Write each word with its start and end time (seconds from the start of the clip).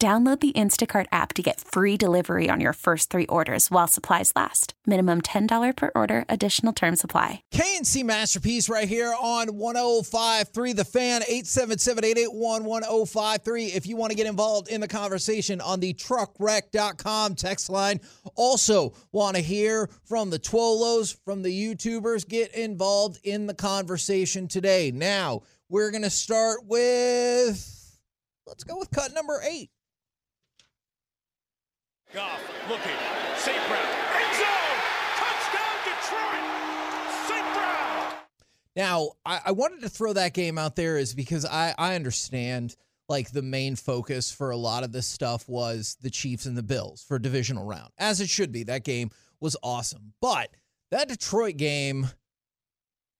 Download 0.00 0.40
the 0.40 0.52
Instacart 0.52 1.04
app 1.12 1.34
to 1.34 1.42
get 1.42 1.60
free 1.60 1.98
delivery 1.98 2.48
on 2.48 2.58
your 2.58 2.72
first 2.72 3.10
three 3.10 3.26
orders 3.26 3.70
while 3.70 3.86
supplies 3.86 4.32
last. 4.34 4.72
Minimum 4.86 5.20
$10 5.20 5.76
per 5.76 5.90
order, 5.94 6.24
additional 6.26 6.72
term 6.72 6.96
supply. 6.96 7.42
K&C 7.50 8.02
Masterpiece 8.02 8.70
right 8.70 8.88
here 8.88 9.12
on 9.20 9.58
1053 9.58 10.72
The 10.72 10.86
Fan, 10.86 11.20
877 11.24 12.02
881 12.02 12.64
1053. 12.64 13.66
If 13.66 13.86
you 13.86 13.96
want 13.96 14.10
to 14.10 14.16
get 14.16 14.26
involved 14.26 14.68
in 14.68 14.80
the 14.80 14.88
conversation 14.88 15.60
on 15.60 15.80
the 15.80 15.92
truckwreck.com 15.92 17.34
text 17.34 17.68
line. 17.68 18.00
Also, 18.36 18.94
want 19.12 19.36
to 19.36 19.42
hear 19.42 19.90
from 20.04 20.30
the 20.30 20.38
Twolos, 20.38 21.14
from 21.26 21.42
the 21.42 21.50
YouTubers. 21.50 22.26
Get 22.26 22.54
involved 22.54 23.20
in 23.22 23.46
the 23.46 23.54
conversation 23.54 24.48
today. 24.48 24.92
Now, 24.92 25.42
we're 25.68 25.90
going 25.90 26.04
to 26.04 26.08
start 26.08 26.60
with, 26.64 27.98
let's 28.46 28.64
go 28.64 28.78
with 28.78 28.90
cut 28.92 29.12
number 29.12 29.42
eight. 29.46 29.68
Goff 32.12 32.42
looking. 32.68 32.90
St. 33.36 33.56
Brown. 33.68 33.78
End 33.78 34.34
zone. 34.34 34.78
Touchdown 35.14 35.76
Detroit. 35.84 36.44
St. 37.28 37.54
Brown. 37.54 38.14
Now, 38.74 39.10
I, 39.24 39.40
I 39.46 39.52
wanted 39.52 39.82
to 39.82 39.88
throw 39.88 40.12
that 40.14 40.34
game 40.34 40.58
out 40.58 40.74
there 40.74 40.98
is 40.98 41.14
because 41.14 41.44
I, 41.44 41.72
I 41.78 41.94
understand 41.94 42.74
like 43.08 43.30
the 43.30 43.42
main 43.42 43.76
focus 43.76 44.32
for 44.32 44.50
a 44.50 44.56
lot 44.56 44.82
of 44.82 44.90
this 44.90 45.06
stuff 45.06 45.48
was 45.48 45.96
the 46.00 46.10
Chiefs 46.10 46.46
and 46.46 46.56
the 46.56 46.64
Bills 46.64 47.04
for 47.06 47.16
divisional 47.20 47.64
round, 47.64 47.90
as 47.96 48.20
it 48.20 48.28
should 48.28 48.50
be. 48.50 48.64
That 48.64 48.82
game 48.82 49.10
was 49.40 49.56
awesome. 49.62 50.12
But 50.20 50.50
that 50.90 51.06
Detroit 51.06 51.58
game, 51.58 52.08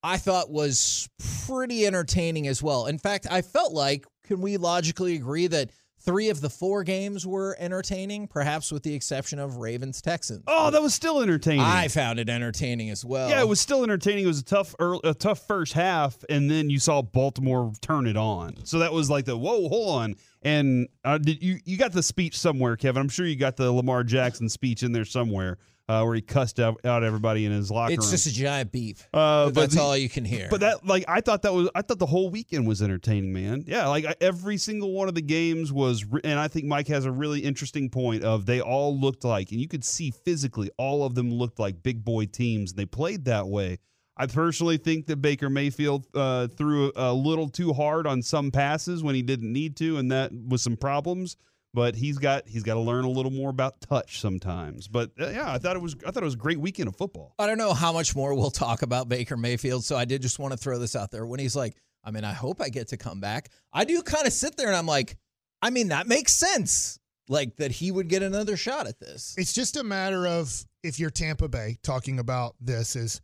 I 0.03 0.17
thought 0.17 0.51
was 0.51 1.07
pretty 1.47 1.85
entertaining 1.87 2.47
as 2.47 2.61
well. 2.61 2.87
In 2.87 2.97
fact, 2.97 3.25
I 3.31 3.41
felt 3.41 3.71
like, 3.71 4.05
can 4.25 4.41
we 4.41 4.57
logically 4.57 5.15
agree 5.15 5.47
that 5.47 5.69
three 6.03 6.29
of 6.29 6.41
the 6.41 6.49
four 6.49 6.83
games 6.83 7.25
were 7.25 7.55
entertaining, 7.59 8.27
perhaps 8.27 8.71
with 8.71 8.83
the 8.83 8.93
exception 8.93 9.39
of 9.39 9.57
Ravens 9.57 10.01
Texans? 10.01 10.43
Oh, 10.47 10.71
that 10.71 10.81
was 10.81 10.93
still 10.93 11.21
entertaining. 11.21 11.61
I 11.61 11.87
found 11.87 12.19
it 12.19 12.29
entertaining 12.29 12.89
as 12.89 13.05
well. 13.05 13.29
yeah, 13.29 13.41
it 13.41 13.47
was 13.47 13.59
still 13.59 13.83
entertaining. 13.83 14.23
It 14.23 14.27
was 14.27 14.39
a 14.39 14.45
tough, 14.45 14.75
early, 14.79 15.01
a 15.03 15.13
tough 15.13 15.45
first 15.47 15.73
half, 15.73 16.17
and 16.29 16.49
then 16.49 16.69
you 16.69 16.79
saw 16.79 17.01
Baltimore 17.01 17.71
turn 17.81 18.07
it 18.07 18.17
on. 18.17 18.65
So 18.65 18.79
that 18.79 18.93
was 18.93 19.09
like 19.09 19.25
the 19.25 19.37
whoa, 19.37 19.67
hold 19.69 20.01
on. 20.01 20.15
And 20.41 20.87
uh, 21.05 21.17
did 21.17 21.43
you 21.43 21.59
you 21.65 21.77
got 21.77 21.91
the 21.91 22.03
speech 22.03 22.37
somewhere, 22.37 22.75
Kevin? 22.75 23.01
I'm 23.01 23.09
sure 23.09 23.25
you 23.25 23.35
got 23.35 23.57
the 23.57 23.71
Lamar 23.71 24.03
Jackson 24.03 24.49
speech 24.49 24.83
in 24.83 24.91
there 24.91 25.05
somewhere 25.05 25.57
uh, 25.91 26.03
where 26.05 26.15
he 26.15 26.21
cussed 26.21 26.59
out, 26.59 26.79
out 26.85 27.03
everybody 27.03 27.45
in 27.45 27.51
his 27.51 27.69
locker 27.69 27.93
It's 27.93 28.05
room. 28.05 28.11
just 28.11 28.27
a 28.27 28.31
giant 28.33 28.71
beef. 28.71 29.07
Uh, 29.13 29.45
But 29.47 29.55
that's 29.55 29.75
the- 29.75 29.81
all 29.81 29.97
you 29.97 30.07
can 30.09 30.23
hear. 30.23 30.47
But 30.49 30.61
that, 30.61 30.85
like, 30.85 31.03
I 31.07 31.19
thought 31.21 31.41
that 31.41 31.53
was, 31.53 31.69
I 31.75 31.81
thought 31.81 31.99
the 31.99 32.05
whole 32.05 32.29
weekend 32.29 32.65
was 32.67 32.81
entertaining, 32.81 33.33
man. 33.33 33.63
Yeah, 33.67 33.87
like 33.87 34.05
I- 34.05 34.15
every 34.21 34.57
single 34.57 34.93
one 34.93 35.09
of 35.09 35.15
the 35.15 35.21
games 35.21 35.73
was, 35.73 36.05
re- 36.05 36.21
and 36.23 36.39
I 36.39 36.47
think 36.47 36.65
Mike 36.65 36.87
has 36.87 37.05
a 37.05 37.11
really 37.11 37.41
interesting 37.41 37.89
point 37.89 38.23
of 38.23 38.45
they 38.45 38.61
all 38.61 38.97
looked 38.97 39.25
like, 39.25 39.51
and 39.51 39.59
you 39.59 39.67
could 39.67 39.83
see 39.83 40.11
physically, 40.11 40.69
all 40.77 41.03
of 41.03 41.13
them 41.15 41.31
looked 41.33 41.59
like 41.59 41.83
big 41.83 42.05
boy 42.05 42.25
teams. 42.25 42.71
and 42.71 42.79
They 42.79 42.85
played 42.85 43.25
that 43.25 43.47
way. 43.47 43.79
I 44.17 44.27
personally 44.27 44.77
think 44.77 45.07
that 45.07 45.17
Baker 45.17 45.49
Mayfield 45.49 46.05
uh, 46.13 46.47
threw 46.47 46.91
a 46.95 47.13
little 47.13 47.49
too 47.49 47.73
hard 47.73 48.05
on 48.05 48.21
some 48.21 48.51
passes 48.51 49.01
when 49.03 49.15
he 49.15 49.21
didn't 49.23 49.51
need 49.51 49.75
to, 49.77 49.97
and 49.97 50.11
that 50.11 50.31
was 50.33 50.61
some 50.61 50.77
problems. 50.77 51.37
But 51.73 51.95
he's 51.95 52.17
got 52.17 52.47
he's 52.47 52.63
got 52.63 52.73
to 52.73 52.81
learn 52.81 53.05
a 53.05 53.09
little 53.09 53.31
more 53.31 53.49
about 53.49 53.79
touch 53.81 54.19
sometimes. 54.19 54.87
But 54.87 55.11
uh, 55.19 55.29
yeah, 55.29 55.51
I 55.51 55.57
thought 55.57 55.75
it 55.75 55.81
was 55.81 55.95
I 56.05 56.11
thought 56.11 56.23
it 56.23 56.25
was 56.25 56.33
a 56.33 56.37
great 56.37 56.59
weekend 56.59 56.89
of 56.89 56.95
football. 56.97 57.33
I 57.39 57.47
don't 57.47 57.57
know 57.57 57.73
how 57.73 57.93
much 57.93 58.15
more 58.15 58.33
we'll 58.33 58.51
talk 58.51 58.81
about 58.81 59.07
Baker 59.07 59.37
Mayfield, 59.37 59.85
so 59.85 59.95
I 59.95 60.05
did 60.05 60.21
just 60.21 60.37
want 60.37 60.51
to 60.51 60.57
throw 60.57 60.77
this 60.79 60.95
out 60.95 61.11
there. 61.11 61.25
When 61.25 61.39
he's 61.39 61.55
like, 61.55 61.77
I 62.03 62.11
mean, 62.11 62.25
I 62.25 62.33
hope 62.33 62.61
I 62.61 62.69
get 62.69 62.89
to 62.89 62.97
come 62.97 63.21
back. 63.21 63.49
I 63.71 63.85
do 63.85 64.01
kind 64.01 64.27
of 64.27 64.33
sit 64.33 64.57
there 64.57 64.67
and 64.67 64.75
I'm 64.75 64.85
like, 64.85 65.15
I 65.61 65.69
mean, 65.69 65.89
that 65.89 66.07
makes 66.07 66.33
sense. 66.33 66.99
Like 67.29 67.55
that 67.57 67.71
he 67.71 67.91
would 67.91 68.09
get 68.09 68.23
another 68.23 68.57
shot 68.57 68.87
at 68.87 68.99
this. 68.99 69.35
It's 69.37 69.53
just 69.53 69.77
a 69.77 69.83
matter 69.83 70.27
of 70.27 70.65
if 70.83 70.99
you're 70.99 71.09
Tampa 71.09 71.47
Bay 71.47 71.77
talking 71.83 72.19
about 72.19 72.55
this 72.59 72.97
is 72.97 73.21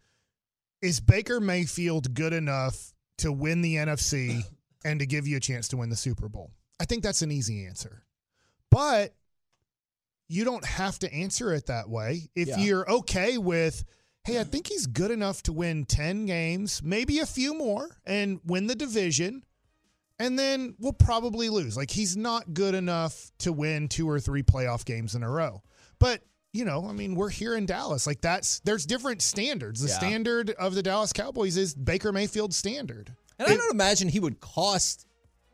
is 0.81 1.01
Baker 1.01 1.41
Mayfield 1.41 2.13
good 2.13 2.31
enough 2.31 2.93
to 3.17 3.31
win 3.31 3.61
the 3.61 3.75
NFC 3.75 4.43
and 4.85 4.99
to 4.99 5.05
give 5.05 5.27
you 5.27 5.37
a 5.37 5.39
chance 5.39 5.67
to 5.69 5.77
win 5.77 5.89
the 5.89 5.95
Super 5.95 6.29
Bowl? 6.29 6.51
I 6.79 6.85
think 6.85 7.03
that's 7.03 7.21
an 7.21 7.31
easy 7.31 7.65
answer. 7.65 8.03
But 8.77 9.15
you 10.29 10.43
don't 10.43 10.63
have 10.63 10.99
to 10.99 11.11
answer 11.11 11.51
it 11.51 11.65
that 11.65 11.89
way. 11.89 12.29
If 12.35 12.49
Yeah. 12.49 12.59
you're 12.59 12.91
okay 12.91 13.39
with, 13.39 13.83
hey, 14.23 14.39
I 14.39 14.43
think 14.43 14.67
he's 14.67 14.85
good 14.85 15.09
enough 15.09 15.41
to 15.43 15.51
win 15.51 15.85
10 15.85 16.27
games, 16.27 16.83
maybe 16.83 17.17
a 17.17 17.25
few 17.25 17.55
more, 17.55 17.97
and 18.05 18.39
win 18.45 18.67
the 18.67 18.75
division, 18.75 19.43
and 20.19 20.37
then 20.37 20.75
we'll 20.77 20.93
probably 20.93 21.49
lose. 21.49 21.75
Like 21.75 21.89
he's 21.89 22.15
not 22.15 22.53
good 22.53 22.75
enough 22.75 23.31
to 23.39 23.51
win 23.51 23.87
two 23.87 24.07
or 24.07 24.19
three 24.19 24.43
playoff 24.43 24.85
games 24.85 25.15
in 25.15 25.23
a 25.23 25.29
row. 25.31 25.63
But 25.97 26.21
you 26.53 26.63
know, 26.63 26.87
I 26.87 26.91
mean, 26.91 27.15
we're 27.15 27.29
here 27.29 27.55
in 27.55 27.65
Dallas. 27.65 28.05
Like 28.05 28.21
that's 28.21 28.59
there's 28.59 28.85
different 28.85 29.23
standards. 29.23 29.81
The 29.81 29.87
Yeah. 29.89 29.97
standard 29.97 30.51
of 30.51 30.75
the 30.75 30.83
Dallas 30.83 31.13
Cowboys 31.13 31.57
is 31.57 31.73
Baker 31.73 32.11
Mayfield's 32.11 32.57
standard. 32.57 33.15
And 33.39 33.47
I 33.47 33.55
don't 33.55 33.71
imagine 33.73 34.09
he 34.09 34.19
would 34.19 34.39
cost 34.39 35.07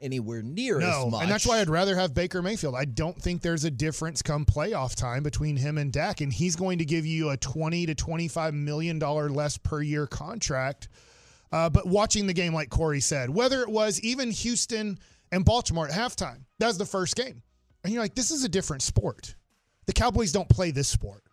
anywhere 0.03 0.41
near 0.43 0.77
as 0.77 0.83
No, 0.83 1.09
much. 1.09 1.23
and 1.23 1.31
that's 1.31 1.45
why 1.47 1.59
I'd 1.59 1.69
rather 1.69 1.95
have 1.95 2.13
Baker 2.13 2.41
Mayfield. 2.41 2.75
I 2.75 2.85
don't 2.85 3.19
think 3.19 3.41
there's 3.41 3.63
a 3.63 3.71
difference 3.71 4.21
come 4.21 4.45
playoff 4.45 4.95
time 4.95 5.23
between 5.23 5.55
him 5.57 5.77
and 5.77 5.91
Dak, 5.91 6.21
and 6.21 6.31
he's 6.31 6.55
going 6.55 6.77
to 6.79 6.85
give 6.85 7.05
you 7.05 7.29
a 7.29 7.37
twenty 7.37 7.85
to 7.85 7.95
twenty-five 7.95 8.53
million 8.53 8.99
dollar 8.99 9.29
less 9.29 9.57
per 9.57 9.81
year 9.81 10.05
contract. 10.05 10.89
Uh, 11.51 11.69
but 11.69 11.87
watching 11.87 12.27
the 12.27 12.33
game, 12.33 12.53
like 12.53 12.69
Corey 12.69 12.99
said, 12.99 13.29
whether 13.29 13.61
it 13.61 13.69
was 13.69 13.99
even 14.01 14.31
Houston 14.31 14.97
and 15.31 15.45
Baltimore 15.45 15.87
at 15.87 15.93
halftime, 15.93 16.41
that 16.59 16.67
was 16.67 16.77
the 16.77 16.85
first 16.85 17.15
game, 17.15 17.41
and 17.83 17.93
you're 17.93 18.01
like, 18.01 18.15
this 18.15 18.31
is 18.31 18.43
a 18.43 18.49
different 18.49 18.81
sport. 18.81 19.35
The 19.85 19.93
Cowboys 19.93 20.31
don't 20.31 20.49
play 20.49 20.71
this 20.71 20.87
sport. 20.87 21.23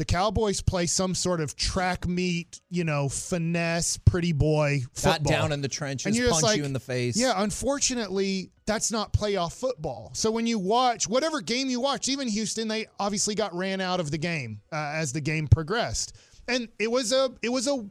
The 0.00 0.06
Cowboys 0.06 0.62
play 0.62 0.86
some 0.86 1.14
sort 1.14 1.42
of 1.42 1.54
track 1.56 2.08
meet, 2.08 2.58
you 2.70 2.84
know, 2.84 3.10
finesse, 3.10 3.98
pretty 3.98 4.32
boy 4.32 4.80
Got 5.02 5.16
football. 5.18 5.30
down 5.30 5.52
in 5.52 5.60
the 5.60 5.68
trenches, 5.68 6.06
And 6.16 6.30
punch 6.30 6.42
like, 6.42 6.56
you 6.56 6.64
in 6.64 6.72
the 6.72 6.80
face. 6.80 7.18
Yeah, 7.18 7.34
unfortunately, 7.36 8.50
that's 8.64 8.90
not 8.90 9.12
playoff 9.12 9.52
football. 9.52 10.10
So 10.14 10.30
when 10.30 10.46
you 10.46 10.58
watch 10.58 11.06
whatever 11.06 11.42
game 11.42 11.68
you 11.68 11.80
watch, 11.80 12.08
even 12.08 12.28
Houston, 12.28 12.66
they 12.66 12.86
obviously 12.98 13.34
got 13.34 13.54
ran 13.54 13.82
out 13.82 14.00
of 14.00 14.10
the 14.10 14.16
game 14.16 14.62
uh, 14.72 14.92
as 14.94 15.12
the 15.12 15.20
game 15.20 15.46
progressed, 15.48 16.16
and 16.48 16.68
it 16.78 16.90
was 16.90 17.12
a 17.12 17.28
it 17.42 17.50
was 17.50 17.68
a 17.68 17.84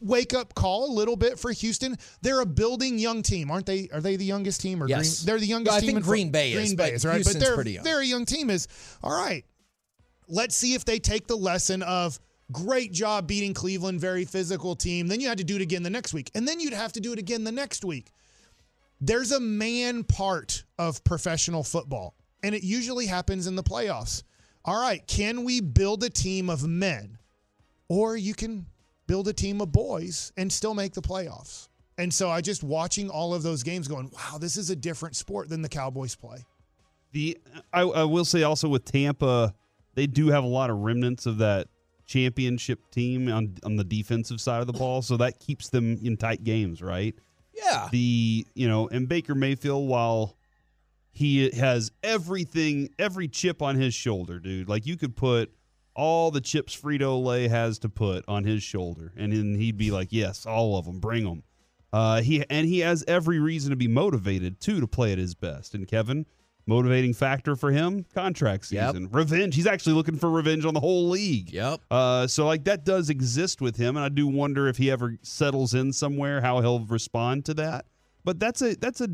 wake 0.00 0.34
up 0.34 0.54
call 0.54 0.90
a 0.90 0.92
little 0.92 1.16
bit 1.16 1.38
for 1.38 1.52
Houston. 1.52 1.96
They're 2.22 2.40
a 2.40 2.46
building 2.46 2.98
young 2.98 3.22
team, 3.22 3.52
aren't 3.52 3.66
they? 3.66 3.88
Are 3.92 4.00
they 4.00 4.16
the 4.16 4.24
youngest 4.24 4.60
team? 4.60 4.82
Or 4.82 4.88
Yes. 4.88 5.22
Green, 5.22 5.26
they're 5.26 5.40
the 5.40 5.46
youngest 5.46 5.76
I 5.76 5.80
team. 5.80 5.86
think 5.86 5.98
in 5.98 6.02
fo- 6.02 6.08
Green 6.10 6.30
Bay 6.32 6.52
is, 6.52 6.58
Green 6.58 6.76
Bay 6.76 6.90
is 6.92 7.04
right, 7.04 7.14
Houston's 7.14 7.44
but 7.44 7.64
they're 7.64 7.82
they're 7.82 8.00
a 8.00 8.04
young 8.04 8.24
team. 8.24 8.50
Is 8.50 8.66
all 9.02 9.12
right. 9.16 9.44
Let's 10.32 10.56
see 10.56 10.74
if 10.74 10.84
they 10.84 10.98
take 10.98 11.28
the 11.28 11.36
lesson 11.36 11.82
of 11.82 12.18
great 12.50 12.92
job 12.92 13.28
beating 13.28 13.54
Cleveland, 13.54 14.00
very 14.00 14.24
physical 14.24 14.74
team. 14.74 15.06
Then 15.06 15.20
you 15.20 15.28
had 15.28 15.38
to 15.38 15.44
do 15.44 15.54
it 15.56 15.62
again 15.62 15.84
the 15.84 15.90
next 15.90 16.12
week, 16.12 16.30
and 16.34 16.48
then 16.48 16.58
you'd 16.58 16.72
have 16.72 16.92
to 16.94 17.00
do 17.00 17.12
it 17.12 17.20
again 17.20 17.44
the 17.44 17.52
next 17.52 17.84
week 17.84 18.10
there's 19.02 19.32
a 19.32 19.40
man 19.40 20.04
part 20.04 20.64
of 20.78 21.02
professional 21.02 21.64
football, 21.64 22.14
and 22.44 22.54
it 22.54 22.62
usually 22.62 23.06
happens 23.06 23.48
in 23.48 23.56
the 23.56 23.62
playoffs. 23.62 24.22
All 24.64 24.80
right, 24.80 25.04
can 25.08 25.42
we 25.42 25.60
build 25.60 26.04
a 26.04 26.08
team 26.08 26.48
of 26.48 26.64
men? 26.66 27.18
Or 27.88 28.16
you 28.16 28.32
can 28.32 28.64
build 29.08 29.26
a 29.26 29.32
team 29.32 29.60
of 29.60 29.72
boys 29.72 30.32
and 30.36 30.50
still 30.50 30.72
make 30.72 30.94
the 30.94 31.02
playoffs. 31.02 31.68
And 31.98 32.14
so 32.14 32.30
I 32.30 32.40
just 32.40 32.62
watching 32.62 33.10
all 33.10 33.34
of 33.34 33.42
those 33.42 33.64
games 33.64 33.88
going, 33.88 34.10
wow, 34.12 34.38
this 34.38 34.56
is 34.56 34.70
a 34.70 34.76
different 34.76 35.16
sport 35.16 35.48
than 35.48 35.62
the 35.62 35.68
Cowboys 35.68 36.14
play. 36.14 36.44
The 37.10 37.38
I, 37.72 37.80
I 37.80 38.04
will 38.04 38.24
say 38.24 38.44
also 38.44 38.68
with 38.68 38.84
Tampa, 38.84 39.52
they 39.94 40.06
do 40.06 40.28
have 40.28 40.44
a 40.44 40.48
lot 40.48 40.70
of 40.70 40.78
remnants 40.78 41.26
of 41.26 41.38
that 41.38 41.68
championship 42.06 42.90
team 42.90 43.30
on 43.30 43.56
on 43.64 43.76
the 43.76 43.84
defensive 43.84 44.40
side 44.40 44.60
of 44.60 44.66
the 44.66 44.72
ball, 44.72 45.02
so 45.02 45.16
that 45.16 45.40
keeps 45.40 45.68
them 45.70 45.98
in 46.02 46.16
tight 46.16 46.44
games, 46.44 46.82
right? 46.82 47.14
Yeah. 47.54 47.88
The 47.90 48.46
you 48.54 48.68
know, 48.68 48.88
and 48.88 49.08
Baker 49.08 49.34
Mayfield, 49.34 49.88
while 49.88 50.36
he 51.10 51.50
has 51.50 51.92
everything, 52.02 52.88
every 52.98 53.28
chip 53.28 53.62
on 53.62 53.76
his 53.76 53.94
shoulder, 53.94 54.38
dude. 54.38 54.68
Like 54.68 54.86
you 54.86 54.96
could 54.96 55.16
put 55.16 55.52
all 55.94 56.30
the 56.30 56.40
chips 56.40 56.74
Frito 56.74 57.22
Lay 57.22 57.48
has 57.48 57.78
to 57.80 57.88
put 57.88 58.24
on 58.26 58.44
his 58.44 58.62
shoulder, 58.62 59.12
and 59.16 59.32
then 59.32 59.54
he'd 59.54 59.76
be 59.76 59.90
like, 59.90 60.08
"Yes, 60.10 60.46
all 60.46 60.78
of 60.78 60.86
them, 60.86 61.00
bring 61.00 61.24
them." 61.24 61.42
Uh, 61.92 62.22
he 62.22 62.44
and 62.48 62.66
he 62.66 62.78
has 62.78 63.04
every 63.06 63.38
reason 63.38 63.70
to 63.70 63.76
be 63.76 63.88
motivated 63.88 64.60
too 64.60 64.80
to 64.80 64.86
play 64.86 65.12
at 65.12 65.18
his 65.18 65.34
best. 65.34 65.74
And 65.74 65.86
Kevin, 65.86 66.26
motivating 66.66 67.12
factor 67.14 67.56
for 67.56 67.70
him, 67.70 68.04
contract 68.14 68.70
Yep. 68.70 68.94
season, 68.94 69.08
revenge. 69.10 69.54
He's 69.54 69.66
actually 69.66 69.94
looking 69.94 70.16
for 70.16 70.30
revenge 70.30 70.64
on 70.64 70.74
the 70.74 70.80
whole 70.80 71.08
league. 71.08 71.50
Yep. 71.52 71.80
Uh, 71.90 72.26
so 72.26 72.46
like 72.46 72.64
that 72.64 72.84
does 72.84 73.10
exist 73.10 73.60
with 73.60 73.76
him, 73.76 73.96
and 73.96 74.04
I 74.04 74.08
do 74.08 74.26
wonder 74.26 74.68
if 74.68 74.76
he 74.76 74.90
ever 74.90 75.16
settles 75.22 75.74
in 75.74 75.92
somewhere, 75.92 76.40
how 76.40 76.60
he'll 76.60 76.80
respond 76.86 77.44
to 77.46 77.54
that. 77.54 77.86
But 78.24 78.38
that's 78.38 78.62
a 78.62 78.76
that's 78.76 79.00
a 79.00 79.08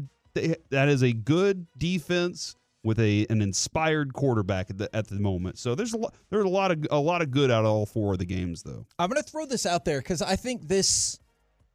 that 0.71 0.89
is 0.89 1.03
a 1.03 1.13
good 1.13 1.67
defense 1.77 2.55
with 2.85 3.01
a 3.01 3.27
an 3.29 3.43
inspired 3.43 4.13
quarterback 4.13 4.71
at 4.71 4.79
the 4.79 4.95
at 4.95 5.09
the 5.09 5.17
moment. 5.17 5.59
So 5.59 5.75
there's 5.75 5.95
a 5.95 5.97
lot 5.97 6.15
there's 6.31 6.45
a 6.45 6.49
lot 6.49 6.71
of 6.71 6.87
a 6.91 7.01
lot 7.01 7.23
of 7.23 7.31
good 7.31 7.51
out 7.51 7.65
of 7.65 7.71
all 7.71 7.87
four 7.87 8.13
of 8.13 8.19
the 8.19 8.27
games 8.27 8.63
though. 8.63 8.87
I'm 8.99 9.09
going 9.11 9.21
to 9.23 9.29
throw 9.29 9.47
this 9.47 9.67
out 9.67 9.85
there 9.85 9.99
because 9.99 10.23
I 10.23 10.37
think 10.37 10.69
this 10.69 11.19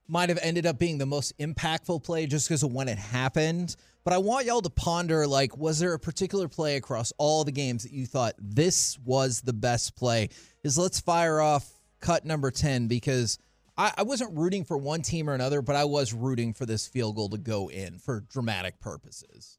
might 0.08 0.30
have 0.30 0.40
ended 0.42 0.66
up 0.66 0.78
being 0.78 0.98
the 0.98 1.06
most 1.06 1.38
impactful 1.40 2.04
play 2.04 2.26
just 2.28 2.48
because 2.48 2.62
of 2.64 2.72
when 2.72 2.88
it 2.88 2.98
happened. 2.98 3.76
But 4.04 4.14
I 4.14 4.18
want 4.18 4.46
y'all 4.46 4.62
to 4.62 4.70
ponder 4.70 5.26
like, 5.26 5.58
was 5.58 5.80
there 5.80 5.94
a 5.94 6.00
particular 6.00 6.48
play 6.48 6.76
across 6.76 7.14
all 7.18 7.44
the 7.44 7.52
games 7.52 7.84
that 7.84 7.94
you 7.94 8.06
thought 8.06 8.36
this 8.38 9.00
was 9.00 9.42
the 9.42 9.54
best 9.54 9.96
play? 9.96 10.30
Is 10.64 10.78
let's 10.78 11.00
fire 11.00 11.40
off 11.40 11.70
cut 12.02 12.26
number 12.26 12.52
10 12.52 12.88
because 12.88 13.38
I, 13.78 13.94
I 13.98 14.04
wasn't 14.04 14.38
rooting 14.38 14.66
for 14.66 14.78
one 14.78 15.02
team 15.02 15.30
or 15.30 15.34
another, 15.34 15.62
but 15.62 15.76
I 15.76 15.86
was 15.86 16.14
rooting 16.14 16.54
for 16.54 16.66
this 16.66 16.86
field 16.86 17.16
goal 17.16 17.30
to 17.30 17.38
go 17.38 17.70
in 17.70 17.98
for 17.98 18.22
dramatic 18.30 18.80
purposes. 18.80 19.58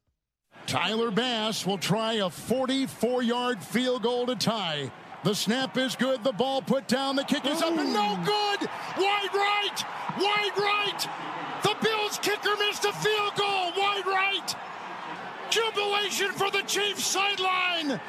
Tyler 0.67 1.11
Bass 1.11 1.65
will 1.65 1.77
try 1.77 2.13
a 2.13 2.29
44 2.29 3.23
yard 3.23 3.63
field 3.63 4.03
goal 4.03 4.25
to 4.27 4.35
tie. 4.35 4.91
The 5.23 5.33
snap 5.33 5.75
is 5.77 5.95
good. 5.95 6.23
The 6.23 6.31
ball 6.31 6.61
put 6.61 6.87
down. 6.87 7.15
The 7.15 7.23
kick 7.23 7.45
is 7.45 7.61
up 7.61 7.75
and 7.77 7.93
no 7.93 8.15
good. 8.23 8.69
Wide 8.97 9.33
right. 9.33 9.83
Wide 10.19 10.57
right. 10.57 11.34
The 11.65 11.75
Bills 11.81 12.19
kicker 12.21 12.55
missed 12.59 12.85
a 12.85 12.93
field 12.93 13.33
goal. 13.35 13.71
Wide 13.75 14.05
right. 14.05 14.55
Jubilation 15.49 16.31
for 16.33 16.51
the 16.51 16.61
Chiefs 16.67 17.05
sideline. 17.05 17.99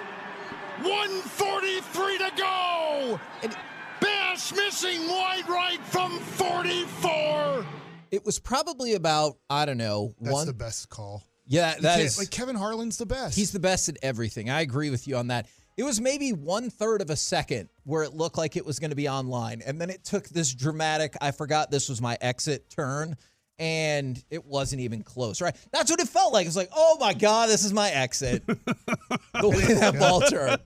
143 0.82 2.18
to 2.18 2.30
go. 2.36 3.20
And 3.42 3.56
Bass 4.00 4.52
missing 4.54 5.08
wide 5.08 5.48
right 5.48 5.80
from 5.86 6.18
44. 6.20 7.64
It 8.10 8.24
was 8.26 8.38
probably 8.38 8.92
about, 8.94 9.38
I 9.48 9.64
don't 9.64 9.78
know, 9.78 10.14
That's 10.20 10.32
one. 10.34 10.46
the 10.46 10.52
best 10.52 10.88
call. 10.90 11.24
yeah, 11.46 11.76
You 11.76 11.82
that 11.82 11.98
can't- 11.98 12.18
like 12.18 12.30
Kevin 12.30 12.56
Harlan's 12.56 12.98
the 12.98 13.06
best. 13.06 13.36
He's 13.36 13.52
the 13.52 13.58
best 13.60 13.88
at 13.88 13.96
everything. 14.02 14.50
I 14.50 14.60
agree 14.60 14.90
with 14.90 15.08
you 15.08 15.16
on 15.16 15.28
that. 15.28 15.46
It 15.78 15.82
was 15.84 16.00
maybe 16.00 16.32
one 16.32 16.70
third 16.70 17.00
of 17.02 17.08
a 17.10 17.16
second 17.16 17.68
where 17.84 18.02
it 18.02 18.14
looked 18.14 18.36
like 18.38 18.56
it 18.56 18.64
was 18.66 18.78
going 18.78 18.90
to 18.90 18.96
be 18.96 19.08
online. 19.08 19.62
And 19.64 19.80
then 19.80 19.90
it 19.90 20.04
took 20.04 20.28
this 20.28 20.54
dramatic, 20.54 21.16
I 21.20 21.30
forgot 21.32 21.70
this 21.70 21.88
was 21.88 22.00
my 22.02 22.16
exit 22.20 22.70
turn. 22.70 23.16
And 23.58 24.22
it 24.30 24.44
wasn't 24.44 24.82
even 24.82 25.02
close, 25.02 25.40
right? 25.40 25.56
That's 25.72 25.90
what 25.90 25.98
it 26.00 26.08
felt 26.08 26.32
like. 26.34 26.46
It's 26.46 26.56
like, 26.56 26.68
oh 26.76 26.98
my 27.00 27.14
God, 27.14 27.48
this 27.48 27.64
is 27.64 27.72
my 27.72 27.90
exit. 27.90 28.46
the 28.46 29.48
way 29.48 29.74
that 29.74 29.98
ball 29.98 30.20
turned. 30.20 30.60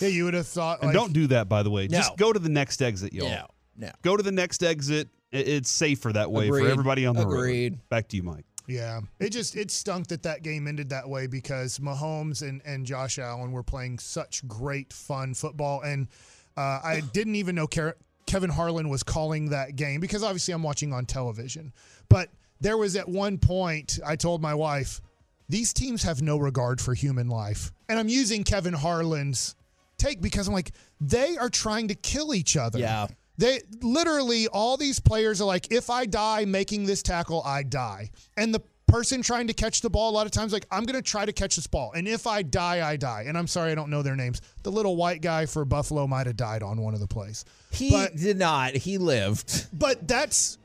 yeah, 0.00 0.08
you 0.08 0.24
would 0.24 0.34
have 0.34 0.48
thought. 0.48 0.80
And 0.80 0.88
Like, 0.88 0.94
don't 0.94 1.12
do 1.12 1.28
that 1.28 1.48
by 1.48 1.62
the 1.62 1.70
way. 1.70 1.86
No. 1.86 1.98
Just 1.98 2.16
go 2.16 2.32
to 2.32 2.38
the 2.40 2.48
next 2.48 2.82
exit, 2.82 3.12
y'all. 3.12 3.28
No, 3.28 3.46
no. 3.76 3.90
Go 4.02 4.16
to 4.16 4.22
the 4.22 4.32
next 4.32 4.62
exit. 4.64 5.08
It's 5.30 5.70
safer 5.70 6.12
that 6.12 6.32
way 6.32 6.46
Agreed. 6.48 6.62
for 6.64 6.68
everybody 6.70 7.06
on 7.06 7.14
the 7.14 7.22
Agreed. 7.22 7.74
road. 7.74 7.88
Back 7.88 8.08
to 8.08 8.16
you, 8.16 8.22
Mike. 8.24 8.44
Yeah, 8.66 9.00
it 9.20 9.30
just 9.30 9.56
it 9.56 9.70
stunk 9.70 10.08
that 10.08 10.22
that 10.24 10.42
game 10.42 10.66
ended 10.66 10.88
that 10.90 11.08
way 11.08 11.26
because 11.26 11.78
Mahomes 11.78 12.42
and 12.46 12.60
and 12.66 12.84
Josh 12.84 13.18
Allen 13.18 13.52
were 13.52 13.62
playing 13.62 13.98
such 13.98 14.46
great 14.48 14.92
fun 14.92 15.34
football, 15.34 15.80
and 15.82 16.08
uh, 16.56 16.80
I 16.82 17.02
didn't 17.12 17.36
even 17.36 17.54
know 17.54 17.66
Ker- 17.66 17.96
Kevin 18.28 18.50
Harlan 18.50 18.90
was 18.90 19.02
calling 19.02 19.50
that 19.50 19.74
game 19.74 20.00
because 20.00 20.22
obviously 20.22 20.52
I'm 20.52 20.62
watching 20.62 20.92
on 20.92 21.06
television. 21.06 21.72
But 22.08 22.28
there 22.60 22.76
was 22.76 22.94
at 22.94 23.08
one 23.08 23.38
point 23.38 23.98
I 24.06 24.16
told 24.16 24.42
my 24.42 24.54
wife, 24.54 25.00
these 25.48 25.72
teams 25.72 26.02
have 26.02 26.20
no 26.20 26.36
regard 26.36 26.80
for 26.80 26.92
human 26.92 27.28
life, 27.28 27.72
and 27.88 27.98
I'm 27.98 28.08
using 28.08 28.44
Kevin 28.44 28.74
Harlan's 28.74 29.56
take 29.96 30.20
because 30.20 30.46
I'm 30.46 30.52
like 30.52 30.72
they 31.00 31.38
are 31.38 31.48
trying 31.48 31.88
to 31.88 31.94
kill 31.94 32.34
each 32.34 32.56
other. 32.56 32.78
Yeah. 32.78 33.06
They 33.38 33.60
literally 33.80 34.46
all 34.48 34.76
these 34.76 35.00
players 35.00 35.40
are 35.40 35.46
like, 35.46 35.72
if 35.72 35.88
I 35.88 36.04
die 36.04 36.44
making 36.44 36.84
this 36.84 37.02
tackle, 37.02 37.42
I 37.44 37.62
die. 37.62 38.10
And 38.36 38.54
the 38.54 38.60
person 38.88 39.22
trying 39.22 39.46
to 39.46 39.54
catch 39.54 39.80
the 39.80 39.88
ball 39.88 40.10
a 40.10 40.14
lot 40.14 40.26
of 40.26 40.32
times 40.32 40.52
like, 40.52 40.66
I'm 40.70 40.84
gonna 40.84 41.00
try 41.00 41.24
to 41.24 41.32
catch 41.32 41.56
this 41.56 41.66
ball. 41.66 41.92
And 41.94 42.06
if 42.06 42.26
I 42.26 42.42
die, 42.42 42.86
I 42.86 42.96
die. 42.96 43.24
And 43.26 43.38
I'm 43.38 43.46
sorry 43.46 43.72
I 43.72 43.74
don't 43.74 43.90
know 43.90 44.02
their 44.02 44.16
names. 44.16 44.42
The 44.64 44.72
little 44.72 44.96
white 44.96 45.22
guy 45.22 45.46
for 45.46 45.64
Buffalo 45.64 46.06
might 46.06 46.26
have 46.26 46.36
died 46.36 46.62
on 46.62 46.82
one 46.82 46.92
of 46.92 47.00
the 47.00 47.06
plays. 47.06 47.46
He 47.70 47.90
But- 47.90 48.16
did 48.16 48.38
not. 48.38 48.74
He 48.74 48.98
lived. 48.98 49.66
But 49.72 50.06
that's 50.08 50.58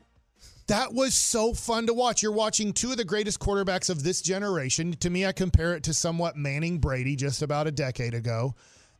that 0.66 0.94
was 0.94 1.12
so 1.14 1.52
fun 1.52 1.86
to 1.86 1.92
watch. 1.94 2.22
You're 2.22 2.32
watching 2.32 2.72
two 2.72 2.90
of 2.90 2.96
the 2.96 3.04
greatest 3.04 3.38
quarterbacks 3.38 3.90
of 3.90 4.02
this 4.02 4.22
generation. 4.22 4.94
To 5.00 5.10
me, 5.10 5.26
I 5.26 5.32
compare 5.32 5.74
it 5.74 5.82
to 5.84 5.92
somewhat 5.94 6.36
Manning 6.36 6.78
Brady 6.78 7.16
just 7.16 7.42
about 7.42 7.66
a 7.66 7.70
decade 7.70 8.14
ago. 8.14 8.54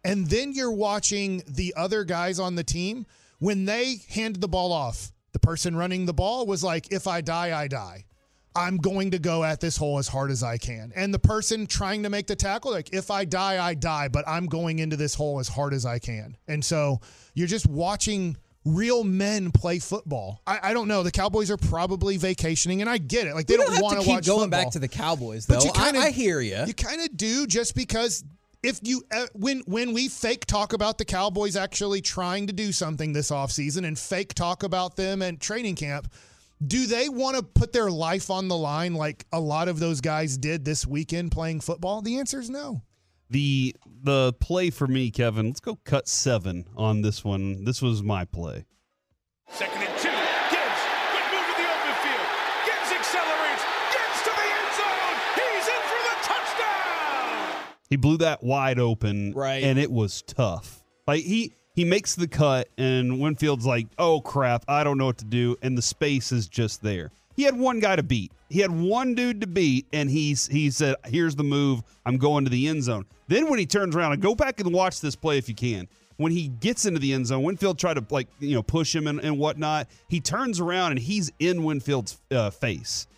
And 0.04 0.28
then 0.28 0.52
you're 0.52 0.70
watching 0.70 1.42
the 1.48 1.72
other 1.74 2.04
guys 2.04 2.38
on 2.38 2.54
the 2.56 2.64
team 2.64 3.06
when 3.38 3.64
they 3.64 4.02
handed 4.10 4.42
the 4.42 4.48
ball 4.48 4.72
off. 4.72 5.10
The 5.32 5.38
person 5.38 5.74
running 5.74 6.04
the 6.04 6.12
ball 6.12 6.46
was 6.46 6.62
like, 6.62 6.92
if 6.92 7.06
I 7.06 7.22
die, 7.22 7.58
I 7.58 7.66
die. 7.68 8.04
I'm 8.56 8.76
going 8.76 9.10
to 9.10 9.18
go 9.18 9.42
at 9.42 9.60
this 9.60 9.76
hole 9.76 9.98
as 9.98 10.06
hard 10.06 10.30
as 10.30 10.42
I 10.42 10.58
can. 10.58 10.92
And 10.94 11.12
the 11.12 11.18
person 11.18 11.66
trying 11.66 12.04
to 12.04 12.10
make 12.10 12.26
the 12.26 12.36
tackle, 12.36 12.70
like, 12.70 12.94
if 12.94 13.10
I 13.10 13.24
die, 13.24 13.64
I 13.64 13.74
die, 13.74 14.08
but 14.08 14.24
I'm 14.28 14.46
going 14.46 14.78
into 14.78 14.96
this 14.96 15.14
hole 15.14 15.40
as 15.40 15.48
hard 15.48 15.74
as 15.74 15.84
I 15.84 15.98
can. 15.98 16.36
And 16.46 16.64
so 16.64 17.00
you're 17.34 17.48
just 17.48 17.66
watching 17.66 18.36
real 18.64 19.02
men 19.04 19.50
play 19.50 19.78
football. 19.78 20.40
I, 20.46 20.70
I 20.70 20.72
don't 20.72 20.88
know. 20.88 21.02
The 21.02 21.10
Cowboys 21.10 21.50
are 21.50 21.56
probably 21.56 22.16
vacationing, 22.16 22.80
and 22.80 22.88
I 22.88 22.98
get 22.98 23.26
it. 23.26 23.34
Like, 23.34 23.46
they 23.46 23.54
We 23.54 23.64
don't, 23.64 23.72
don't, 23.72 23.82
want 23.82 23.98
to 23.98 24.04
keep 24.04 24.14
watch 24.14 24.26
going 24.26 24.40
football. 24.42 24.64
back 24.64 24.72
to 24.72 24.78
the 24.78 24.88
Cowboys, 24.88 25.46
though. 25.46 25.56
But 25.56 25.64
you 25.64 25.72
kind 25.72 25.96
of, 25.96 26.02
I, 26.02 26.06
I 26.06 26.10
hear 26.10 26.40
you. 26.40 26.64
You 26.66 26.74
kind 26.74 27.00
of 27.00 27.16
do 27.16 27.46
just 27.46 27.74
because 27.74 28.24
if 28.62 28.80
you 28.82 29.02
uh, 29.12 29.26
when 29.34 29.60
when 29.66 29.92
we 29.92 30.08
fake 30.08 30.46
talk 30.46 30.72
about 30.72 30.96
the 30.96 31.04
Cowboys 31.04 31.54
actually 31.54 32.00
trying 32.00 32.46
to 32.46 32.52
do 32.52 32.72
something 32.72 33.12
this 33.12 33.30
offseason 33.30 33.86
and 33.86 33.98
fake 33.98 34.32
talk 34.32 34.62
about 34.62 34.96
them 34.96 35.20
at 35.20 35.38
training 35.38 35.74
camp, 35.76 36.10
do 36.66 36.86
they 36.86 37.08
want 37.08 37.36
to 37.36 37.42
put 37.42 37.72
their 37.72 37.90
life 37.90 38.30
on 38.30 38.48
the 38.48 38.56
line 38.56 38.94
like 38.94 39.26
a 39.32 39.40
lot 39.40 39.68
of 39.68 39.78
those 39.78 40.00
guys 40.00 40.36
did 40.36 40.64
this 40.64 40.86
weekend 40.86 41.32
playing 41.32 41.60
football? 41.60 42.00
The 42.02 42.18
answer 42.18 42.40
is 42.40 42.48
no. 42.50 42.82
The 43.30 43.74
the 44.02 44.32
play 44.34 44.70
for 44.70 44.86
me, 44.86 45.10
Kevin. 45.10 45.46
Let's 45.46 45.60
go 45.60 45.76
cut 45.84 46.06
seven 46.08 46.66
on 46.76 47.00
this 47.02 47.24
one. 47.24 47.64
This 47.64 47.80
was 47.82 48.02
my 48.02 48.24
play. 48.24 48.66
Second 49.48 49.82
and 49.82 49.98
two. 49.98 50.08
Gibbs, 50.08 50.80
quick 51.10 51.26
move 51.32 51.48
in 51.48 51.64
the 51.64 51.70
open 51.70 51.94
field. 52.04 52.28
Gibbs 52.66 52.92
accelerates. 52.92 53.62
Gibbs 53.92 54.20
to 54.24 54.30
the 54.30 54.48
end 54.52 54.70
zone. 54.76 55.16
He's 55.36 55.66
in 55.66 55.82
for 55.88 56.02
the 56.04 56.16
touchdown. 56.28 57.64
He 57.90 57.96
blew 57.96 58.18
that 58.18 58.44
wide 58.44 58.78
open, 58.78 59.32
Right. 59.32 59.64
And 59.64 59.78
it 59.78 59.90
was 59.90 60.22
tough. 60.22 60.82
Like 61.06 61.24
he 61.24 61.54
he 61.74 61.84
makes 61.84 62.14
the 62.14 62.28
cut, 62.28 62.68
and 62.78 63.20
Winfield's 63.20 63.66
like, 63.66 63.88
"Oh 63.98 64.20
crap, 64.20 64.64
I 64.68 64.84
don't 64.84 64.98
know 64.98 65.06
what 65.06 65.18
to 65.18 65.24
do," 65.24 65.56
and 65.62 65.76
the 65.76 65.82
space 65.82 66.32
is 66.32 66.48
just 66.48 66.82
there. 66.82 67.10
He 67.36 67.42
had 67.42 67.58
one 67.58 67.80
guy 67.80 67.96
to 67.96 68.02
beat. 68.02 68.32
He 68.48 68.60
had 68.60 68.70
one 68.70 69.14
dude 69.14 69.40
to 69.40 69.46
beat, 69.46 69.86
and 69.92 70.08
he's 70.08 70.46
he 70.46 70.70
said, 70.70 70.96
"Here's 71.04 71.34
the 71.34 71.44
move. 71.44 71.82
I'm 72.06 72.16
going 72.16 72.44
to 72.44 72.50
the 72.50 72.68
end 72.68 72.84
zone." 72.84 73.06
Then 73.26 73.48
when 73.50 73.58
he 73.58 73.66
turns 73.66 73.96
around 73.96 74.12
and 74.12 74.22
go 74.22 74.34
back 74.34 74.60
and 74.60 74.72
watch 74.72 75.00
this 75.00 75.16
play 75.16 75.38
if 75.38 75.48
you 75.48 75.54
can. 75.54 75.88
When 76.16 76.30
he 76.30 76.46
gets 76.46 76.86
into 76.86 77.00
the 77.00 77.12
end 77.12 77.26
zone, 77.26 77.42
Winfield 77.42 77.76
tried 77.76 77.94
to 77.94 78.04
like 78.08 78.28
you 78.38 78.54
know 78.54 78.62
push 78.62 78.94
him 78.94 79.08
and, 79.08 79.18
and 79.18 79.36
whatnot. 79.36 79.88
He 80.08 80.20
turns 80.20 80.60
around 80.60 80.92
and 80.92 81.00
he's 81.00 81.32
in 81.40 81.64
Winfield's 81.64 82.20
uh, 82.30 82.50
face 82.50 83.08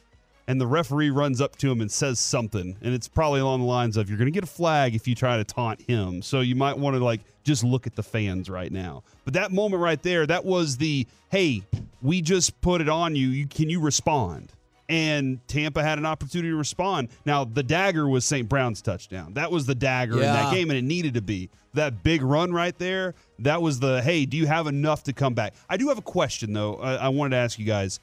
and 0.48 0.60
the 0.60 0.66
referee 0.66 1.10
runs 1.10 1.40
up 1.40 1.56
to 1.56 1.70
him 1.70 1.80
and 1.80 1.90
says 1.90 2.18
something 2.18 2.76
and 2.82 2.94
it's 2.94 3.08
probably 3.08 3.40
along 3.40 3.60
the 3.60 3.66
lines 3.66 3.96
of 3.96 4.08
you're 4.08 4.18
going 4.18 4.26
to 4.26 4.32
get 4.32 4.44
a 4.44 4.46
flag 4.46 4.94
if 4.94 5.08
you 5.08 5.14
try 5.14 5.36
to 5.36 5.44
taunt 5.44 5.80
him 5.82 6.22
so 6.22 6.40
you 6.40 6.54
might 6.54 6.76
want 6.78 6.96
to 6.96 7.04
like 7.04 7.20
just 7.44 7.64
look 7.64 7.86
at 7.86 7.94
the 7.94 8.02
fans 8.02 8.48
right 8.48 8.72
now 8.72 9.02
but 9.24 9.34
that 9.34 9.52
moment 9.52 9.82
right 9.82 10.02
there 10.02 10.26
that 10.26 10.44
was 10.44 10.76
the 10.76 11.06
hey 11.30 11.62
we 12.02 12.20
just 12.20 12.60
put 12.60 12.80
it 12.80 12.88
on 12.88 13.16
you, 13.16 13.28
you 13.28 13.46
can 13.46 13.68
you 13.68 13.80
respond 13.80 14.52
and 14.88 15.40
Tampa 15.48 15.82
had 15.82 15.98
an 15.98 16.06
opportunity 16.06 16.50
to 16.50 16.56
respond. 16.56 17.08
Now, 17.24 17.44
the 17.44 17.62
dagger 17.62 18.08
was 18.08 18.24
St. 18.24 18.48
Brown's 18.48 18.80
touchdown. 18.80 19.34
That 19.34 19.50
was 19.50 19.66
the 19.66 19.74
dagger 19.74 20.14
in 20.14 20.20
that 20.20 20.52
game, 20.52 20.70
and 20.70 20.78
it 20.78 20.84
needed 20.84 21.14
to 21.14 21.22
be. 21.22 21.50
That 21.74 22.02
big 22.02 22.22
run 22.22 22.52
right 22.52 22.76
there, 22.78 23.14
that 23.40 23.60
was 23.60 23.80
the 23.80 24.00
hey, 24.00 24.26
do 24.26 24.36
you 24.36 24.46
have 24.46 24.66
enough 24.66 25.02
to 25.04 25.12
come 25.12 25.34
back? 25.34 25.54
I 25.68 25.76
do 25.76 25.88
have 25.88 25.98
a 25.98 26.02
question, 26.02 26.52
though, 26.52 26.76
I, 26.76 26.94
I 26.94 27.08
wanted 27.08 27.30
to 27.30 27.36
ask 27.36 27.58
you 27.58 27.66
guys. 27.66 28.00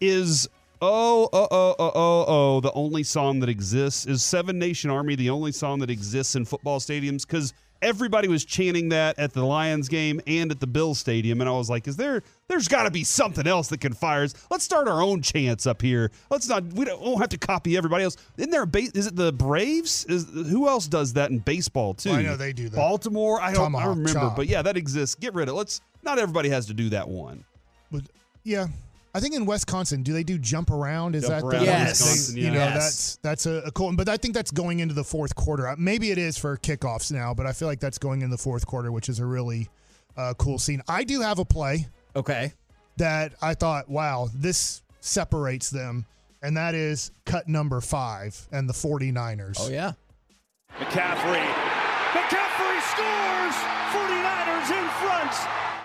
Is 0.00 0.48
Oh, 0.80 1.28
oh, 1.32 1.48
oh, 1.50 1.74
oh, 1.78 1.92
oh, 1.94 2.24
oh. 2.28 2.60
The 2.60 2.72
only 2.72 3.02
song 3.02 3.40
that 3.40 3.48
exists 3.48 4.06
is 4.06 4.22
Seven 4.22 4.58
Nation 4.58 4.90
Army, 4.90 5.16
the 5.16 5.30
only 5.30 5.52
song 5.52 5.80
that 5.80 5.90
exists 5.90 6.36
in 6.36 6.44
football 6.44 6.78
stadiums 6.78 7.26
because 7.26 7.52
everybody 7.82 8.28
was 8.28 8.44
chanting 8.44 8.88
that 8.90 9.18
at 9.18 9.32
the 9.32 9.44
Lions 9.44 9.88
game 9.88 10.20
and 10.26 10.50
at 10.50 10.60
the 10.60 10.66
Bills 10.66 10.98
stadium. 10.98 11.40
And 11.40 11.48
I 11.48 11.52
was 11.52 11.70
like, 11.70 11.86
is 11.88 11.96
there, 11.96 12.22
there's 12.48 12.68
got 12.68 12.84
to 12.84 12.90
be 12.90 13.04
something 13.04 13.46
else 13.46 13.68
that 13.68 13.80
can 13.80 13.92
fire 13.92 14.22
us. 14.22 14.34
Let's 14.50 14.64
start 14.64 14.88
our 14.88 15.00
own 15.00 15.22
chants 15.22 15.66
up 15.66 15.82
here. 15.82 16.10
Let's 16.30 16.48
not, 16.48 16.64
we 16.64 16.84
don't, 16.84 17.00
we 17.00 17.06
don't 17.06 17.20
have 17.20 17.28
to 17.30 17.38
copy 17.38 17.76
everybody 17.76 18.04
else. 18.04 18.16
Isn't 18.36 18.50
there 18.50 18.62
a 18.62 18.66
base, 18.66 18.90
is 18.92 19.06
it 19.06 19.16
the 19.16 19.32
Braves? 19.32 20.04
Is 20.06 20.26
Who 20.32 20.68
else 20.68 20.86
does 20.86 21.12
that 21.14 21.30
in 21.30 21.38
baseball 21.38 21.94
too? 21.94 22.10
I 22.10 22.22
know 22.22 22.36
they 22.36 22.52
do 22.52 22.68
that. 22.68 22.76
Baltimore? 22.76 23.40
I 23.40 23.52
don't 23.52 23.74
I 23.74 23.86
remember. 23.86 24.12
chop. 24.12 24.36
But 24.36 24.46
yeah, 24.46 24.62
that 24.62 24.76
exists. 24.76 25.14
Get 25.14 25.34
rid 25.34 25.48
of 25.48 25.54
it. 25.54 25.58
Let's, 25.58 25.80
not 26.02 26.18
everybody 26.18 26.48
has 26.50 26.66
to 26.66 26.74
do 26.74 26.88
that 26.90 27.08
one. 27.08 27.44
But 27.90 28.02
yeah, 28.44 28.68
I 29.14 29.20
think 29.20 29.34
in 29.34 29.46
Wisconsin, 29.46 30.02
do 30.02 30.12
they 30.12 30.22
do 30.22 30.38
jump 30.38 30.70
around? 30.70 31.14
Is 31.16 31.22
Jump 31.26 31.34
that 31.34 31.44
around 31.44 31.64
the 31.66 31.72
in 31.80 31.86
Wisconsin, 31.86 32.36
You 32.36 32.50
know, 32.50 32.58
Yes. 32.58 32.74
that's 32.74 33.16
that's 33.22 33.46
a, 33.46 33.66
a 33.66 33.70
cool. 33.72 33.86
one. 33.86 33.96
But 33.96 34.08
I 34.08 34.16
think 34.16 34.34
that's 34.34 34.50
going 34.50 34.80
into 34.80 34.94
the 34.94 35.04
fourth 35.04 35.34
quarter. 35.34 35.66
Uh, 35.68 35.76
Maybe 35.78 36.10
it 36.10 36.18
is 36.18 36.36
for 36.38 36.56
kickoffs 36.58 37.10
now, 37.10 37.32
but 37.34 37.46
I 37.46 37.52
feel 37.52 37.68
like 37.68 37.80
that's 37.80 37.98
going 37.98 38.22
in 38.22 38.30
the 38.30 38.38
fourth 38.38 38.66
quarter, 38.66 38.92
which 38.92 39.08
is 39.08 39.18
a 39.18 39.26
really 39.26 39.68
uh, 40.16 40.34
cool 40.38 40.58
scene. 40.58 40.82
I 40.88 41.04
do 41.04 41.20
have 41.22 41.38
a 41.38 41.44
play 41.44 41.88
Okay. 42.14 42.52
that 42.98 43.32
I 43.40 43.54
thought, 43.54 43.88
wow, 43.88 44.28
this 44.34 44.82
separates 45.00 45.70
them, 45.70 46.04
and 46.42 46.56
that 46.56 46.74
is 46.74 47.10
cut 47.24 47.48
number 47.48 47.80
five 47.80 48.46
and 48.52 48.68
the 48.68 48.74
49ers. 48.74 49.56
Oh 49.60 49.68
yeah. 49.68 49.92
McCaffrey. 50.78 51.46
McCaffrey 52.12 52.80
scores! 52.92 53.56
49ers 53.94 54.70
in 54.70 54.88
front! 55.00 55.77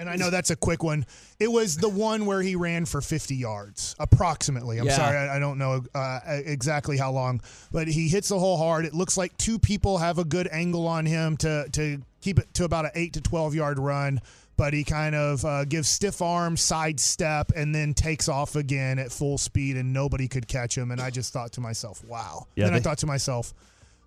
And 0.00 0.08
I 0.08 0.16
know 0.16 0.30
that's 0.30 0.48
a 0.48 0.56
quick 0.56 0.82
one. 0.82 1.04
It 1.38 1.52
was 1.52 1.76
the 1.76 1.88
one 1.90 2.24
where 2.24 2.40
he 2.40 2.56
ran 2.56 2.86
for 2.86 3.02
50 3.02 3.36
yards, 3.36 3.94
approximately. 3.98 4.78
I'm 4.78 4.86
Yeah. 4.86 4.96
sorry, 4.96 5.16
I, 5.18 5.36
I 5.36 5.38
don't 5.38 5.58
know 5.58 5.82
uh, 5.94 6.20
exactly 6.26 6.96
how 6.96 7.12
long, 7.12 7.42
but 7.70 7.86
he 7.86 8.08
hits 8.08 8.28
the 8.30 8.38
hole 8.38 8.56
hard. 8.56 8.86
It 8.86 8.94
looks 8.94 9.18
like 9.18 9.36
two 9.36 9.58
people 9.58 9.98
have 9.98 10.18
a 10.18 10.24
good 10.24 10.48
angle 10.50 10.86
on 10.88 11.04
him 11.04 11.36
to 11.38 11.68
to 11.72 12.00
keep 12.22 12.38
it 12.38 12.52
to 12.54 12.64
about 12.64 12.86
an 12.86 12.92
eight 12.94 13.12
to 13.12 13.20
12 13.20 13.54
yard 13.54 13.78
run. 13.78 14.20
But 14.56 14.72
he 14.74 14.84
kind 14.84 15.14
of 15.14 15.42
uh, 15.44 15.64
gives 15.66 15.88
stiff 15.88 16.20
arm, 16.20 16.56
sidestep, 16.56 17.52
and 17.56 17.74
then 17.74 17.94
takes 17.94 18.28
off 18.28 18.56
again 18.56 18.98
at 18.98 19.10
full 19.10 19.38
speed, 19.38 19.76
and 19.76 19.92
nobody 19.92 20.28
could 20.28 20.46
catch 20.48 20.76
him. 20.76 20.90
And 20.90 21.00
I 21.00 21.08
just 21.10 21.32
thought 21.32 21.52
to 21.52 21.60
myself, 21.62 22.02
"Wow!" 22.04 22.46
Yeah, 22.56 22.66
then 22.66 22.74
I 22.74 22.80
thought 22.80 22.98
to 22.98 23.06
myself, 23.06 23.54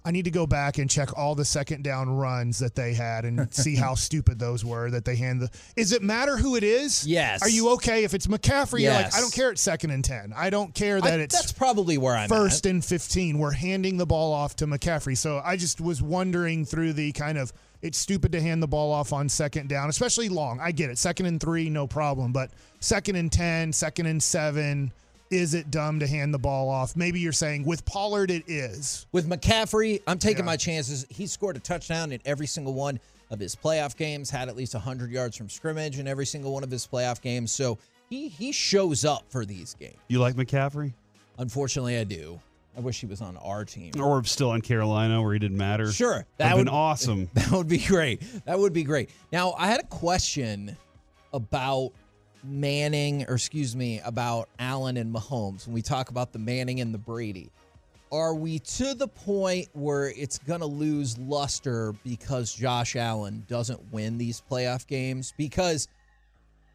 I 0.06 0.12
need 0.12 0.26
to 0.26 0.32
go 0.32 0.46
back 0.46 0.80
and 0.80 0.90
check 0.90 1.18
all 1.18 1.34
the 1.34 1.46
second 1.46 1.84
down 1.84 2.10
runs 2.10 2.60
that 2.60 2.76
they 2.76 2.94
had 2.94 3.24
and 3.24 3.54
see 3.54 3.76
how 3.76 3.96
stupid 3.96 4.38
those 4.38 4.66
were 4.66 4.90
that 4.92 5.06
they 5.06 5.16
hand 5.16 5.42
the. 5.42 5.50
Is 5.78 5.94
it 5.94 6.02
matter 6.04 6.36
who 6.38 6.56
it 6.58 6.64
is? 6.64 7.08
Yes. 7.08 7.42
Are 7.42 7.50
you 7.50 7.70
okay 7.76 8.04
if 8.04 8.14
it's 8.14 8.28
McCaffrey? 8.28 8.82
You're 8.82 8.92
like, 8.94 9.06
Yes. 9.06 9.18
I 9.18 9.22
don't 9.22 9.34
care. 9.34 9.52
It's 9.52 9.62
second 9.62 9.92
and 9.92 10.04
ten. 10.04 10.34
I 10.36 10.50
don't 10.50 10.74
care 10.76 11.00
that 11.00 11.20
I- 11.20 11.24
it's 11.24 11.36
that's 11.36 11.52
probably 11.54 11.98
where 11.98 12.16
I'm 12.16 12.28
first 12.30 12.66
at. 12.66 12.70
and 12.72 12.84
15. 12.84 13.40
We're 13.40 13.52
handing 13.52 13.98
the 13.98 14.06
ball 14.06 14.34
off 14.34 14.56
to 14.58 14.68
McCaffrey. 14.68 15.18
So 15.18 15.42
I 15.44 15.56
just 15.56 15.80
was 15.80 16.02
wondering 16.02 16.66
through 16.66 16.94
the 16.94 17.12
kind 17.14 17.38
of 17.38 17.54
it's 17.82 17.98
stupid 17.98 18.32
to 18.32 18.42
hand 18.42 18.64
the 18.64 18.68
ball 18.68 18.92
off 18.94 19.12
on 19.12 19.28
second 19.30 19.68
down, 19.70 19.90
especially 19.90 20.30
long. 20.30 20.60
I 20.62 20.72
get 20.72 20.90
it. 20.90 20.98
Second 20.98 21.26
and 21.26 21.40
three, 21.40 21.70
no 21.70 21.86
problem. 21.86 22.32
But 22.32 22.50
second 22.80 23.16
and 23.18 23.30
ten, 23.32 23.74
second 23.74 24.06
and 24.06 24.24
seven, 24.24 24.92
is 25.34 25.54
it 25.56 25.72
dumb 25.72 26.00
to 26.00 26.08
hand 26.08 26.34
the 26.34 26.38
ball 26.40 26.70
off? 26.70 26.96
Maybe 26.96 27.20
you're 27.20 27.32
saying 27.32 27.66
with 27.66 27.84
Pollard, 27.86 28.30
it 28.30 28.44
is. 28.48 29.08
With 29.12 29.28
McCaffrey, 29.28 30.02
I'm 30.06 30.20
taking 30.20 30.44
Yeah. 30.44 30.52
my 30.52 30.58
chances. 30.58 31.06
He 31.10 31.26
scored 31.28 31.56
a 31.58 31.60
touchdown 31.60 32.12
in 32.12 32.20
every 32.26 32.46
single 32.48 32.74
one 32.74 33.00
of 33.32 33.40
his 33.40 33.56
playoff 33.56 33.98
games, 33.98 34.30
had 34.30 34.48
at 34.48 34.56
least 34.56 34.76
100 34.76 35.10
yards 35.12 35.36
from 35.36 35.50
scrimmage 35.50 35.98
in 35.98 36.08
every 36.08 36.26
single 36.26 36.54
one 36.54 36.64
of 36.64 36.70
his 36.70 36.86
playoff 36.86 37.20
games. 37.20 37.52
So 37.52 37.80
he 38.10 38.28
he 38.30 38.52
shows 38.52 39.04
up 39.06 39.24
for 39.30 39.44
these 39.46 39.74
games. 39.74 39.98
You 40.08 40.20
like 40.20 40.36
McCaffrey? 40.36 40.94
Unfortunately, 41.40 41.98
I 41.98 42.04
do. 42.04 42.40
I 42.78 42.80
wish 42.80 43.00
he 43.00 43.06
was 43.08 43.22
on 43.22 43.38
our 43.38 43.66
team. 43.66 43.92
Or 44.00 44.24
still 44.24 44.54
in 44.54 44.62
Carolina 44.62 45.22
where 45.22 45.34
he 45.34 45.40
didn't 45.40 45.58
matter? 45.58 45.92
Sure. 45.92 46.26
That 46.38 46.54
would 46.54 46.60
would 46.60 46.66
been 46.66 46.74
awesome. 46.74 47.30
That 47.34 47.52
would 47.52 47.68
be 47.68 47.80
great. 47.80 48.22
That 48.46 48.58
would 48.60 48.74
be 48.74 48.84
great. 48.84 49.10
Now, 49.32 49.54
I 49.58 49.68
had 49.68 49.80
a 49.80 49.86
question 49.88 50.78
about 51.34 51.92
Manning, 52.44 53.26
or 53.28 53.36
excuse 53.36 53.76
me, 53.76 54.00
about 54.04 54.50
Allen 54.60 54.98
and 54.98 55.14
Mahomes 55.14 55.66
when 55.66 55.74
we 55.74 55.82
talk 55.82 56.10
about 56.10 56.34
the 56.34 56.40
Manning 56.40 56.80
and 56.80 56.94
the 56.94 56.98
Brady. 56.98 57.52
Are 58.12 58.36
we 58.36 58.60
to 58.60 58.94
the 58.94 59.08
point 59.08 59.70
where 59.74 60.10
it's 60.10 60.38
going 60.38 60.60
to 60.60 60.68
lose 60.68 61.18
luster 61.18 61.96
because 62.04 62.54
Josh 62.54 62.96
Allen 62.96 63.44
doesn't 63.48 63.92
win 63.92 64.18
these 64.18 64.42
playoff 64.50 64.86
games? 64.86 65.34
Because 65.36 65.88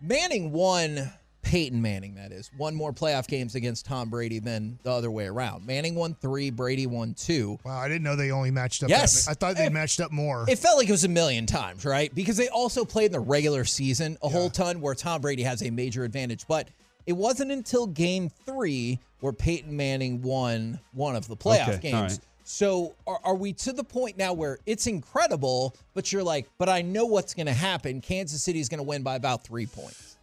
Manning 0.00 0.50
won, 0.52 1.12
Peyton 1.42 1.80
Manning, 1.80 2.14
that 2.16 2.32
is, 2.32 2.50
won 2.58 2.74
more 2.74 2.92
playoff 2.92 3.26
games 3.26 3.54
against 3.54 3.86
Tom 3.86 4.10
Brady 4.10 4.38
than 4.38 4.78
the 4.82 4.90
other 4.90 5.10
way 5.10 5.26
around. 5.26 5.66
Manning 5.66 5.94
won 5.94 6.14
three, 6.14 6.50
Brady 6.50 6.86
won 6.86 7.14
two. 7.14 7.58
Wow, 7.64 7.78
I 7.78 7.88
didn't 7.88 8.02
know 8.02 8.16
they 8.16 8.30
only 8.30 8.50
matched 8.50 8.82
up. 8.82 8.90
Yes. 8.90 9.24
that, 9.24 9.30
I 9.30 9.34
thought 9.34 9.56
they 9.56 9.68
matched 9.68 10.00
up 10.00 10.10
more. 10.12 10.44
It 10.48 10.58
felt 10.58 10.78
like 10.78 10.88
it 10.88 10.92
was 10.92 11.04
a 11.04 11.08
million 11.08 11.46
times, 11.46 11.84
right? 11.84 12.14
Because 12.14 12.36
they 12.36 12.48
also 12.48 12.84
played 12.84 13.06
in 13.06 13.12
the 13.12 13.20
regular 13.20 13.64
season 13.64 14.18
a 14.22 14.28
whole 14.28 14.50
ton 14.50 14.80
where 14.80 14.94
Tom 14.94 15.20
Brady 15.20 15.42
has 15.44 15.62
a 15.62 15.70
major 15.70 16.04
advantage. 16.04 16.46
But 16.46 16.68
it 17.06 17.12
wasn't 17.14 17.50
until 17.50 17.86
game 17.86 18.30
three 18.44 18.98
where 19.20 19.32
Peyton 19.32 19.74
Manning 19.74 20.20
won 20.22 20.78
one 20.92 21.16
of 21.16 21.26
the 21.28 21.36
playoff 21.36 21.68
Okay, 21.76 21.90
games. 21.92 22.12
right. 22.12 22.18
So 22.44 22.94
are, 23.06 23.20
are 23.24 23.34
we 23.34 23.52
to 23.54 23.72
the 23.72 23.84
point 23.84 24.16
now 24.16 24.32
where 24.32 24.58
it's 24.66 24.86
incredible, 24.86 25.74
but 25.94 26.12
you're 26.12 26.22
like, 26.22 26.48
but 26.58 26.68
I 26.68 26.82
know 26.82 27.04
what's 27.06 27.34
going 27.34 27.46
to 27.46 27.52
happen. 27.52 28.00
Kansas 28.00 28.42
City 28.42 28.58
is 28.60 28.68
going 28.68 28.78
to 28.78 28.84
win 28.84 29.02
by 29.02 29.16
about 29.16 29.44
three 29.44 29.66
points. 29.66 30.16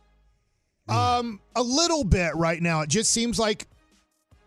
Um, 0.87 1.39
a 1.55 1.63
little 1.63 2.03
bit 2.03 2.35
right 2.35 2.61
now. 2.61 2.81
It 2.81 2.89
just 2.89 3.11
seems 3.11 3.39
like 3.39 3.67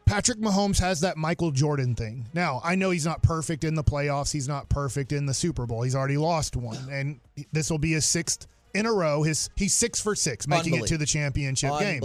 Patrick 0.07 0.39
Mahomes 0.39 0.79
has 0.79 1.01
that 1.01 1.17
Michael 1.17 1.51
Jordan 1.51 1.95
thing. 1.95 2.27
Now, 2.33 2.61
I 2.65 2.77
know 2.77 2.91
he's 2.91 3.05
not 3.05 3.23
perfect 3.23 3.65
in 3.65 3.75
the 3.75 3.85
playoffs. 3.85 4.33
He's 4.33 4.49
not 4.49 4.69
perfect 4.69 5.13
in 5.13 5.27
the 5.27 5.35
Super 5.35 5.67
Bowl. 5.67 5.83
He's 5.83 5.95
already 5.95 6.17
lost 6.17 6.57
one, 6.57 6.79
and 6.91 7.21
this 7.53 7.71
will 7.71 7.79
be 7.79 7.93
his 7.93 8.07
sixth 8.07 8.47
in 8.75 8.87
a 8.87 8.93
row. 8.93 9.23
His 9.23 9.51
he's 9.57 9.75
six 9.75 10.01
for 10.01 10.15
six, 10.15 10.47
making 10.47 10.75
it 10.75 10.87
to 10.89 10.99
the 10.99 11.07
championship 11.07 11.71
game. 11.81 12.01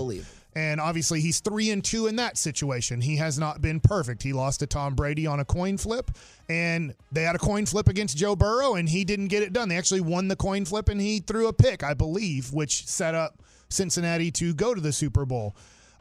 And 0.56 0.80
obviously, 0.80 1.20
he's 1.20 1.40
three 1.40 1.72
and 1.72 1.84
two 1.84 2.08
in 2.08 2.18
that 2.18 2.38
situation. 2.38 3.02
He 3.02 3.16
has 3.16 3.40
not 3.40 3.62
been 3.62 3.80
perfect. 3.80 4.22
He 4.22 4.34
lost 4.34 4.60
to 4.60 4.68
Tom 4.68 4.94
Brady 4.94 5.26
on 5.26 5.40
a 5.40 5.46
coin 5.46 5.78
flip, 5.78 6.12
and 6.50 6.94
they 7.12 7.24
had 7.24 7.36
a 7.36 7.40
coin 7.40 7.66
flip 7.66 7.88
against 7.88 8.18
Joe 8.18 8.36
Burrow, 8.36 8.76
and 8.76 8.88
he 8.88 9.04
didn't 9.04 9.30
get 9.30 9.42
it 9.44 9.52
done. 9.54 9.70
They 9.70 9.78
actually 9.78 10.02
won 10.02 10.28
the 10.28 10.36
coin 10.36 10.66
flip, 10.66 10.90
and 10.90 11.02
he 11.02 11.20
threw 11.20 11.48
a 11.48 11.54
pick, 11.54 11.84
I 11.84 11.94
believe, 11.94 12.54
which 12.54 12.86
set 12.86 13.16
up 13.16 13.42
Cincinnati 13.74 14.32
to 14.32 14.54
go 14.54 14.74
to 14.74 14.82
the 14.82 14.94
Super 14.94 15.26
Bowl. 15.26 15.56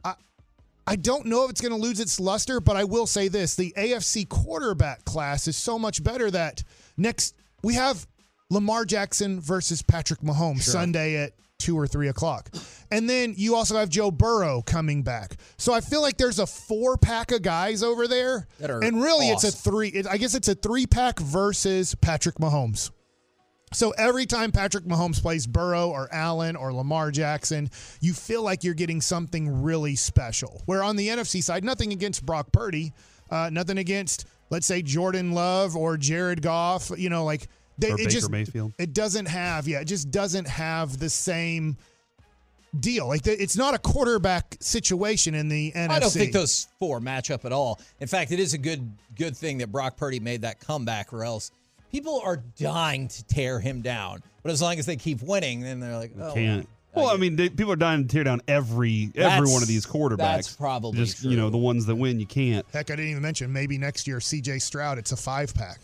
I, 0.05 0.15
I 0.87 0.97
don't 0.97 1.27
know 1.27 1.45
if 1.45 1.51
it's 1.51 1.61
going 1.61 1.73
to 1.73 1.79
lose 1.81 2.01
its 2.01 2.21
luster, 2.21 2.61
but 2.61 2.77
I 2.77 2.85
will 2.85 3.07
say 3.07 3.29
this: 3.29 3.55
the 3.55 3.73
AFC 3.77 4.29
quarterback 4.29 5.05
class 5.05 5.49
is 5.49 5.57
so 5.57 5.79
much 5.79 6.03
better 6.05 6.31
that 6.31 6.63
next 6.97 7.35
we 7.63 7.75
have 7.75 8.07
Lamar 8.51 8.85
Jackson 8.85 9.41
versus 9.41 9.83
Patrick 9.83 10.21
Mahomes 10.21 10.63
Sunday 10.63 11.17
at 11.17 11.33
two 11.59 11.79
or 11.79 11.87
three 11.87 12.09
o'clock, 12.09 12.51
and 12.91 13.09
then 13.09 13.35
you 13.37 13.55
also 13.55 13.77
have 13.77 13.89
Joe 13.89 14.11
Burrow 14.11 14.63
coming 14.63 15.03
back. 15.03 15.37
So 15.59 15.73
I 15.73 15.81
feel 15.81 16.03
like 16.03 16.17
there's 16.17 16.41
a 16.41 16.47
four 16.47 16.97
pack 16.97 17.31
of 17.31 17.43
guys 17.43 17.83
over 17.85 18.09
there, 18.09 18.49
and 18.83 19.01
really 19.01 19.29
it's 19.31 19.45
a 19.45 19.53
three. 19.53 19.89
It, 19.89 20.07
I 20.09 20.17
guess 20.17 20.35
it's 20.35 20.49
a 20.49 20.55
three 20.57 20.87
pack 20.87 21.21
versus 21.21 21.95
Patrick 21.95 22.37
Mahomes. 22.37 22.91
So 23.75 23.91
every 23.93 24.27
time 24.27 24.53
Patrick 24.53 24.85
Mahomes 24.85 25.21
plays 25.21 25.47
Burrow 25.47 25.89
or 25.91 26.09
Allen 26.13 26.57
or 26.57 26.73
Lamar 26.73 27.11
Jackson, 27.11 27.71
you 28.01 28.13
feel 28.13 28.43
like 28.43 28.65
you're 28.65 28.75
getting 28.75 29.01
something 29.01 29.63
really 29.63 29.97
special. 29.97 30.63
Where 30.67 30.83
on 30.83 30.97
the 30.97 31.09
NFC 31.09 31.43
side, 31.43 31.65
nothing 31.65 31.93
against 31.93 32.25
Brock 32.25 32.53
Purdy, 32.53 32.93
uh, 33.31 33.51
nothing 33.53 33.79
against, 33.79 34.27
let's 34.51 34.67
say, 34.67 34.83
Jordan 34.83 35.33
Love 35.33 35.77
or 35.77 35.97
Jared 35.97 36.43
Goff. 36.43 36.91
You 36.97 37.11
know, 37.11 37.25
like 37.25 37.49
they, 37.79 37.91
Or 37.91 37.95
it 37.95 37.99
Baker 37.99 38.11
just 38.11 38.31
Mayfield. 38.31 38.73
it 38.79 38.93
doesn't 38.93 39.27
have, 39.27 39.67
yeah, 39.67 39.81
it 39.81 39.87
just 39.87 40.11
doesn't 40.11 40.47
have 40.49 40.99
the 40.99 41.11
same 41.11 41.77
deal. 42.79 43.09
Like 43.09 43.23
the, 43.23 43.41
it's 43.41 43.57
not 43.57 43.75
a 43.75 43.79
quarterback 43.79 44.57
situation 44.61 45.35
in 45.35 45.49
the 45.49 45.73
NFC. 45.73 45.91
I 45.91 45.99
don't 45.99 46.11
think 46.13 46.33
those 46.33 46.69
four 46.79 47.01
match 47.01 47.31
up 47.31 47.45
at 47.45 47.53
all. 47.53 47.81
In 48.01 48.09
fact, 48.09 48.33
it 48.33 48.41
is 48.41 48.55
a 48.55 48.59
good 48.59 48.91
good 49.17 49.37
thing 49.37 49.59
that 49.59 49.71
Brock 49.73 49.97
Purdy 49.97 50.21
made 50.21 50.43
that 50.43 50.61
comeback, 50.61 51.13
or 51.13 51.25
else 51.25 51.51
people 51.93 52.21
are 52.25 52.39
dying 52.59 53.09
to 53.09 53.25
tear 53.25 53.61
him 53.61 53.83
down. 53.83 54.23
But 54.43 54.51
as 54.53 54.61
long 54.61 54.79
as 54.79 54.87
they 54.87 54.97
keep 54.97 55.23
winning, 55.23 55.61
then 55.61 55.79
they're 55.79 55.97
like, 55.97 56.13
oh, 56.21 56.33
Can't. 56.35 56.67
well, 56.95 57.05
Well, 57.07 57.15
I 57.15 57.17
mean, 57.19 57.37
they, 57.37 57.49
people 57.49 57.73
are 57.73 57.77
dying 57.77 58.03
to 58.07 58.09
tear 58.13 58.25
down 58.25 58.41
every 58.49 59.11
every 59.15 59.23
That's- 59.23 59.53
one 59.53 59.63
of 59.63 59.69
these 59.69 59.87
quarterbacks. 59.87 60.17
that's 60.19 60.57
probably 60.57 60.97
just 60.99 61.23
you 61.23 61.37
know 61.37 61.45
true. 61.45 61.51
the 61.53 61.59
ones 61.59 61.87
that 61.87 61.95
win. 61.95 62.19
You 62.19 62.27
can't. 62.27 62.67
Heck, 62.73 62.91
I 62.91 62.97
didn't 62.97 63.11
even 63.13 63.23
mention 63.23 63.53
maybe 63.53 63.79
next 63.79 64.07
year 64.09 64.19
CJ 64.19 64.61
Stroud. 64.63 64.99
It's 64.99 65.13
a 65.13 65.17
five 65.17 65.55
pack. 65.55 65.79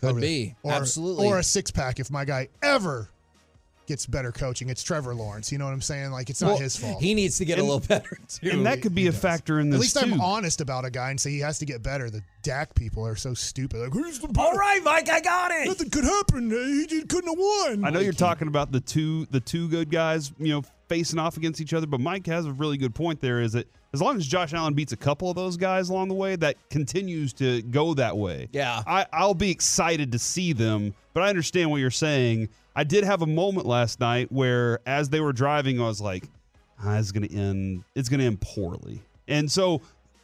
Could 0.00 0.20
be. 0.20 0.54
or, 0.62 0.72
Absolutely. 0.72 1.26
or 1.26 1.38
a 1.38 1.42
six 1.42 1.72
pack 1.72 1.98
if 1.98 2.08
my 2.08 2.24
guy 2.24 2.48
ever 2.62 3.08
gets 3.88 4.06
better 4.06 4.30
coaching. 4.30 4.68
It's 4.68 4.82
Trevor 4.82 5.14
Lawrence. 5.14 5.50
You 5.50 5.58
know 5.58 5.64
what 5.64 5.72
I'm 5.72 5.80
saying? 5.80 6.12
Like 6.12 6.30
it's 6.30 6.40
not 6.40 6.48
Well, 6.48 6.58
his 6.58 6.76
fault. 6.76 7.02
He 7.02 7.14
needs 7.14 7.38
to 7.38 7.44
get 7.44 7.58
a 7.58 7.62
little 7.62 7.80
better 7.88 8.18
too. 8.28 8.50
And 8.50 8.66
that 8.66 8.82
could 8.82 8.94
be 8.94 9.08
a 9.08 9.12
factor 9.12 9.58
in 9.58 9.70
this 9.70 9.78
At 9.78 9.80
least 9.80 9.98
too. 9.98 10.14
I'm 10.14 10.20
honest 10.20 10.60
about 10.60 10.84
a 10.84 10.90
guy 10.90 11.10
and 11.10 11.20
say 11.20 11.30
he 11.30 11.40
has 11.40 11.58
to 11.58 11.66
get 11.66 11.82
better. 11.82 12.10
The 12.10 12.22
Dak 12.42 12.74
people 12.74 13.04
are 13.04 13.16
so 13.16 13.34
stupid. 13.34 13.80
Like, 13.80 13.92
who's 13.92 14.20
the 14.20 14.32
All 14.38 14.52
right, 14.52 14.82
Mike, 14.84 15.08
I 15.08 15.20
got 15.20 15.50
it. 15.50 15.66
Nothing 15.66 15.90
could 15.90 16.04
happen. 16.04 16.50
He 16.50 16.86
just 16.86 17.08
couldn't 17.08 17.30
have 17.30 17.38
won. 17.38 17.84
I 17.84 17.90
know 17.90 18.00
you're 18.00 18.12
talking 18.12 18.46
about 18.46 18.70
the 18.70 18.80
two 18.80 19.26
the 19.30 19.40
two 19.40 19.68
good 19.68 19.90
guys, 19.90 20.32
you 20.38 20.52
know, 20.52 20.62
facing 20.88 21.18
off 21.18 21.36
against 21.36 21.60
each 21.60 21.74
other, 21.74 21.86
but 21.86 22.00
Mike 22.00 22.26
has 22.26 22.46
a 22.46 22.52
really 22.52 22.76
good 22.76 22.94
point 22.94 23.20
there. 23.20 23.40
Is 23.40 23.52
that 23.52 23.66
as 23.94 24.02
long 24.02 24.16
as 24.16 24.26
Josh 24.26 24.52
Allen 24.52 24.74
beats 24.74 24.92
a 24.92 24.96
couple 24.96 25.30
of 25.30 25.36
those 25.36 25.56
guys 25.56 25.88
along 25.88 26.08
the 26.08 26.14
way, 26.14 26.36
that 26.36 26.56
continues 26.70 27.32
to 27.34 27.62
go 27.62 27.94
that 27.94 28.16
way. 28.16 28.48
Yeah. 28.52 28.82
I, 28.86 29.06
I'll 29.12 29.34
be 29.34 29.50
excited 29.50 30.12
to 30.12 30.18
see 30.18 30.52
them, 30.52 30.94
but 31.14 31.22
I 31.22 31.28
understand 31.30 31.70
what 31.70 31.78
you're 31.78 31.90
saying. 31.90 32.48
I 32.76 32.84
did 32.84 33.04
have 33.04 33.22
a 33.22 33.26
moment 33.26 33.66
last 33.66 33.98
night 34.00 34.30
where, 34.30 34.80
as 34.86 35.08
they 35.08 35.20
were 35.20 35.32
driving, 35.32 35.80
I 35.80 35.86
was 35.86 36.00
like, 36.00 36.24
ah, 36.84 36.98
"It's 36.98 37.10
going 37.12 37.26
to 37.26 37.34
end. 37.34 37.82
It's 37.94 38.08
going 38.08 38.20
to 38.20 38.26
end 38.26 38.40
poorly." 38.40 39.00
And 39.26 39.50
so, 39.50 39.80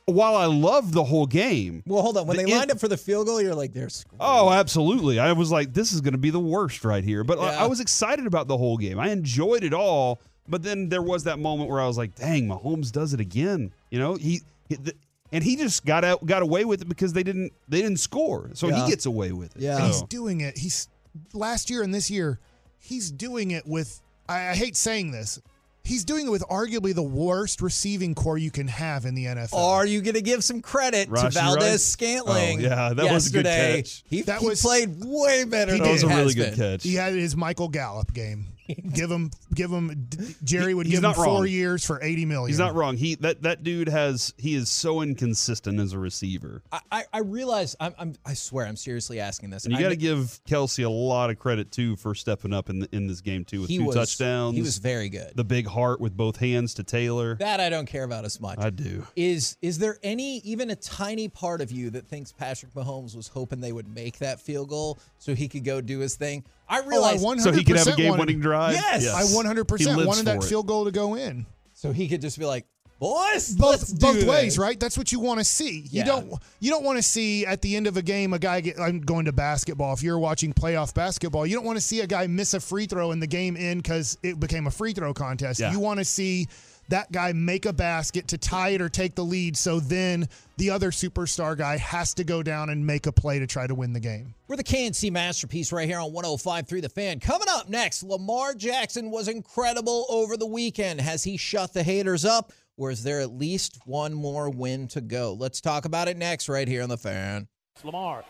while 0.06 0.36
I 0.36 0.44
love 0.44 0.92
the 0.92 1.02
whole 1.02 1.26
game, 1.26 1.82
Well, 1.86 2.02
hold 2.02 2.16
on. 2.18 2.26
When 2.26 2.36
The 2.36 2.44
they 2.44 2.52
in- 2.52 2.58
lined 2.58 2.70
up 2.70 2.78
for 2.78 2.88
the 2.88 2.96
field 2.96 3.26
goal, 3.26 3.40
you're 3.40 3.54
like, 3.54 3.72
they're 3.72 3.88
screwed. 3.88 4.18
Oh, 4.20 4.50
absolutely. 4.50 5.18
I 5.18 5.32
was 5.32 5.50
like, 5.50 5.72
this 5.72 5.92
is 5.92 6.00
going 6.02 6.12
to 6.12 6.18
be 6.18 6.30
the 6.30 6.38
worst 6.38 6.84
right 6.84 7.02
here. 7.02 7.24
But 7.24 7.38
I- 7.38 7.54
I 7.64 7.66
was 7.66 7.80
excited 7.80 8.26
about 8.26 8.46
the 8.46 8.56
whole 8.56 8.76
game. 8.76 8.98
I 9.00 9.08
enjoyed 9.10 9.64
it 9.64 9.72
all. 9.74 10.20
But 10.48 10.62
then 10.62 10.88
there 10.88 11.02
was 11.02 11.24
that 11.24 11.38
moment 11.38 11.70
where 11.70 11.80
I 11.80 11.86
was 11.86 11.96
like, 11.96 12.14
dang, 12.14 12.46
Mahomes 12.48 12.92
does 12.92 13.14
it 13.14 13.20
again. 13.20 13.72
You 13.90 13.98
know, 13.98 14.14
he, 14.16 14.42
he 14.68 14.76
the, 14.76 14.92
and 15.32 15.42
he 15.42 15.56
just 15.56 15.84
got 15.86 16.04
out, 16.04 16.24
got 16.26 16.42
away 16.42 16.64
with 16.64 16.82
it 16.82 16.88
because 16.88 17.12
they 17.12 17.22
didn't 17.22 17.52
they 17.68 17.80
didn't 17.82 17.98
score. 18.00 18.50
So 18.54 18.68
Yeah. 18.68 18.84
he 18.84 18.90
gets 18.90 19.06
away 19.06 19.32
with 19.32 19.56
it. 19.56 19.62
Yeah. 19.62 19.76
And 19.78 19.86
he's 19.86 20.02
doing 20.02 20.42
it. 20.42 20.58
He's 20.58 20.88
last 21.32 21.70
year 21.70 21.82
and 21.82 21.94
this 21.94 22.10
year, 22.10 22.38
he's 22.78 23.10
doing 23.10 23.50
it 23.52 23.66
with. 23.66 24.00
I, 24.28 24.50
I 24.50 24.54
hate 24.54 24.76
saying 24.76 25.12
this. 25.12 25.40
He's 25.86 26.04
doing 26.06 26.26
it 26.26 26.30
with 26.30 26.42
arguably 26.48 26.94
the 26.94 27.02
worst 27.02 27.60
receiving 27.60 28.14
core 28.14 28.38
you 28.38 28.50
can 28.50 28.68
have 28.68 29.04
in 29.04 29.14
the 29.14 29.26
NFL. 29.26 29.52
Are 29.52 29.84
you 29.84 30.00
going 30.00 30.14
to 30.14 30.22
give 30.22 30.42
some 30.42 30.62
credit 30.62 31.14
to 31.14 31.28
Valdes 31.28 31.56
Rice? 31.62 31.84
Scantling? 31.84 32.60
Oh, 32.60 32.62
yeah, 32.62 32.94
that 32.94 33.12
was 33.12 33.26
a 33.26 33.32
good 33.32 33.44
yesterday? 33.44 33.82
catch. 33.82 34.02
He, 34.08 34.22
That 34.22 34.40
he 34.40 34.46
was- 34.46 34.62
played 34.62 34.96
way 35.04 35.44
better 35.44 35.72
He 35.72 35.78
than 35.80 35.86
that 35.88 35.92
was 35.92 36.02
a 36.02 36.08
really 36.08 36.32
good 36.32 36.56
been. 36.56 36.78
catch. 36.78 36.84
he 36.84 36.94
had 36.94 37.12
his 37.12 37.36
Michael 37.36 37.68
Gallup 37.68 38.14
game. 38.14 38.46
give 38.94 39.10
him, 39.10 39.30
give 39.54 39.70
him. 39.70 40.08
Jerry 40.42 40.74
would 40.74 40.86
He's 40.86 40.96
give 41.00 41.04
him 41.04 41.14
four 41.14 41.24
wrong. 41.24 41.48
years 41.48 41.84
for 41.84 42.02
eighty 42.02 42.24
million. 42.24 42.48
He's 42.48 42.58
not 42.58 42.74
wrong. 42.74 42.96
He 42.96 43.14
that 43.16 43.42
that 43.42 43.62
dude 43.62 43.88
has 43.88 44.34
he 44.38 44.54
is 44.54 44.68
so 44.68 45.00
inconsistent 45.02 45.80
as 45.80 45.92
a 45.92 45.98
receiver. 45.98 46.62
I, 46.72 46.80
I, 46.90 47.04
I 47.12 47.18
realize 47.20 47.76
I'm, 47.80 47.94
I'm 47.98 48.14
I 48.24 48.34
swear 48.34 48.66
I'm 48.66 48.76
seriously 48.76 49.20
asking 49.20 49.50
this. 49.50 49.64
And 49.64 49.72
you 49.72 49.78
I 49.78 49.82
got 49.82 49.88
to 49.90 49.96
give 49.96 50.40
Kelce 50.48 50.84
a 50.84 50.88
lot 50.88 51.30
of 51.30 51.38
credit 51.38 51.70
too 51.70 51.96
for 51.96 52.14
stepping 52.14 52.52
up 52.52 52.70
in 52.70 52.80
the, 52.80 52.88
in 52.92 53.06
this 53.06 53.20
game 53.20 53.44
too 53.44 53.62
with 53.62 53.70
he 53.70 53.78
two 53.78 53.84
was, 53.84 53.96
touchdowns. 53.96 54.54
He 54.56 54.62
was 54.62 54.78
very 54.78 55.08
good. 55.08 55.32
the 55.34 55.44
big 55.44 55.66
heart 55.66 56.00
with 56.00 56.16
both 56.16 56.36
hands 56.36 56.74
to 56.74 56.82
Taylor. 56.82 57.34
that 57.36 57.60
I 57.60 57.68
don't 57.68 57.86
care 57.86 58.04
about 58.04 58.24
as 58.24 58.40
much. 58.40 58.58
I 58.58 58.70
do. 58.70 59.06
Is 59.16 59.56
is 59.62 59.78
there 59.78 59.98
any 60.02 60.38
even 60.38 60.70
a 60.70 60.76
tiny 60.76 61.28
part 61.28 61.60
of 61.60 61.70
you 61.70 61.90
that 61.90 62.06
thinks 62.06 62.32
Patrick 62.32 62.72
Mahomes 62.74 63.14
was 63.16 63.28
hoping 63.28 63.60
they 63.60 63.72
would 63.72 63.88
make 63.94 64.18
that 64.18 64.40
field 64.40 64.68
goal 64.68 64.98
so 65.18 65.34
he 65.34 65.48
could 65.48 65.64
go 65.64 65.80
do 65.80 65.98
his 65.98 66.16
thing? 66.16 66.44
I 66.74 66.78
Oh, 66.80 66.82
I 66.82 66.86
realize 66.88 67.22
one 67.22 67.38
So 67.38 67.52
he 67.52 67.64
could 67.64 67.76
have 67.76 67.86
a 67.86 67.96
game-winning 67.96 68.40
drive. 68.40 68.74
Yes. 68.74 69.08
I 69.08 69.34
one 69.34 69.46
hundred 69.46 69.66
percent 69.66 70.06
wanted 70.06 70.26
that 70.26 70.38
it. 70.38 70.44
field 70.44 70.66
goal 70.66 70.84
to 70.86 70.90
go 70.90 71.14
in. 71.14 71.46
so 71.72 71.92
he 71.92 72.08
could 72.08 72.20
just 72.20 72.38
be 72.38 72.44
like, 72.44 72.66
boys, 73.04 73.54
both 73.54 73.98
both 74.00 74.24
ways, 74.24 74.54
this." 74.54 74.58
right? 74.58 74.78
That's 74.80 74.96
what 74.98 75.12
you 75.12 75.20
want 75.20 75.38
to 75.40 75.44
see. 75.44 75.80
You 75.90 76.00
Yeah. 76.00 76.04
don't 76.04 76.32
you 76.60 76.70
don't 76.70 76.84
want 76.84 76.98
to 76.98 77.02
see 77.02 77.44
at 77.46 77.62
the 77.62 77.76
end 77.76 77.86
of 77.86 77.96
a 77.96 78.02
game 78.02 78.32
a 78.32 78.38
guy 78.38 78.60
get. 78.60 78.78
I'm 78.80 79.00
going 79.00 79.26
to 79.26 79.32
basketball. 79.32 79.92
If 79.92 80.02
you're 80.02 80.18
watching 80.18 80.52
playoff 80.52 80.94
basketball, 80.94 81.46
you 81.46 81.54
don't 81.54 81.64
want 81.66 81.76
to 81.78 81.84
see 81.84 82.00
a 82.00 82.06
guy 82.06 82.26
miss 82.26 82.54
a 82.54 82.60
free 82.60 82.86
throw 82.86 83.12
in 83.12 83.20
the 83.20 83.26
game 83.26 83.56
end 83.56 83.82
because 83.82 84.16
it 84.22 84.40
became 84.40 84.66
a 84.66 84.70
free 84.70 84.92
throw 84.92 85.12
contest. 85.12 85.60
Yeah. 85.60 85.72
You 85.72 85.78
want 85.80 85.98
to 85.98 86.04
see 86.04 86.48
that 86.90 87.10
guy 87.10 87.32
make 87.32 87.64
a 87.64 87.72
basket 87.72 88.28
to 88.28 88.36
tie 88.36 88.68
it 88.70 88.80
or 88.82 88.90
take 88.90 89.14
the 89.14 89.24
lead. 89.24 89.56
So 89.56 89.80
then 89.80 90.28
the 90.58 90.68
other 90.68 90.90
superstar 90.90 91.56
guy 91.56 91.78
has 91.78 92.12
to 92.14 92.24
go 92.24 92.42
down 92.42 92.68
and 92.68 92.86
make 92.86 93.06
a 93.06 93.12
play 93.12 93.38
to 93.38 93.46
try 93.46 93.66
to 93.66 93.74
win 93.74 93.94
the 93.94 94.00
game. 94.00 94.34
We're 94.48 94.56
the 94.56 94.64
K&C 94.64 95.08
masterpiece 95.08 95.72
right 95.72 95.88
here 95.88 95.98
on 95.98 96.12
105.3 96.12 96.82
The 96.82 96.90
Fan. 96.90 97.20
Coming 97.20 97.48
up 97.50 97.70
next, 97.70 98.02
Lamar 98.02 98.52
Jackson 98.54 99.10
was 99.10 99.28
incredible 99.28 100.04
over 100.10 100.36
the 100.36 100.46
weekend. 100.46 101.00
Has 101.00 101.24
he 101.24 101.38
shut 101.38 101.72
the 101.72 101.82
haters 101.82 102.26
up, 102.26 102.52
or 102.76 102.90
is 102.90 103.02
there 103.02 103.20
at 103.20 103.32
least 103.32 103.78
one 103.84 104.14
more 104.14 104.50
win 104.50 104.88
to 104.88 105.00
go? 105.00 105.36
Let's 105.38 105.60
talk 105.60 105.84
about 105.84 106.08
it 106.08 106.16
next 106.16 106.48
right 106.48 106.66
here 106.66 106.82
on 106.82 106.88
The 106.88 106.96
Fan. 106.96 107.48
Lamar, 107.82 108.24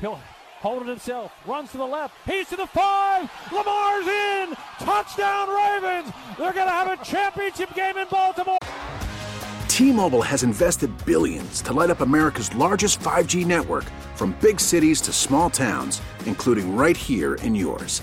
he'll 0.00 0.20
hold 0.60 0.82
it 0.82 0.88
himself, 0.88 1.32
runs 1.46 1.70
to 1.72 1.78
the 1.78 1.86
left, 1.86 2.14
he's 2.26 2.48
to 2.48 2.56
the 2.56 2.66
five, 2.66 3.30
Lamar's 3.52 4.06
in, 4.06 4.54
touchdown 4.78 5.48
Ravens. 5.48 6.12
They're 6.38 6.52
going 6.52 6.66
to 6.66 6.72
have 6.72 7.00
a 7.00 7.04
championship 7.04 7.74
game 7.74 7.96
in 7.96 8.06
Baltimore. 8.08 8.58
T-Mobile 9.68 10.22
has 10.22 10.42
invested 10.42 10.90
billions 11.06 11.62
to 11.62 11.72
light 11.72 11.88
up 11.88 12.02
America's 12.02 12.54
largest 12.54 13.00
5G 13.00 13.46
network 13.46 13.84
from 14.14 14.36
big 14.42 14.60
cities 14.60 15.00
to 15.00 15.12
small 15.12 15.48
towns, 15.48 16.02
including 16.26 16.76
right 16.76 16.96
here 16.96 17.36
in 17.36 17.54
yours. 17.54 18.02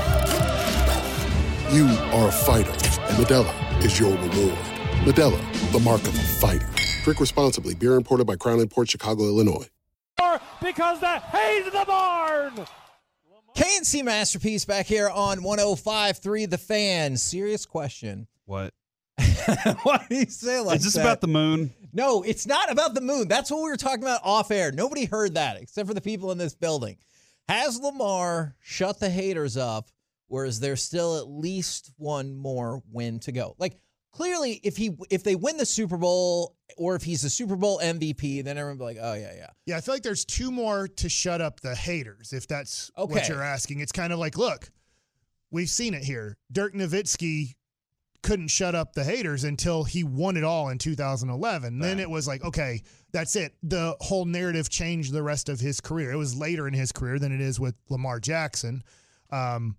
You 1.71 1.85
are 1.87 2.27
a 2.27 2.31
fighter, 2.33 2.69
and 2.69 3.15
Modelo 3.25 3.85
is 3.85 3.97
your 3.97 4.11
reward. 4.11 4.57
Modelo, 5.05 5.71
the 5.71 5.79
mark 5.79 6.01
of 6.01 6.09
a 6.09 6.21
fighter. 6.21 6.67
Drink 7.05 7.21
responsibly. 7.21 7.75
Beer 7.75 7.95
imported 7.95 8.27
by 8.27 8.35
Crown 8.35 8.67
Port 8.67 8.89
Chicago, 8.89 9.23
Illinois. 9.23 9.67
Because 10.61 10.99
the 10.99 11.19
hay's 11.19 11.65
in 11.67 11.71
the 11.73 11.85
barn. 11.87 12.65
K&C 13.55 14.01
masterpiece 14.03 14.65
back 14.65 14.85
here 14.85 15.09
on 15.09 15.39
105.3 15.39 16.49
The 16.49 16.57
Fan. 16.57 17.15
Serious 17.15 17.65
question. 17.65 18.27
What? 18.45 18.73
Why 19.83 20.05
do 20.09 20.15
you 20.15 20.25
say 20.25 20.59
like 20.59 20.77
Is 20.77 20.83
this 20.83 20.93
that? 20.95 21.01
about 21.01 21.21
the 21.21 21.27
moon? 21.27 21.73
No, 21.93 22.21
it's 22.23 22.45
not 22.45 22.69
about 22.69 22.95
the 22.95 23.01
moon. 23.01 23.29
That's 23.29 23.49
what 23.49 23.63
we 23.63 23.69
were 23.69 23.77
talking 23.77 24.03
about 24.03 24.21
off 24.25 24.51
air. 24.51 24.73
Nobody 24.73 25.05
heard 25.05 25.35
that 25.35 25.55
except 25.61 25.87
for 25.87 25.93
the 25.93 26.01
people 26.01 26.31
in 26.33 26.37
this 26.37 26.53
building. 26.53 26.97
Has 27.47 27.79
Lamar 27.79 28.55
shut 28.61 28.99
the 28.99 29.09
haters 29.09 29.55
up, 29.57 29.89
or 30.31 30.49
there's 30.49 30.81
still 30.83 31.17
at 31.17 31.27
least 31.27 31.91
one 31.97 32.35
more 32.35 32.81
win 32.91 33.19
to 33.21 33.31
go? 33.31 33.55
Like 33.59 33.77
clearly, 34.11 34.59
if 34.63 34.77
he 34.77 34.91
if 35.09 35.23
they 35.23 35.35
win 35.35 35.57
the 35.57 35.65
Super 35.65 35.97
Bowl, 35.97 36.55
or 36.77 36.95
if 36.95 37.03
he's 37.03 37.21
the 37.21 37.29
Super 37.29 37.55
Bowl 37.55 37.79
MVP, 37.83 38.43
then 38.43 38.57
everyone 38.57 38.77
be 38.77 38.83
like, 38.85 38.97
oh 38.99 39.13
yeah, 39.13 39.33
yeah. 39.35 39.49
Yeah, 39.65 39.77
I 39.77 39.81
feel 39.81 39.93
like 39.93 40.03
there's 40.03 40.25
two 40.25 40.51
more 40.51 40.87
to 40.87 41.09
shut 41.09 41.41
up 41.41 41.59
the 41.59 41.75
haters, 41.75 42.33
if 42.33 42.47
that's 42.47 42.89
Okay. 42.97 43.13
what 43.13 43.27
you're 43.29 43.43
asking. 43.43 43.79
It's 43.81 43.91
kind 43.91 44.11
of 44.11 44.19
like, 44.19 44.37
look, 44.37 44.69
we've 45.51 45.69
seen 45.69 45.93
it 45.93 46.03
here. 46.03 46.37
Dirk 46.51 46.73
Nowitzki 46.73 47.55
couldn't 48.23 48.49
shut 48.49 48.75
up 48.75 48.93
the 48.93 49.03
haters 49.03 49.43
until 49.43 49.83
he 49.83 50.03
won 50.03 50.37
it 50.37 50.43
all 50.43 50.69
in 50.69 50.77
2011. 50.77 51.79
Then 51.79 51.99
it 51.99 52.07
was 52.07 52.27
like, 52.27 52.43
okay, 52.43 52.83
that's 53.11 53.35
it. 53.35 53.55
The 53.63 53.95
whole 53.99 54.25
narrative 54.25 54.69
changed 54.69 55.11
the 55.11 55.23
rest 55.23 55.49
of 55.49 55.59
his 55.59 55.81
career. 55.81 56.11
It 56.11 56.17
was 56.17 56.35
later 56.37 56.67
in 56.67 56.73
his 56.75 56.91
career 56.91 57.17
than 57.17 57.31
it 57.31 57.41
is 57.41 57.59
with 57.59 57.73
Lamar 57.89 58.19
Jackson. 58.19 58.83
Um, 59.31 59.75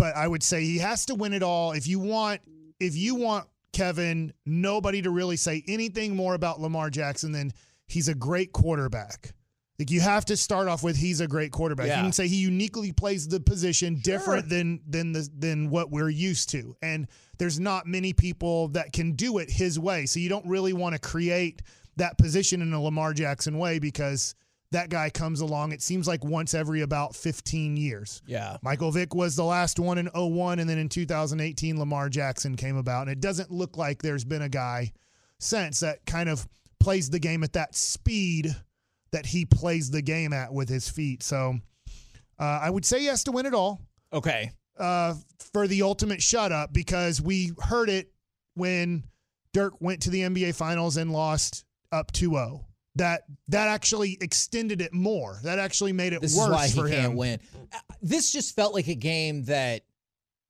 but 0.00 0.16
I 0.16 0.26
would 0.26 0.42
say 0.42 0.64
he 0.64 0.78
has 0.78 1.04
to 1.06 1.14
win 1.14 1.34
it 1.34 1.42
all. 1.42 1.72
If 1.72 1.86
you 1.86 1.98
want, 1.98 2.40
if 2.80 2.96
you 2.96 3.14
want 3.14 3.46
Kevin, 3.74 4.32
nobody 4.46 5.02
to 5.02 5.10
really 5.10 5.36
say 5.36 5.62
anything 5.68 6.16
more 6.16 6.32
about 6.32 6.58
Lamar 6.58 6.88
Jackson 6.88 7.32
than 7.32 7.52
he's 7.86 8.08
a 8.08 8.14
great 8.14 8.52
quarterback. 8.52 9.34
Like 9.78 9.90
you 9.90 10.00
have 10.00 10.24
to 10.26 10.38
start 10.38 10.68
off 10.68 10.82
with 10.82 10.96
he's 10.96 11.20
a 11.20 11.26
great 11.26 11.52
quarterback. 11.52 11.88
Yeah. 11.88 11.98
You 11.98 12.04
can 12.04 12.12
say 12.12 12.28
he 12.28 12.36
uniquely 12.36 12.92
plays 12.92 13.28
the 13.28 13.40
position 13.40 14.00
different 14.02 14.48
than 14.48 14.80
than 14.88 15.12
the 15.12 15.28
than 15.36 15.68
what 15.68 15.90
we're 15.90 16.08
used 16.08 16.48
to. 16.50 16.74
And 16.80 17.06
there's 17.38 17.60
not 17.60 17.86
many 17.86 18.14
people 18.14 18.68
that 18.68 18.94
can 18.94 19.12
do 19.12 19.36
it 19.36 19.50
his 19.50 19.78
way. 19.78 20.06
So 20.06 20.18
you 20.18 20.30
don't 20.30 20.46
really 20.46 20.72
want 20.72 20.94
to 20.94 20.98
create 20.98 21.60
that 21.96 22.16
position 22.16 22.62
in 22.62 22.72
a 22.72 22.82
Lamar 22.82 23.12
Jackson 23.12 23.58
way 23.58 23.78
because 23.78 24.34
that 24.72 24.88
guy 24.88 25.10
comes 25.10 25.40
along 25.40 25.72
it 25.72 25.82
seems 25.82 26.06
like 26.06 26.24
once 26.24 26.54
every 26.54 26.80
about 26.82 27.14
15 27.16 27.76
years. 27.76 28.22
Yeah. 28.26 28.56
Michael 28.62 28.92
Vick 28.92 29.14
was 29.14 29.34
the 29.36 29.44
last 29.44 29.78
one 29.80 29.98
in 29.98 30.06
01 30.14 30.58
and 30.60 30.70
then 30.70 30.78
in 30.78 30.88
2018 30.88 31.78
Lamar 31.78 32.08
Jackson 32.08 32.56
came 32.56 32.76
about 32.76 33.02
and 33.02 33.10
it 33.10 33.20
doesn't 33.20 33.50
look 33.50 33.76
like 33.76 34.00
there's 34.02 34.24
been 34.24 34.42
a 34.42 34.48
guy 34.48 34.92
since 35.38 35.80
that 35.80 36.04
kind 36.06 36.28
of 36.28 36.46
plays 36.78 37.10
the 37.10 37.18
game 37.18 37.42
at 37.42 37.52
that 37.54 37.74
speed 37.74 38.54
that 39.10 39.26
he 39.26 39.44
plays 39.44 39.90
the 39.90 40.02
game 40.02 40.32
at 40.32 40.52
with 40.52 40.68
his 40.68 40.88
feet. 40.88 41.22
So 41.22 41.56
uh, 42.38 42.60
I 42.62 42.70
would 42.70 42.84
say 42.84 43.02
yes 43.02 43.24
to 43.24 43.32
win 43.32 43.46
it 43.46 43.54
all 43.54 43.80
Okay. 44.12 44.52
uh, 44.78 45.14
for 45.52 45.66
the 45.66 45.82
ultimate 45.82 46.22
shut 46.22 46.52
up 46.52 46.72
because 46.72 47.20
we 47.20 47.52
heard 47.60 47.88
it 47.90 48.12
when 48.54 49.02
Dirk 49.52 49.74
went 49.80 50.02
to 50.02 50.10
the 50.10 50.20
NBA 50.20 50.54
Finals 50.54 50.96
and 50.96 51.10
lost 51.12 51.64
up 51.90 52.12
2-0. 52.12 52.64
That 52.96 53.22
that 53.48 53.68
actually 53.68 54.18
extended 54.20 54.80
it 54.80 54.92
more. 54.92 55.38
That 55.44 55.58
actually 55.58 55.92
made 55.92 56.12
it 56.12 56.20
This 56.20 56.36
worse 56.36 56.46
is 56.48 56.52
why 56.52 56.66
he 56.68 56.80
for 56.80 56.88
can't 56.88 57.12
him. 57.12 57.16
win. 57.16 57.40
Uh, 57.72 57.78
This 58.02 58.32
just 58.32 58.56
felt 58.56 58.74
like 58.74 58.88
a 58.88 58.94
game 58.96 59.44
that 59.44 59.82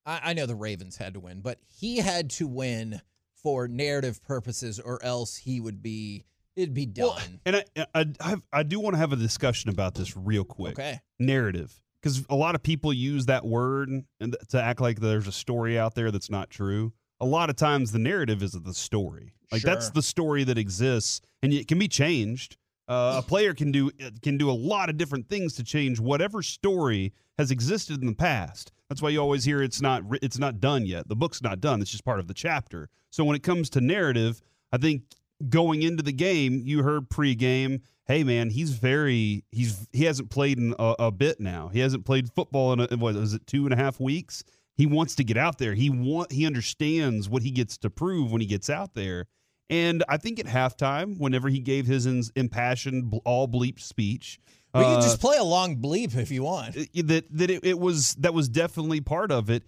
I, 0.06 0.20
I 0.24 0.32
know 0.32 0.46
the 0.46 0.54
Ravens 0.54 0.96
had 0.96 1.14
to 1.14 1.20
win, 1.20 1.42
but 1.42 1.58
he 1.68 1.98
had 1.98 2.30
to 2.30 2.46
win 2.48 3.00
for 3.42 3.68
narrative 3.68 4.22
purposes, 4.22 4.80
or 4.80 5.02
else 5.04 5.36
he 5.36 5.60
would 5.60 5.82
be 5.82 6.24
it'd 6.56 6.74
be 6.74 6.86
done. 6.86 7.40
And 7.46 7.56
I, 7.56 7.64
I, 7.94 8.06
I, 8.20 8.36
I 8.52 8.62
do 8.62 8.80
want 8.80 8.94
to 8.94 8.98
have 8.98 9.12
a 9.12 9.16
discussion 9.16 9.70
about 9.70 9.94
this 9.94 10.16
real 10.16 10.44
quick. 10.44 10.72
Okay. 10.78 11.00
Narrative. 11.18 11.74
Because 12.02 12.24
a 12.30 12.34
lot 12.34 12.54
of 12.54 12.62
people 12.62 12.92
use 12.92 13.26
that 13.26 13.44
word 13.44 13.90
and 14.20 14.36
to 14.48 14.62
act 14.62 14.80
like 14.80 15.00
there's 15.00 15.26
a 15.26 15.32
story 15.32 15.78
out 15.78 15.94
there 15.94 16.10
that's 16.10 16.30
not 16.30 16.48
true. 16.48 16.92
A 17.20 17.26
lot 17.26 17.50
of 17.50 17.56
times 17.56 17.92
the 17.92 17.98
narrative 17.98 18.42
is 18.42 18.52
the 18.52 18.74
story. 18.74 19.34
Like 19.52 19.62
that's 19.62 19.90
the 19.90 20.02
story 20.02 20.44
that 20.44 20.58
exists 20.58 21.20
and 21.42 21.52
it 21.52 21.68
can 21.68 21.78
be 21.78 21.88
changed. 21.88 22.56
Uh, 22.88 23.16
a 23.18 23.22
player 23.22 23.54
can 23.54 23.70
do 23.70 23.90
can 24.22 24.36
do 24.36 24.50
a 24.50 24.52
lot 24.52 24.90
of 24.90 24.96
different 24.96 25.28
things 25.28 25.54
to 25.54 25.62
change 25.62 26.00
whatever 26.00 26.42
story 26.42 27.12
has 27.38 27.50
existed 27.50 28.00
in 28.00 28.06
the 28.06 28.14
past. 28.14 28.72
That's 28.88 29.00
why 29.00 29.10
you 29.10 29.20
always 29.20 29.44
hear 29.44 29.62
it's 29.62 29.80
not 29.80 30.02
it's 30.22 30.38
not 30.38 30.60
done 30.60 30.86
yet. 30.86 31.08
The 31.08 31.16
book's 31.16 31.42
not 31.42 31.60
done. 31.60 31.80
It's 31.80 31.90
just 31.90 32.04
part 32.04 32.18
of 32.18 32.26
the 32.26 32.34
chapter. 32.34 32.88
So 33.10 33.24
when 33.24 33.36
it 33.36 33.42
comes 33.42 33.70
to 33.70 33.80
narrative, 33.80 34.42
I 34.72 34.78
think 34.78 35.02
going 35.48 35.82
into 35.82 36.02
the 36.02 36.12
game, 36.12 36.62
you 36.64 36.82
heard 36.82 37.08
pregame, 37.08 37.80
hey 38.06 38.24
man, 38.24 38.50
he's 38.50 38.70
very 38.70 39.44
he's 39.52 39.86
he 39.92 40.04
hasn't 40.04 40.30
played 40.30 40.58
in 40.58 40.74
a, 40.78 40.96
a 40.98 41.10
bit 41.12 41.38
now. 41.38 41.68
He 41.68 41.78
hasn't 41.78 42.04
played 42.04 42.32
football 42.32 42.72
in 42.72 42.80
a, 42.80 42.96
what 42.96 43.14
was 43.14 43.34
it 43.34 43.46
two 43.46 43.64
and 43.64 43.72
a 43.72 43.76
half 43.76 44.00
weeks. 44.00 44.42
He 44.80 44.86
wants 44.86 45.14
to 45.16 45.24
get 45.24 45.36
out 45.36 45.58
there. 45.58 45.74
He 45.74 45.90
want 45.90 46.32
he 46.32 46.46
understands 46.46 47.28
what 47.28 47.42
he 47.42 47.50
gets 47.50 47.76
to 47.78 47.90
prove 47.90 48.32
when 48.32 48.40
he 48.40 48.46
gets 48.46 48.70
out 48.70 48.94
there. 48.94 49.26
And 49.68 50.02
I 50.08 50.16
think 50.16 50.40
at 50.40 50.46
halftime, 50.46 51.18
whenever 51.18 51.50
he 51.50 51.60
gave 51.60 51.84
his 51.86 52.06
impassioned, 52.34 53.12
all 53.26 53.46
bleep 53.46 53.78
speech, 53.78 54.40
We 54.74 54.80
can 54.80 54.98
uh, 54.98 55.02
just 55.02 55.20
play 55.20 55.36
a 55.36 55.44
long 55.44 55.76
bleep 55.76 56.16
if 56.16 56.30
you 56.30 56.42
want. 56.44 56.74
that 56.94 57.24
that 57.30 57.50
it, 57.50 57.64
it 57.64 57.78
was 57.78 58.14
that 58.14 58.32
was 58.32 58.48
definitely 58.48 59.02
part 59.02 59.30
of 59.30 59.50
it. 59.50 59.64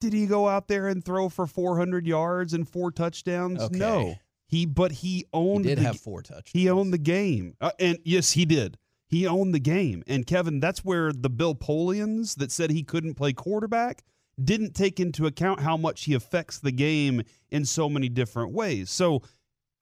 Did 0.00 0.12
he 0.12 0.26
go 0.26 0.46
out 0.48 0.68
there 0.68 0.86
and 0.88 1.04
throw 1.04 1.28
for 1.28 1.46
400 1.46 2.06
yards 2.06 2.52
and 2.54 2.68
four 2.68 2.90
touchdowns? 2.90 3.60
Okay. 3.62 3.78
No. 3.78 4.16
He 4.46 4.66
but 4.66 4.92
he 4.92 5.08
He 5.18 5.26
owned 5.32 5.64
did 5.64 5.78
the, 5.78 5.82
have 5.82 5.98
four 6.00 6.22
touchdowns. 6.22 6.50
he 6.52 6.68
owned 6.68 6.92
the 6.92 6.98
game. 6.98 7.54
Uh, 7.60 7.70
and 7.78 7.98
yes, 8.04 8.32
he 8.32 8.44
did. 8.44 8.76
He 9.10 9.26
owned 9.26 9.52
the 9.52 9.60
game. 9.60 10.04
And 10.06 10.24
Kevin, 10.24 10.60
that's 10.60 10.84
where 10.84 11.12
the 11.12 11.28
Bill 11.28 11.54
Polians 11.54 12.36
that 12.36 12.52
said 12.52 12.70
he 12.70 12.84
couldn't 12.84 13.14
play 13.14 13.32
quarterback 13.32 14.04
didn't 14.42 14.72
take 14.74 15.00
into 15.00 15.26
account 15.26 15.60
how 15.60 15.76
much 15.76 16.04
he 16.04 16.14
affects 16.14 16.58
the 16.58 16.70
game 16.70 17.22
in 17.50 17.64
so 17.64 17.88
many 17.88 18.08
different 18.08 18.52
ways. 18.52 18.88
So 18.88 19.22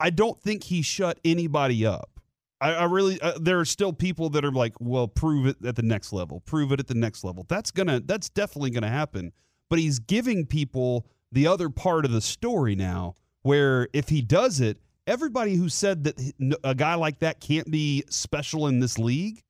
I 0.00 0.10
don't 0.10 0.40
think 0.40 0.64
he 0.64 0.80
shut 0.80 1.20
anybody 1.24 1.84
up. 1.84 2.20
I, 2.60 2.72
I 2.72 2.84
really 2.84 3.20
uh, 3.20 3.38
there 3.40 3.60
are 3.60 3.64
still 3.66 3.92
people 3.92 4.30
that 4.30 4.44
are 4.44 4.50
like, 4.50 4.74
well, 4.80 5.06
prove 5.06 5.46
it 5.46 5.56
at 5.64 5.76
the 5.76 5.82
next 5.82 6.12
level, 6.12 6.40
prove 6.40 6.72
it 6.72 6.80
at 6.80 6.88
the 6.88 6.94
next 6.94 7.22
level. 7.22 7.44
That's 7.48 7.70
gonna 7.70 8.00
that's 8.00 8.30
definitely 8.30 8.70
gonna 8.70 8.88
happen. 8.88 9.32
But 9.68 9.78
he's 9.78 9.98
giving 9.98 10.46
people 10.46 11.06
the 11.30 11.46
other 11.46 11.68
part 11.68 12.06
of 12.06 12.10
the 12.10 12.22
story 12.22 12.74
now, 12.74 13.14
where 13.42 13.88
if 13.92 14.08
he 14.08 14.22
does 14.22 14.60
it, 14.60 14.78
everybody 15.08 15.56
who 15.56 15.68
said 15.68 16.04
that 16.04 16.58
a 16.62 16.74
guy 16.74 16.94
like 16.94 17.20
that 17.20 17.40
can't 17.40 17.68
be 17.70 18.04
special 18.10 18.66
in 18.68 18.78
this 18.78 18.98
league 18.98 19.42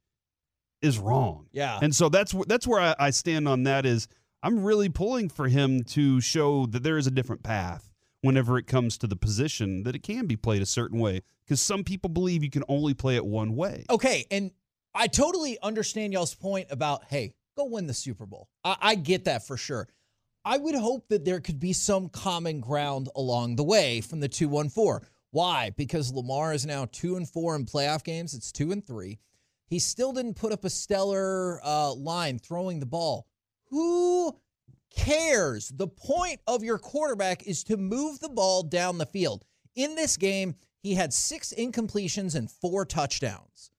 is 0.81 0.99
wrong. 0.99 1.49
Yeah. 1.53 1.79
And 1.83 1.95
so 1.95 2.09
that's 2.09 2.33
that's 2.47 2.67
where 2.67 2.81
I, 2.81 2.95
I 2.99 3.11
stand 3.11 3.49
on 3.49 3.65
that. 3.65 3.85
Is 3.85 4.09
I'm 4.43 4.63
really 4.63 4.89
pulling 4.89 5.29
for 5.29 5.49
him 5.49 5.83
to 5.85 6.21
show 6.21 6.67
that 6.67 6.83
there 6.83 6.97
is 6.97 7.07
a 7.07 7.11
different 7.11 7.43
path 7.43 7.93
whenever 8.23 8.59
it 8.59 8.67
comes 8.67 8.97
to 8.99 9.07
the 9.07 9.17
position 9.17 9.83
that 9.83 9.95
it 9.95 10.03
can 10.03 10.27
be 10.27 10.37
played 10.37 10.63
a 10.63 10.67
certain 10.67 10.99
way. 10.99 11.23
Because 11.45 11.61
some 11.61 11.83
people 11.83 12.11
believe 12.11 12.45
you 12.45 12.51
can 12.51 12.65
only 12.69 12.95
play 12.95 13.17
it 13.17 13.25
one 13.25 13.57
way. 13.57 13.85
Okay, 13.91 14.27
and 14.31 14.53
I 14.95 15.07
totally 15.07 15.59
understand 15.63 16.13
y'all's 16.13 16.35
point 16.35 16.69
about 16.71 17.05
hey, 17.05 17.33
go 17.57 17.65
win 17.65 17.87
the 17.87 17.95
Super 17.95 18.27
Bowl. 18.27 18.49
I, 18.65 18.77
I 18.81 18.95
get 18.95 19.25
that 19.25 19.47
for 19.47 19.57
sure. 19.57 19.89
I 20.45 20.57
would 20.57 20.77
hope 20.77 21.09
that 21.09 21.25
there 21.25 21.41
could 21.41 21.59
be 21.59 21.73
some 21.73 22.09
common 22.09 22.61
ground 22.61 23.09
along 23.17 23.57
the 23.57 23.65
way 23.65 24.01
from 24.01 24.21
the 24.21 24.29
two 24.29 24.49
one 24.49 24.69
four. 24.69 25.03
Why? 25.31 25.71
Because 25.77 26.13
Lamar 26.13 26.55
is 26.55 26.65
now 26.65 26.87
two 26.91 27.17
and 27.17 27.29
four 27.29 27.55
in 27.57 27.67
playoff 27.67 28.03
games. 28.03 28.35
It's 28.35 28.51
two 28.51 28.73
and 28.73 28.87
three. 28.87 29.19
He 29.67 29.79
still 29.79 30.13
didn't 30.13 30.35
put 30.35 30.53
up 30.53 30.65
a 30.65 30.71
stellar 30.71 31.61
uh, 31.63 31.93
line 31.93 32.39
throwing 32.39 32.81
the 32.81 32.87
ball. 32.87 33.27
Who 33.71 34.35
cares? 34.95 35.69
The 35.69 35.89
point 35.89 36.41
of 36.47 36.63
your 36.65 36.79
quarterback 36.79 37.47
is 37.47 37.65
to 37.65 37.77
move 37.77 38.21
the 38.21 38.31
ball 38.31 38.63
down 38.63 38.97
the 38.97 39.07
field. 39.07 39.45
In 39.75 39.95
this 39.95 40.17
game, 40.17 40.55
he 40.83 40.95
had 40.95 41.13
six 41.13 41.53
incompletions 41.57 42.35
and 42.35 42.51
four 42.51 42.87
touchdowns. 42.87 43.71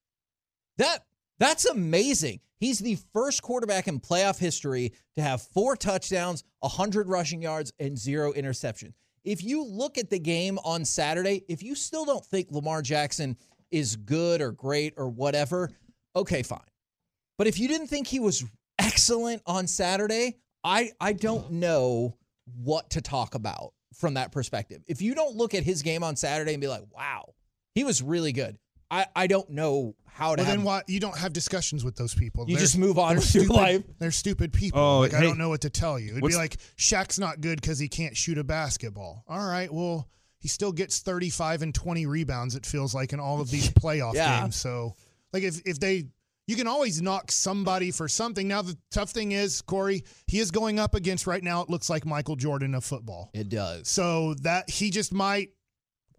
That 0.77 1.05
that's 1.39 1.65
amazing. 1.65 2.41
He's 2.59 2.79
the 2.79 2.97
first 3.13 3.41
quarterback 3.41 3.87
in 3.87 3.99
playoff 3.99 4.37
history 4.37 4.93
to 5.15 5.21
have 5.21 5.41
four 5.41 5.77
touchdowns, 5.77 6.43
100 6.59 7.07
rushing 7.07 7.41
yards, 7.41 7.71
and 7.79 7.97
zero 7.97 8.33
interceptions. 8.33 8.93
If 9.23 9.43
you 9.43 9.65
look 9.65 9.97
at 9.97 10.09
the 10.09 10.19
game 10.19 10.57
on 10.63 10.85
Saturday, 10.85 11.43
if 11.47 11.61
you 11.63 11.75
still 11.75 12.05
don't 12.05 12.25
think 12.25 12.47
Lamar 12.51 12.81
Jackson 12.81 13.37
is 13.71 13.95
good 13.95 14.41
or 14.41 14.51
great 14.51 14.93
or 14.97 15.09
whatever, 15.09 15.71
okay, 16.15 16.43
fine. 16.43 16.59
But 17.37 17.47
if 17.47 17.59
you 17.59 17.67
didn't 17.67 17.87
think 17.87 18.07
he 18.07 18.19
was 18.19 18.43
excellent 18.77 19.41
on 19.45 19.67
Saturday, 19.67 20.37
I 20.63 20.91
I 20.99 21.13
don't 21.13 21.51
know 21.51 22.17
what 22.55 22.89
to 22.91 23.01
talk 23.01 23.35
about 23.35 23.73
from 23.93 24.15
that 24.15 24.31
perspective. 24.31 24.83
If 24.87 25.01
you 25.01 25.15
don't 25.15 25.35
look 25.35 25.53
at 25.53 25.63
his 25.63 25.81
game 25.81 26.03
on 26.03 26.15
Saturday 26.15 26.53
and 26.53 26.61
be 26.61 26.67
like, 26.67 26.83
"Wow, 26.91 27.33
he 27.75 27.83
was 27.83 28.01
really 28.01 28.31
good," 28.31 28.57
I 28.91 29.05
I 29.15 29.27
don't 29.27 29.49
know 29.49 29.95
how 30.05 30.35
to. 30.35 30.41
Well, 30.41 30.45
have, 30.47 30.55
then 30.57 30.63
why 30.65 30.81
you 30.87 30.99
don't 30.99 31.17
have 31.17 31.33
discussions 31.33 31.83
with 31.85 31.95
those 31.95 32.13
people? 32.13 32.45
You 32.47 32.55
They're- 32.55 32.61
just 32.65 32.77
move 32.77 32.97
on 32.97 33.09
they're 33.09 33.19
with 33.19 33.35
your 33.35 33.43
stupid, 33.45 33.55
life. 33.57 33.83
They're 33.99 34.11
stupid 34.11 34.53
people. 34.53 34.79
Oh, 34.79 34.99
like 34.99 35.13
I 35.13 35.21
don't 35.21 35.37
know 35.37 35.49
what 35.49 35.61
to 35.61 35.69
tell 35.69 35.99
you. 35.99 36.11
It'd 36.11 36.23
be 36.23 36.35
like 36.35 36.57
Shaq's 36.77 37.19
not 37.19 37.41
good 37.41 37.61
because 37.61 37.79
he 37.79 37.87
can't 37.87 38.15
shoot 38.17 38.37
a 38.37 38.43
basketball. 38.43 39.23
All 39.27 39.45
right, 39.47 39.71
well 39.73 40.07
he 40.39 40.47
still 40.47 40.71
gets 40.71 40.99
thirty 40.99 41.29
five 41.29 41.61
and 41.61 41.73
twenty 41.73 42.05
rebounds. 42.05 42.55
It 42.55 42.65
feels 42.65 42.93
like 42.95 43.13
in 43.13 43.19
all 43.19 43.41
of 43.41 43.49
these 43.51 43.69
playoff 43.81 44.13
Yeah. 44.15 44.41
games. 44.41 44.55
So 44.55 44.95
like 45.33 45.43
if 45.43 45.61
if 45.65 45.79
they. 45.79 46.07
You 46.47 46.55
can 46.55 46.65
always 46.65 46.99
knock 46.99 47.31
somebody 47.31 47.91
for 47.91 48.07
something. 48.07 48.47
Now 48.47 48.63
the 48.63 48.75
tough 48.89 49.11
thing 49.11 49.33
is, 49.33 49.61
Corey, 49.61 50.03
he 50.25 50.39
is 50.39 50.49
going 50.49 50.79
up 50.79 50.95
against 50.95 51.27
right 51.27 51.43
now. 51.43 51.61
It 51.61 51.69
looks 51.69 51.91
like 51.91 52.07
Michael 52.07 52.35
Jordan 52.35 52.73
of 52.73 52.83
football. 52.83 53.29
It 53.35 53.49
does. 53.49 53.87
So 53.87 54.33
that 54.41 54.67
he 54.67 54.89
just 54.89 55.13
might 55.13 55.49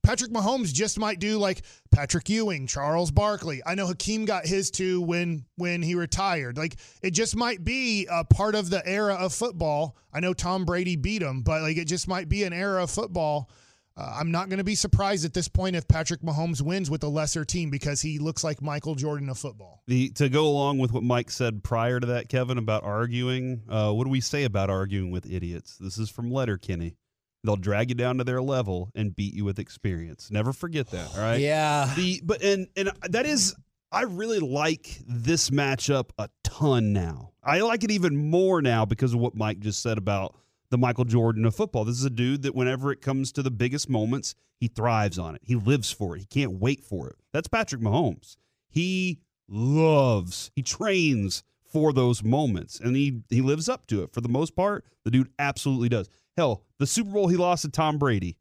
Patrick 0.02 0.30
Mahomes 0.30 0.72
just 0.72 0.98
might 0.98 1.18
do 1.18 1.38
like 1.38 1.62
Patrick 1.90 2.28
Ewing, 2.28 2.66
Charles 2.66 3.10
Barkley. 3.10 3.62
I 3.64 3.74
know 3.74 3.86
Hakeem 3.86 4.24
got 4.24 4.46
his 4.46 4.70
too 4.70 5.00
when 5.00 5.44
when 5.56 5.82
he 5.82 5.94
retired. 5.94 6.56
Like 6.56 6.76
it 7.02 7.10
just 7.10 7.36
might 7.36 7.64
be 7.64 8.06
a 8.10 8.24
part 8.24 8.54
of 8.54 8.70
the 8.70 8.86
era 8.86 9.14
of 9.14 9.32
football. 9.32 9.96
I 10.12 10.20
know 10.20 10.34
Tom 10.34 10.64
Brady 10.64 10.96
beat 10.96 11.22
him, 11.22 11.42
but 11.42 11.62
like 11.62 11.76
it 11.76 11.86
just 11.86 12.08
might 12.08 12.28
be 12.28 12.44
an 12.44 12.52
era 12.52 12.82
of 12.82 12.90
football. 12.90 13.50
Uh, 13.96 14.16
I'm 14.18 14.30
not 14.30 14.48
going 14.48 14.58
to 14.58 14.64
be 14.64 14.76
surprised 14.76 15.24
at 15.24 15.34
this 15.34 15.48
point 15.48 15.76
if 15.76 15.86
Patrick 15.86 16.22
Mahomes 16.22 16.62
wins 16.62 16.90
with 16.90 17.02
a 17.02 17.08
lesser 17.08 17.44
team 17.44 17.70
because 17.70 18.00
he 18.00 18.18
looks 18.18 18.42
like 18.42 18.62
Michael 18.62 18.94
Jordan 18.94 19.28
of 19.28 19.36
football. 19.36 19.82
The 19.88 20.10
to 20.10 20.28
go 20.28 20.46
along 20.46 20.78
with 20.78 20.92
what 20.92 21.02
Mike 21.02 21.30
said 21.30 21.62
prior 21.62 22.00
to 22.00 22.06
that, 22.06 22.28
Kevin, 22.28 22.56
about 22.56 22.84
arguing. 22.84 23.62
Uh, 23.68 23.92
what 23.92 24.04
do 24.04 24.10
we 24.10 24.20
say 24.20 24.44
about 24.44 24.70
arguing 24.70 25.10
with 25.10 25.30
idiots? 25.30 25.76
This 25.78 25.98
is 25.98 26.08
from 26.08 26.30
Letterkenny. 26.30 26.94
They'll 27.42 27.56
drag 27.56 27.88
you 27.88 27.94
down 27.94 28.18
to 28.18 28.24
their 28.24 28.42
level 28.42 28.90
and 28.94 29.14
beat 29.16 29.34
you 29.34 29.44
with 29.44 29.58
experience. 29.58 30.30
Never 30.30 30.52
forget 30.52 30.90
that. 30.90 31.10
All 31.14 31.22
right. 31.22 31.40
Yeah. 31.40 31.92
The 31.96 32.20
but 32.24 32.42
and 32.42 32.68
and 32.76 32.90
that 33.08 33.26
is 33.26 33.54
I 33.92 34.02
really 34.02 34.38
like 34.40 35.00
this 35.06 35.50
matchup 35.50 36.10
a 36.18 36.28
ton 36.44 36.92
now. 36.92 37.32
I 37.42 37.60
like 37.60 37.82
it 37.82 37.90
even 37.90 38.30
more 38.30 38.60
now 38.60 38.84
because 38.84 39.14
of 39.14 39.20
what 39.20 39.34
Mike 39.34 39.60
just 39.60 39.82
said 39.82 39.96
about 39.98 40.36
the 40.70 40.78
Michael 40.78 41.04
Jordan 41.06 41.44
of 41.46 41.54
football. 41.54 41.84
This 41.84 41.98
is 41.98 42.04
a 42.04 42.10
dude 42.10 42.42
that 42.42 42.54
whenever 42.54 42.92
it 42.92 43.00
comes 43.00 43.32
to 43.32 43.42
the 43.42 43.50
biggest 43.50 43.88
moments, 43.88 44.34
he 44.58 44.68
thrives 44.68 45.18
on 45.18 45.34
it. 45.34 45.40
He 45.44 45.54
lives 45.56 45.90
for 45.90 46.14
it. 46.16 46.20
He 46.20 46.26
can't 46.26 46.60
wait 46.60 46.84
for 46.84 47.08
it. 47.08 47.16
That's 47.32 47.48
Patrick 47.48 47.80
Mahomes. 47.80 48.36
he 48.68 49.18
loves, 49.48 50.50
he 50.54 50.62
trains 50.62 51.42
for 51.64 51.92
those 51.92 52.22
moments 52.22 52.80
and 52.80 52.96
he 52.96 53.22
he 53.30 53.40
lives 53.40 53.68
up 53.68 53.86
to 53.88 54.02
it 54.02 54.12
for 54.12 54.20
the 54.20 54.28
most 54.28 54.54
part. 54.56 54.84
The 55.04 55.10
dude 55.10 55.30
absolutely 55.38 55.88
does. 55.88 56.08
Hell, 56.40 56.62
the 56.78 56.86
Super 56.86 57.10
Bowl 57.10 57.28
he 57.28 57.36
lost 57.36 57.62
to 57.62 57.68
Tom 57.70 57.98
Brady. 57.98 58.36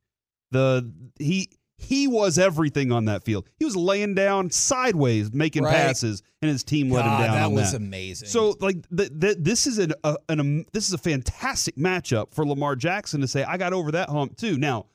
The 0.52 0.92
he 1.20 1.50
he 1.78 2.08
was 2.08 2.38
everything 2.40 2.92
on 2.92 3.06
that 3.06 3.24
field. 3.24 3.48
He 3.58 3.66
was 3.66 3.76
laying 3.76 4.14
down 4.16 4.50
sideways, 4.52 5.32
making 5.34 5.64
Right. 5.64 5.74
passes, 5.76 6.24
and 6.42 6.50
his 6.50 6.64
team 6.64 6.90
let 6.90 7.06
him 7.06 7.12
down. 7.12 7.36
that 7.36 7.52
was 7.52 7.72
that. 7.72 7.78
amazing. 7.78 8.28
So, 8.28 8.56
like, 8.60 8.78
th- 8.96 9.12
th- 9.20 9.38
this 9.40 9.66
is 9.68 9.78
an, 9.78 9.94
a, 10.04 10.18
an 10.30 10.40
um, 10.40 10.66
this 10.74 10.88
is 10.88 10.94
a 10.94 10.98
fantastic 10.98 11.76
matchup 11.78 12.34
for 12.34 12.46
Lamar 12.46 12.76
Jackson 12.76 13.22
to 13.22 13.28
say, 13.28 13.44
"I 13.44 13.58
got 13.58 13.74
over 13.74 13.92
that 13.92 14.10
hump 14.10 14.36
too." 14.38 14.58
Now, 14.58 14.88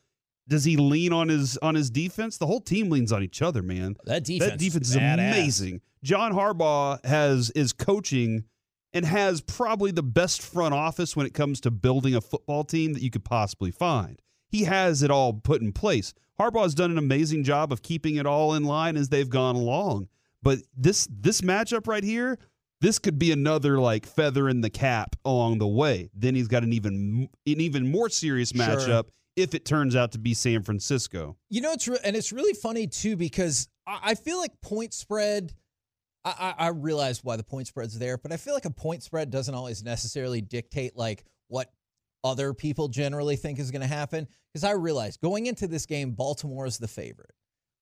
does 0.49 0.65
he 0.65 0.77
lean 0.77 1.13
on 1.13 1.29
his 1.29 1.57
on 1.59 1.75
his 1.75 1.91
defense? 1.91 2.37
The 2.39 2.47
whole 2.47 2.61
team 2.61 2.91
leans 2.91 3.13
on 3.13 3.23
each 3.23 3.41
other, 3.43 3.63
man. 3.63 3.97
That 4.05 4.25
defense 4.25 4.51
that 4.53 4.59
defense 4.59 4.89
is 4.89 4.95
is 4.97 5.01
badass. 5.01 5.15
amazing. 5.33 5.81
John 6.03 6.33
Harbaugh 6.33 7.03
has 7.07 7.51
is 7.53 7.73
coaching 7.73 8.45
and 8.95 9.05
has 9.05 9.41
probably 9.43 9.91
the 9.91 10.03
best 10.03 10.41
front 10.41 10.73
office 10.73 11.15
when 11.15 11.27
it 11.27 11.35
comes 11.35 11.61
to 11.61 11.71
building 11.71 12.15
a 12.15 12.21
football 12.21 12.65
team 12.65 12.95
that 12.95 13.03
you 13.03 13.11
could 13.11 13.25
possibly 13.25 13.71
find. 13.71 14.23
He 14.49 14.65
has 14.65 15.03
it 15.03 15.11
all 15.11 15.33
put 15.35 15.61
in 15.61 15.73
place. 15.73 16.15
Harbaugh's 16.41 16.75
done 16.75 16.91
an 16.93 16.99
amazing 16.99 17.45
job 17.45 17.73
of 17.73 17.83
keeping 17.83 18.17
it 18.17 18.25
all 18.25 18.55
in 18.55 18.65
line 18.65 18.97
as 18.97 19.09
they've 19.09 19.29
gone 19.29 19.57
along. 19.57 20.09
But 20.43 20.61
this 20.77 21.09
this 21.11 21.41
matchup 21.41 21.87
right 21.87 22.05
here, 22.05 22.39
this 22.81 22.99
could 22.99 23.19
be 23.19 23.33
another 23.33 23.79
like 23.79 24.07
feather 24.07 24.49
in 24.49 24.61
the 24.61 24.71
cap 24.71 25.17
along 25.25 25.59
the 25.59 25.67
way. 25.67 26.11
Then 26.15 26.35
he's 26.35 26.49
got 26.49 26.63
an 26.63 26.73
even 26.73 27.29
an 27.47 27.61
even 27.61 27.91
more 27.91 28.09
serious 28.09 28.51
Sure. 28.51 28.65
matchup 28.65 29.05
if 29.37 29.55
it 29.55 29.65
turns 29.65 29.97
out 29.97 30.13
to 30.13 30.19
be 30.19 30.35
San 30.35 30.63
Francisco. 30.63 31.37
You 31.51 31.61
know, 31.63 31.73
it's 31.73 31.89
re- 31.89 31.99
and 32.05 32.15
it's 32.15 32.31
really 32.33 32.53
funny 32.55 32.87
too 32.87 33.17
because 33.17 33.69
I 33.87 34.15
feel 34.15 34.39
like 34.39 34.53
point 34.61 34.95
spread. 34.95 35.53
I, 36.25 36.55
I, 36.59 36.67
I 36.67 36.69
realize 36.69 37.23
why 37.23 37.37
the 37.37 37.45
point 37.45 37.67
spread's 37.67 37.99
there, 37.99 38.19
but 38.19 38.33
I 38.33 38.37
feel 38.37 38.55
like 38.55 38.65
a 38.65 38.71
point 38.71 39.03
spread 39.03 39.31
doesn't 39.31 39.55
always 39.55 39.83
necessarily 39.83 40.41
dictate 40.41 40.97
like 40.97 41.25
what 41.49 41.71
other 42.23 42.55
people 42.55 42.89
generally 42.89 43.37
think 43.37 43.59
is 43.59 43.71
going 43.71 43.83
to 43.83 43.87
happen. 43.87 44.27
Because 44.53 44.65
I 44.65 44.73
realize 44.73 45.17
going 45.17 45.47
into 45.47 45.67
this 45.67 45.85
game, 45.87 46.13
Baltimore 46.13 46.67
is 46.67 46.79
the 46.79 46.89
favorite, 46.89 47.35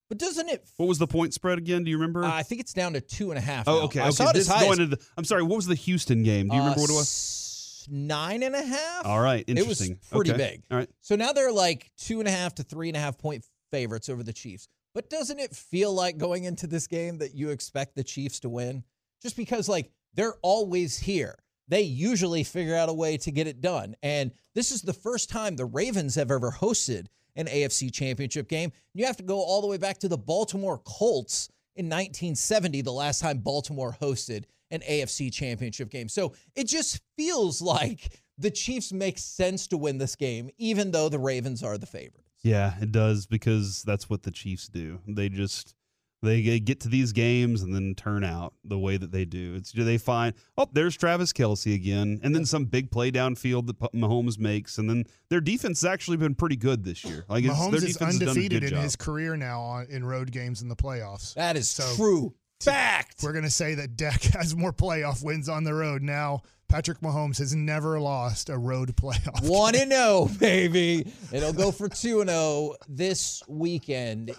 but 0.09 0.19
doesn't 0.19 0.49
it? 0.49 0.67
What 0.77 0.87
was 0.87 0.99
the 0.99 1.07
point 1.07 1.35
spread 1.35 1.59
again? 1.59 1.85
Do 1.85 1.91
you 1.91 1.99
remember? 1.99 2.25
I 2.25 2.43
think 2.43 2.61
it's 2.61 2.73
down 2.73 2.95
to 2.95 3.01
two 3.01 3.31
and 3.31 3.39
a 3.39 3.43
half. 3.43 3.69
oh, 3.69 3.79
now. 3.79 3.85
okay. 3.85 4.01
I 4.01 4.05
okay. 4.05 4.13
saw 4.13 4.31
it 4.31 4.35
this 4.35 4.49
as 4.49 4.55
high 4.55 4.65
going 4.65 4.81
as, 4.81 4.89
the, 4.91 4.99
I'm 5.17 5.25
sorry. 5.25 5.43
What 5.43 5.57
was 5.57 5.67
the 5.67 5.75
Houston 5.75 6.23
game? 6.23 6.49
Do 6.49 6.55
you 6.55 6.61
remember 6.61 6.81
uh, 6.81 6.83
what 6.83 6.91
it 6.91 6.95
was? 6.95 7.87
Nine 7.91 8.43
and 8.43 8.55
a 8.55 8.63
half. 8.63 9.07
All 9.07 9.21
right. 9.21 9.45
It 9.47 9.55
was 9.55 9.81
Interesting. 9.81 9.99
pretty 10.11 10.31
Okay. 10.33 10.39
big. 10.39 10.63
All 10.71 10.79
right. 10.79 10.89
So 11.01 11.17
now 11.17 11.33
they're 11.33 11.53
like 11.53 11.91
two 11.99 12.21
and 12.21 12.29
a 12.29 12.31
half 12.31 12.55
to 12.57 12.63
three 12.63 12.89
and 12.89 12.97
a 12.97 13.01
half 13.01 13.19
point 13.19 13.45
favorites 13.71 14.09
over 14.09 14.23
the 14.23 14.33
Chiefs. 14.33 14.69
But 14.95 15.11
doesn't 15.11 15.39
it 15.39 15.57
feel 15.57 15.93
like 15.93 16.19
going 16.19 16.45
into 16.45 16.67
this 16.67 16.87
game 16.87 17.19
that 17.19 17.35
you 17.35 17.51
expect 17.51 17.95
the 17.95 18.05
Chiefs 18.05 18.41
to 18.41 18.49
win? 18.49 18.85
Just 19.23 19.37
because, 19.37 19.69
like, 19.69 19.91
they're 20.15 20.37
always 20.43 20.99
here. 20.99 21.37
They 21.69 21.83
usually 21.83 22.45
figure 22.45 22.77
out 22.77 22.89
a 22.89 22.93
way 22.93 23.17
to 23.19 23.31
get 23.31 23.47
it 23.47 23.61
done. 23.61 23.95
And 24.03 24.33
this 24.55 24.71
is 24.71 24.83
the 24.83 24.93
first 24.93 25.31
time 25.31 25.57
the 25.57 25.65
Ravens 25.65 26.17
have 26.17 26.31
ever 26.31 26.51
hosted 26.51 27.07
an 27.37 27.47
AFC 27.47 27.93
championship 27.93 28.49
game. 28.49 28.73
You 28.93 29.07
have 29.07 29.17
to 29.17 29.23
go 29.23 29.39
all 29.39 29.63
the 29.63 29.67
way 29.67 29.79
back 29.79 29.99
to 29.99 30.09
the 30.09 30.19
Baltimore 30.19 30.79
Colts 30.85 31.49
in 31.75 31.87
1970, 31.87 32.83
the 32.83 32.93
last 32.93 33.21
time 33.21 33.39
Baltimore 33.39 33.97
hosted 34.01 34.45
an 34.71 34.81
AFC 34.81 35.33
championship 35.33 35.91
game. 35.91 36.09
So 36.09 36.35
it 36.55 36.65
just 36.65 37.01
feels 37.17 37.63
like 37.63 38.21
the 38.39 38.51
Chiefs 38.51 38.93
make 38.93 39.19
sense 39.19 39.67
to 39.69 39.79
win 39.79 39.99
this 39.99 40.17
game, 40.17 40.51
even 40.59 40.91
though 40.91 41.09
the 41.09 41.19
Ravens 41.19 41.63
are 41.63 41.79
the 41.79 41.87
favorites. 41.87 42.32
Yeah, 42.43 42.75
it 42.81 42.91
does 42.93 43.27
because 43.27 43.83
that's 43.83 44.11
what 44.11 44.23
the 44.25 44.31
Chiefs 44.31 44.69
do. 44.69 45.01
They 45.07 45.29
just 45.29 45.75
they 46.23 46.61
get 46.61 46.79
to 46.81 46.89
these 46.89 47.13
games 47.13 47.63
and 47.63 47.75
then 47.75 47.95
turn 47.97 48.23
out 48.23 48.55
the 48.65 48.79
way 48.79 48.97
that 48.97 49.11
they 49.11 49.25
do. 49.25 49.55
It's 49.57 49.73
do 49.73 49.85
they 49.85 49.99
find 49.99 50.35
oh 50.57 50.69
there's 50.73 50.97
Travis 50.97 51.33
Kelce 51.33 51.75
again, 51.75 52.21
and 52.23 52.35
then 52.35 52.45
some 52.45 52.65
big 52.65 52.91
play 52.91 53.11
downfield 53.11 53.67
that 53.67 53.79
Mahomes 53.93 54.39
makes, 54.39 54.79
and 54.79 54.89
then 54.89 55.05
their 55.31 55.41
defense 55.41 55.83
has 55.83 55.91
actually 55.91 56.17
been 56.17 56.35
pretty 56.35 56.57
good 56.57 56.85
this 56.85 57.05
year. 57.05 57.25
Like 57.29 57.45
it's, 57.45 57.55
their 57.59 57.71
Mahomes 57.81 57.85
is 57.85 57.97
done 57.97 58.09
undefeated 58.11 58.65
in 58.65 58.71
job. 58.71 58.83
his 58.83 58.97
career 58.97 59.37
now 59.37 59.61
on, 59.61 59.87
in 59.87 60.05
road 60.05 60.31
games 60.33 60.63
in 60.63 60.69
the 60.69 60.77
playoffs. 60.77 61.35
That 61.35 61.57
is 61.57 61.71
So, 61.71 61.95
true. 61.97 62.35
Fact. 62.64 63.22
We're 63.22 63.33
going 63.33 63.44
to 63.44 63.51
say 63.51 63.75
that 63.75 63.96
Dak 63.96 64.22
has 64.35 64.57
more 64.57 64.72
playoff 64.72 65.25
wins 65.25 65.48
on 65.48 65.64
the 65.64 65.75
road 65.75 66.03
now. 66.03 66.42
Patrick 66.68 67.01
Mahomes 67.01 67.38
has 67.38 67.55
never 67.55 68.01
lost 68.01 68.48
a 68.48 68.57
road 68.57 68.96
playoff. 68.96 69.46
One 69.48 69.75
and 69.75 69.92
zero, 69.92 70.29
baby. 70.38 71.07
It'll 71.33 71.53
go 71.53 71.70
for 71.70 71.88
two 71.88 72.20
and 72.20 72.31
zero 72.31 72.75
this 72.88 73.42
weekend. 73.48 74.35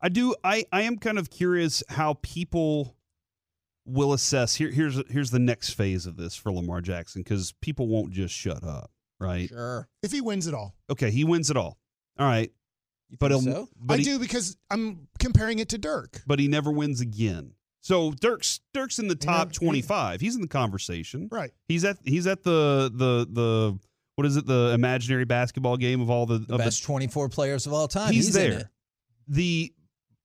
I 0.00 0.08
do. 0.08 0.36
I 0.44 0.64
I 0.70 0.82
am 0.82 0.96
kind 0.98 1.18
of 1.18 1.30
curious 1.30 1.82
how 1.88 2.14
people 2.22 2.96
will 3.84 4.12
assess. 4.12 4.54
Here 4.54 4.70
here's 4.70 5.02
here's 5.10 5.32
the 5.32 5.40
next 5.40 5.70
phase 5.70 6.06
of 6.06 6.16
this 6.16 6.36
for 6.36 6.52
Lamar 6.52 6.80
Jackson 6.80 7.22
because 7.22 7.52
people 7.60 7.88
won't 7.88 8.12
just 8.12 8.32
shut 8.32 8.62
up, 8.62 8.92
right? 9.18 9.48
Sure. 9.48 9.88
If 10.04 10.12
he 10.12 10.20
wins 10.20 10.46
it 10.46 10.54
all. 10.54 10.76
Okay, 10.88 11.10
he 11.10 11.24
wins 11.24 11.50
it 11.50 11.56
all. 11.56 11.78
All 12.20 12.26
right, 12.26 12.50
You 12.50 12.57
but 13.18 13.30
think 13.30 13.44
he'll- 13.44 13.52
so? 13.66 13.68
but 13.78 13.94
I 13.94 13.96
he, 13.98 14.04
do 14.04 14.18
because 14.18 14.56
I'm 14.70 15.08
comparing 15.18 15.58
it 15.58 15.68
to 15.70 15.78
Dirk. 15.78 16.22
but 16.26 16.38
he 16.38 16.48
never 16.48 16.70
wins 16.70 17.00
again. 17.00 17.52
So 17.80 18.10
Dirk's 18.12 18.60
Dirk's 18.74 18.98
in 18.98 19.08
the 19.08 19.14
top 19.14 19.48
never- 19.48 19.52
twenty 19.52 19.82
five. 19.82 20.20
He's 20.20 20.34
in 20.34 20.42
the 20.42 20.48
conversation. 20.48 21.28
Right. 21.30 21.52
He's 21.68 21.84
at 21.84 21.96
he's 22.04 22.26
at 22.26 22.42
the 22.42 22.90
the 22.94 23.26
the 23.30 23.78
what 24.16 24.26
is 24.26 24.36
it 24.36 24.46
the 24.46 24.72
imaginary 24.74 25.24
basketball 25.24 25.76
game 25.76 26.00
of 26.00 26.10
all 26.10 26.26
the, 26.26 26.38
The 26.38 26.54
of 26.54 26.58
best 26.58 26.82
24 26.82 27.28
players 27.28 27.66
of 27.68 27.72
all 27.72 27.86
time. 27.86 28.12
He's, 28.12 28.34
in 28.34 28.50
there. 28.50 28.58
it. 28.60 28.66
The 29.28 29.72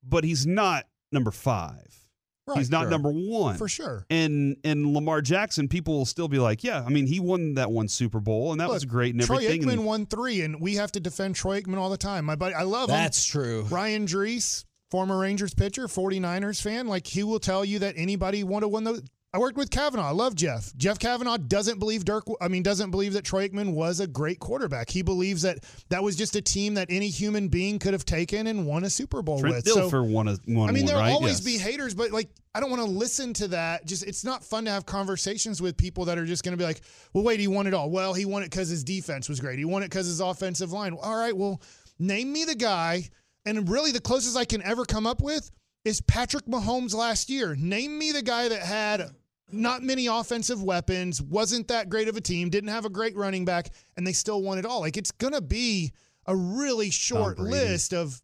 but 0.04 0.24
he's 0.24 0.48
not 0.48 0.86
number 1.12 1.30
five. 1.32 1.96
Right. 2.46 2.58
he's 2.58 2.70
not 2.70 2.82
sure. 2.84 2.90
number 2.90 3.10
one 3.10 3.56
For 3.58 3.70
sure. 3.70 4.06
And 4.10 4.58
and 4.66 4.94
Lamar 4.94 5.22
Jackson, 5.22 5.68
people 5.70 5.98
will 5.98 6.06
still 6.06 6.28
be 6.28 6.40
like, 6.40 6.64
yeah, 6.64 6.84
I 6.86 6.90
mean, 6.90 7.06
he 7.08 7.20
won 7.22 7.54
that 7.54 7.72
one 7.72 7.88
Super 7.88 8.20
Bowl, 8.20 8.52
and 8.52 8.60
that 8.60 8.68
was 8.70 8.84
Look, 8.84 8.92
great 8.92 9.14
and 9.16 9.24
Troy 9.24 9.36
everything. 9.38 9.62
Aikman 9.64 9.74
and- 9.74 9.86
won 9.86 10.06
three, 10.06 10.42
and 10.42 10.60
we 10.60 10.76
have 10.76 10.92
to 10.94 11.00
defend 11.00 11.36
Troy 11.36 11.62
Aikman 11.62 11.78
all 11.78 11.90
the 11.90 11.98
time. 11.98 12.26
My 12.26 12.36
buddy, 12.36 12.54
I 12.56 12.64
love 12.64 12.90
him. 12.90 12.96
That's 12.96 13.24
true. 13.26 13.64
Ryan 13.70 14.06
Drese, 14.06 14.66
former 14.92 15.18
Rangers 15.18 15.54
pitcher, 15.54 15.88
49ers 15.88 16.62
fan, 16.62 16.88
like 16.88 17.08
he 17.08 17.24
will 17.24 17.40
tell 17.40 17.64
you 17.64 17.80
that 17.80 17.94
anybody 17.98 18.44
want 18.44 18.64
to 18.64 18.68
win 18.68 18.84
the. 18.84 19.02
I 19.36 19.40
worked 19.40 19.58
with 19.58 19.72
Cavanaugh. 19.72 20.10
I 20.10 20.12
love 20.12 20.36
Jeff. 20.36 20.72
Jeff 20.78 21.00
Cavanaugh 21.00 21.38
doesn't 21.38 21.80
believe 21.80 22.06
Dirk. 22.06 22.24
I 22.40 22.48
mean, 22.48 22.62
doesn't 22.62 22.92
believe 22.92 23.14
that 23.14 23.26
Troy 23.26 23.48
Aikman 23.48 23.74
was 23.74 24.00
a 24.00 24.06
great 24.06 24.40
quarterback. 24.40 24.92
He 24.92 25.02
believes 25.02 25.42
that 25.42 25.64
that 25.90 26.04
was 26.04 26.16
just 26.16 26.36
a 26.36 26.42
team 26.42 26.76
that 26.76 26.88
any 26.92 27.10
human 27.10 27.48
being 27.48 27.80
could 27.80 27.94
have 27.94 28.06
taken 28.06 28.46
and 28.46 28.68
won 28.68 28.84
a 28.84 28.92
Super 28.92 29.24
Bowl 29.24 29.40
Trent 29.40 29.56
with. 29.56 29.68
So, 29.68 29.90
Dilfer 29.90 30.08
won 30.08 30.28
a 30.28 30.38
won 30.48 30.70
I 30.70 30.72
mean, 30.72 30.86
there'll 30.86 31.02
right? 31.02 31.12
always 31.12 31.40
Yes. 31.40 31.42
be 31.42 31.58
haters, 31.58 31.96
but 31.96 32.12
like, 32.12 32.30
I 32.54 32.60
don't 32.60 32.70
want 32.70 32.84
to 32.84 32.88
listen 32.88 33.34
to 33.34 33.48
that. 33.48 33.88
Just, 33.88 34.06
it's 34.06 34.24
not 34.24 34.44
fun 34.44 34.66
to 34.66 34.72
have 34.72 34.86
conversations 34.86 35.60
with 35.64 35.78
people 35.78 36.06
that 36.06 36.20
are 36.20 36.26
just 36.26 36.44
going 36.44 36.54
to 36.56 36.58
be 36.58 36.64
like, 36.66 36.82
well, 37.14 37.24
wait, 37.24 37.40
he 37.40 37.48
won 37.48 37.66
it 37.66 37.74
all. 37.74 37.90
Well, 37.90 38.14
he 38.14 38.26
won 38.26 38.44
it 38.44 38.52
because 38.52 38.70
his 38.70 38.84
defense 38.84 39.28
was 39.28 39.40
great. 39.40 39.58
He 39.58 39.66
won 39.66 39.82
it 39.82 39.88
because 39.90 40.06
his 40.06 40.20
offensive 40.20 40.72
line. 40.72 40.96
All 41.02 41.18
right, 41.18 41.36
well, 41.36 41.60
name 41.98 42.32
me 42.32 42.46
the 42.46 42.54
guy. 42.56 43.10
And 43.48 43.68
really, 43.68 43.92
the 43.92 44.00
closest 44.00 44.38
I 44.38 44.46
can 44.46 44.62
ever 44.62 44.86
come 44.86 45.08
up 45.08 45.24
with 45.24 45.50
is 45.84 46.02
Patrick 46.02 46.46
Mahomes 46.46 46.94
last 46.94 47.32
year. 47.32 47.56
Name 47.56 47.98
me 47.98 48.12
the 48.12 48.22
guy 48.22 48.48
that 48.48 48.62
had 48.62 49.10
not 49.54 49.84
many 49.84 50.08
offensive 50.08 50.62
weapons, 50.64 51.22
wasn't 51.22 51.68
that 51.70 51.90
great 51.90 52.08
of 52.08 52.18
a 52.18 52.22
team, 52.22 52.50
didn't 52.50 52.70
have 52.70 52.86
a 52.86 52.90
great 52.90 53.16
running 53.16 53.46
back, 53.46 53.70
and 53.98 54.06
they 54.06 54.14
still 54.14 54.42
won 54.42 54.58
it 54.58 54.66
all. 54.66 54.82
Like, 54.82 54.98
it's 54.98 55.12
going 55.12 55.34
to 55.34 55.42
be 55.42 55.92
a 56.26 56.36
really 56.36 56.90
short 56.90 57.40
list 57.40 57.94
of. 57.94 58.22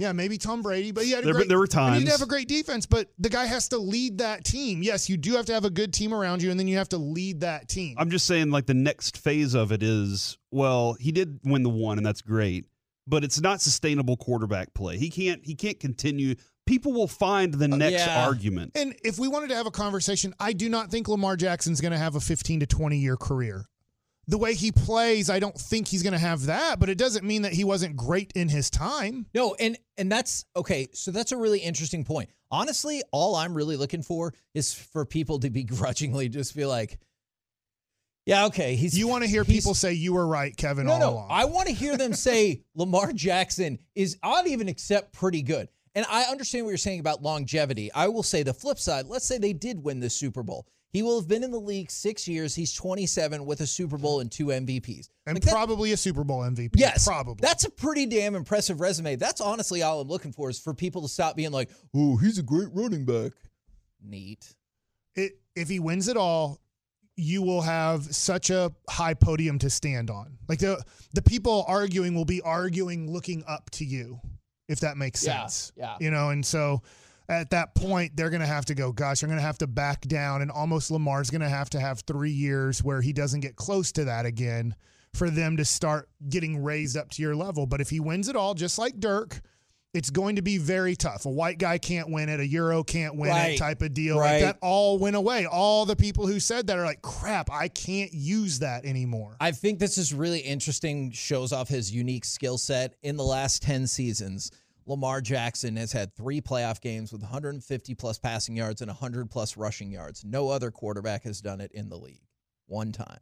Yeah, 0.00 0.12
maybe 0.12 0.38
Tom 0.38 0.62
Brady, 0.62 0.92
but 0.92 1.04
he 1.04 1.10
had 1.10 1.24
a 1.24 1.24
There- 1.24 1.34
great, 1.34 1.48
there 1.48 1.58
were 1.58 1.66
mean, 1.74 2.02
he'd 2.02 2.08
have 2.08 2.22
a 2.22 2.26
great 2.26 2.46
defense, 2.46 2.86
but 2.86 3.10
the 3.18 3.28
guy 3.28 3.46
has 3.46 3.68
to 3.70 3.78
lead 3.78 4.18
that 4.18 4.44
team. 4.44 4.80
Yes, 4.80 5.08
you 5.08 5.16
do 5.16 5.32
have 5.32 5.46
to 5.46 5.52
have 5.52 5.64
a 5.64 5.70
good 5.70 5.92
team 5.92 6.14
around 6.14 6.40
you, 6.40 6.52
and 6.52 6.60
then 6.60 6.68
you 6.68 6.76
have 6.76 6.88
to 6.90 6.98
lead 6.98 7.40
that 7.40 7.68
team. 7.68 7.96
I'm 7.98 8.08
just 8.08 8.24
saying, 8.24 8.52
like 8.52 8.66
the 8.66 8.74
next 8.74 9.18
phase 9.18 9.54
of 9.54 9.72
it 9.72 9.82
is, 9.82 10.38
well, 10.52 10.92
he 11.00 11.10
did 11.10 11.40
win 11.42 11.64
the 11.64 11.68
one, 11.68 11.98
and 11.98 12.06
that's 12.06 12.22
great, 12.22 12.66
but 13.08 13.24
it's 13.24 13.40
not 13.40 13.60
sustainable 13.60 14.16
quarterback 14.16 14.72
play. 14.72 14.98
He 14.98 15.10
can't 15.10 15.44
he 15.44 15.56
can't 15.56 15.80
continue. 15.80 16.36
People 16.68 16.92
will 16.92 17.08
find 17.08 17.54
the 17.54 17.64
uh, 17.64 17.76
next 17.76 18.06
yeah. 18.06 18.26
argument. 18.26 18.72
and 18.74 18.94
if 19.02 19.18
we 19.18 19.26
wanted 19.26 19.48
to 19.48 19.54
have 19.54 19.66
a 19.66 19.70
conversation, 19.70 20.34
I 20.38 20.52
do 20.52 20.68
not 20.68 20.90
think 20.90 21.08
Lamar 21.08 21.34
Jackson's 21.34 21.80
going 21.80 21.92
to 21.92 21.98
have 21.98 22.14
a 22.14 22.20
15 22.20 22.60
to 22.60 22.66
20 22.66 22.98
year 22.98 23.16
career. 23.16 23.64
The 24.26 24.36
way 24.36 24.52
he 24.52 24.70
plays, 24.70 25.30
I 25.30 25.38
don't 25.38 25.58
think 25.58 25.88
he's 25.88 26.02
going 26.02 26.12
to 26.12 26.18
have 26.18 26.44
that, 26.44 26.78
but 26.78 26.90
it 26.90 26.98
doesn't 26.98 27.24
mean 27.24 27.42
that 27.42 27.54
he 27.54 27.64
wasn't 27.64 27.96
great 27.96 28.30
in 28.34 28.50
his 28.50 28.68
time. 28.68 29.24
No, 29.32 29.54
and 29.58 29.78
and 29.96 30.12
that's 30.12 30.44
okay. 30.54 30.88
So 30.92 31.10
that's 31.10 31.32
a 31.32 31.38
really 31.38 31.60
interesting 31.60 32.04
point. 32.04 32.28
Honestly, 32.50 33.02
all 33.10 33.34
I'm 33.34 33.54
really 33.54 33.76
looking 33.76 34.02
for 34.02 34.34
is 34.52 34.74
for 34.74 35.06
people 35.06 35.38
to 35.40 35.48
begrudgingly 35.48 36.28
just 36.28 36.54
be 36.54 36.66
like, 36.66 36.98
"Yeah, 38.26 38.44
okay." 38.46 38.76
He's 38.76 38.98
You 38.98 39.08
want 39.08 39.24
to 39.24 39.30
hear 39.30 39.46
people 39.46 39.72
say 39.72 39.94
you 39.94 40.12
were 40.12 40.26
right, 40.26 40.54
Kevin, 40.54 40.84
No, 40.84 40.92
all 40.92 41.00
no. 41.00 41.10
along. 41.12 41.28
I 41.30 41.46
want 41.46 41.68
to 41.68 41.72
hear 41.72 41.96
them 41.96 42.12
say 42.12 42.60
Lamar 42.74 43.14
Jackson 43.14 43.78
is 43.94 44.18
I'd 44.22 44.46
even 44.46 44.68
accept 44.68 45.14
pretty 45.14 45.40
good. 45.40 45.70
And 45.98 46.06
I 46.08 46.22
understand 46.30 46.64
what 46.64 46.70
you're 46.70 46.78
saying 46.78 47.00
about 47.00 47.22
longevity. 47.24 47.90
I 47.92 48.06
will 48.06 48.22
say 48.22 48.44
the 48.44 48.54
flip 48.54 48.78
side. 48.78 49.06
Let's 49.06 49.24
say 49.26 49.36
they 49.36 49.52
did 49.52 49.82
win 49.82 49.98
the 49.98 50.08
Super 50.08 50.44
Bowl. 50.44 50.68
He 50.92 51.02
will 51.02 51.18
have 51.18 51.26
been 51.26 51.42
in 51.42 51.50
the 51.50 51.58
league 51.58 51.90
six 51.90 52.28
years. 52.28 52.54
He's 52.54 52.72
27 52.72 53.44
with 53.44 53.62
a 53.62 53.66
Super 53.66 53.98
Bowl 53.98 54.20
and 54.20 54.30
two 54.30 54.46
MVPs. 54.46 55.08
And 55.26 55.34
Like 55.34 55.42
that- 55.42 55.50
probably 55.50 55.90
a 55.90 55.96
Super 55.96 56.22
Bowl 56.22 56.42
MVP. 56.44 56.78
Yes, 56.78 57.04
Probably. 57.04 57.40
That's 57.42 57.64
a 57.64 57.70
pretty 57.70 58.06
damn 58.06 58.36
impressive 58.36 58.80
resume. 58.80 59.16
That's 59.16 59.40
honestly 59.40 59.82
all 59.82 60.00
I'm 60.00 60.06
looking 60.06 60.30
for 60.32 60.48
is 60.48 60.60
for 60.60 60.72
people 60.72 61.02
to 61.02 61.08
stop 61.08 61.34
being 61.34 61.50
like, 61.50 61.68
"Oh, 61.92 62.16
he's 62.16 62.38
a 62.38 62.42
great 62.44 62.68
running 62.72 63.04
back." 63.04 63.32
Neat. 64.00 64.54
it, 65.16 65.32
if 65.56 65.68
he 65.68 65.80
wins 65.80 66.06
it 66.06 66.16
all, 66.16 66.60
you 67.16 67.42
will 67.42 67.62
have 67.62 68.14
such 68.14 68.50
a 68.50 68.72
high 68.88 69.14
podium 69.14 69.58
to 69.58 69.68
stand 69.68 70.08
on. 70.10 70.38
Like 70.48 70.60
the 70.60 70.80
the 71.12 71.22
people 71.22 71.64
arguing 71.66 72.14
will 72.14 72.24
be 72.24 72.40
arguing 72.40 73.10
looking 73.10 73.42
up 73.48 73.68
to 73.72 73.84
you, 73.84 74.20
if 74.68 74.80
that 74.80 74.96
makes 74.96 75.24
Yeah, 75.24 75.40
sense. 75.40 75.72
yeah. 75.76 75.96
You 75.98 76.10
know, 76.10 76.30
and 76.30 76.44
so 76.44 76.82
at 77.28 77.50
that 77.50 77.74
point 77.74 78.16
they're 78.16 78.30
going 78.30 78.40
to 78.40 78.46
have 78.46 78.66
to 78.66 78.74
go, 78.74 78.92
gosh, 78.92 79.22
I'm 79.22 79.28
going 79.28 79.38
to 79.38 79.44
have 79.46 79.58
to 79.58 79.66
back 79.66 80.02
down 80.02 80.42
and 80.42 80.50
almost 80.50 80.90
Lamar's 80.90 81.30
going 81.30 81.40
to 81.40 81.48
have 81.48 81.70
to 81.70 81.80
have 81.80 82.00
3 82.00 82.30
years 82.30 82.82
where 82.82 83.00
he 83.00 83.12
doesn't 83.12 83.40
get 83.40 83.56
close 83.56 83.92
to 83.92 84.04
that 84.04 84.26
again 84.26 84.74
for 85.14 85.30
them 85.30 85.56
to 85.56 85.64
start 85.64 86.08
getting 86.28 86.62
raised 86.62 86.96
up 86.96 87.10
to 87.10 87.22
your 87.22 87.34
level. 87.34 87.66
But 87.66 87.80
if 87.80 87.90
he 87.90 87.98
wins 87.98 88.28
it 88.28 88.36
all 88.36 88.54
just 88.54 88.78
like 88.78 89.00
Dirk, 89.00 89.40
it's 89.94 90.10
going 90.10 90.36
to 90.36 90.42
be 90.42 90.58
very 90.58 90.94
tough. 90.94 91.24
A 91.24 91.30
white 91.30 91.58
guy 91.58 91.78
can't 91.78 92.10
win 92.10 92.28
it, 92.28 92.40
a 92.40 92.46
Euro 92.46 92.84
can't 92.84 93.16
win 93.16 93.30
Right. 93.30 93.50
it 93.54 93.58
type 93.58 93.80
of 93.82 93.94
deal. 93.94 94.18
Right. 94.18 94.32
Like 94.34 94.42
that 94.42 94.58
all 94.60 94.98
went 94.98 95.16
away. 95.16 95.46
All 95.46 95.86
the 95.86 95.96
people 95.96 96.26
who 96.26 96.38
said 96.40 96.66
that 96.66 96.78
are 96.78 96.84
like, 96.84 97.00
crap, 97.02 97.50
I 97.50 97.68
can't 97.68 98.12
use 98.12 98.58
that 98.58 98.84
anymore. 98.84 99.36
I 99.40 99.50
think 99.52 99.78
this 99.78 99.96
is 99.96 100.12
really 100.12 100.40
interesting, 100.40 101.10
shows 101.12 101.52
off 101.52 101.68
his 101.68 101.90
unique 101.92 102.24
skill 102.26 102.58
set. 102.58 102.94
In 103.02 103.16
the 103.16 103.24
last 103.24 103.62
10 103.62 103.86
seasons, 103.86 104.50
Lamar 104.84 105.20
Jackson 105.22 105.76
has 105.76 105.92
had 105.92 106.14
three 106.14 106.40
playoff 106.40 106.80
games 106.80 107.10
with 107.12 107.22
150 107.22 107.94
plus 107.94 108.18
passing 108.18 108.56
yards 108.56 108.82
and 108.82 108.88
100 108.90 109.30
plus 109.30 109.56
rushing 109.56 109.90
yards. 109.90 110.24
No 110.24 110.48
other 110.50 110.70
quarterback 110.70 111.24
has 111.24 111.40
done 111.40 111.60
it 111.62 111.72
in 111.72 111.88
the 111.88 111.96
league. 111.98 112.22
One 112.66 112.92
time. 112.92 113.20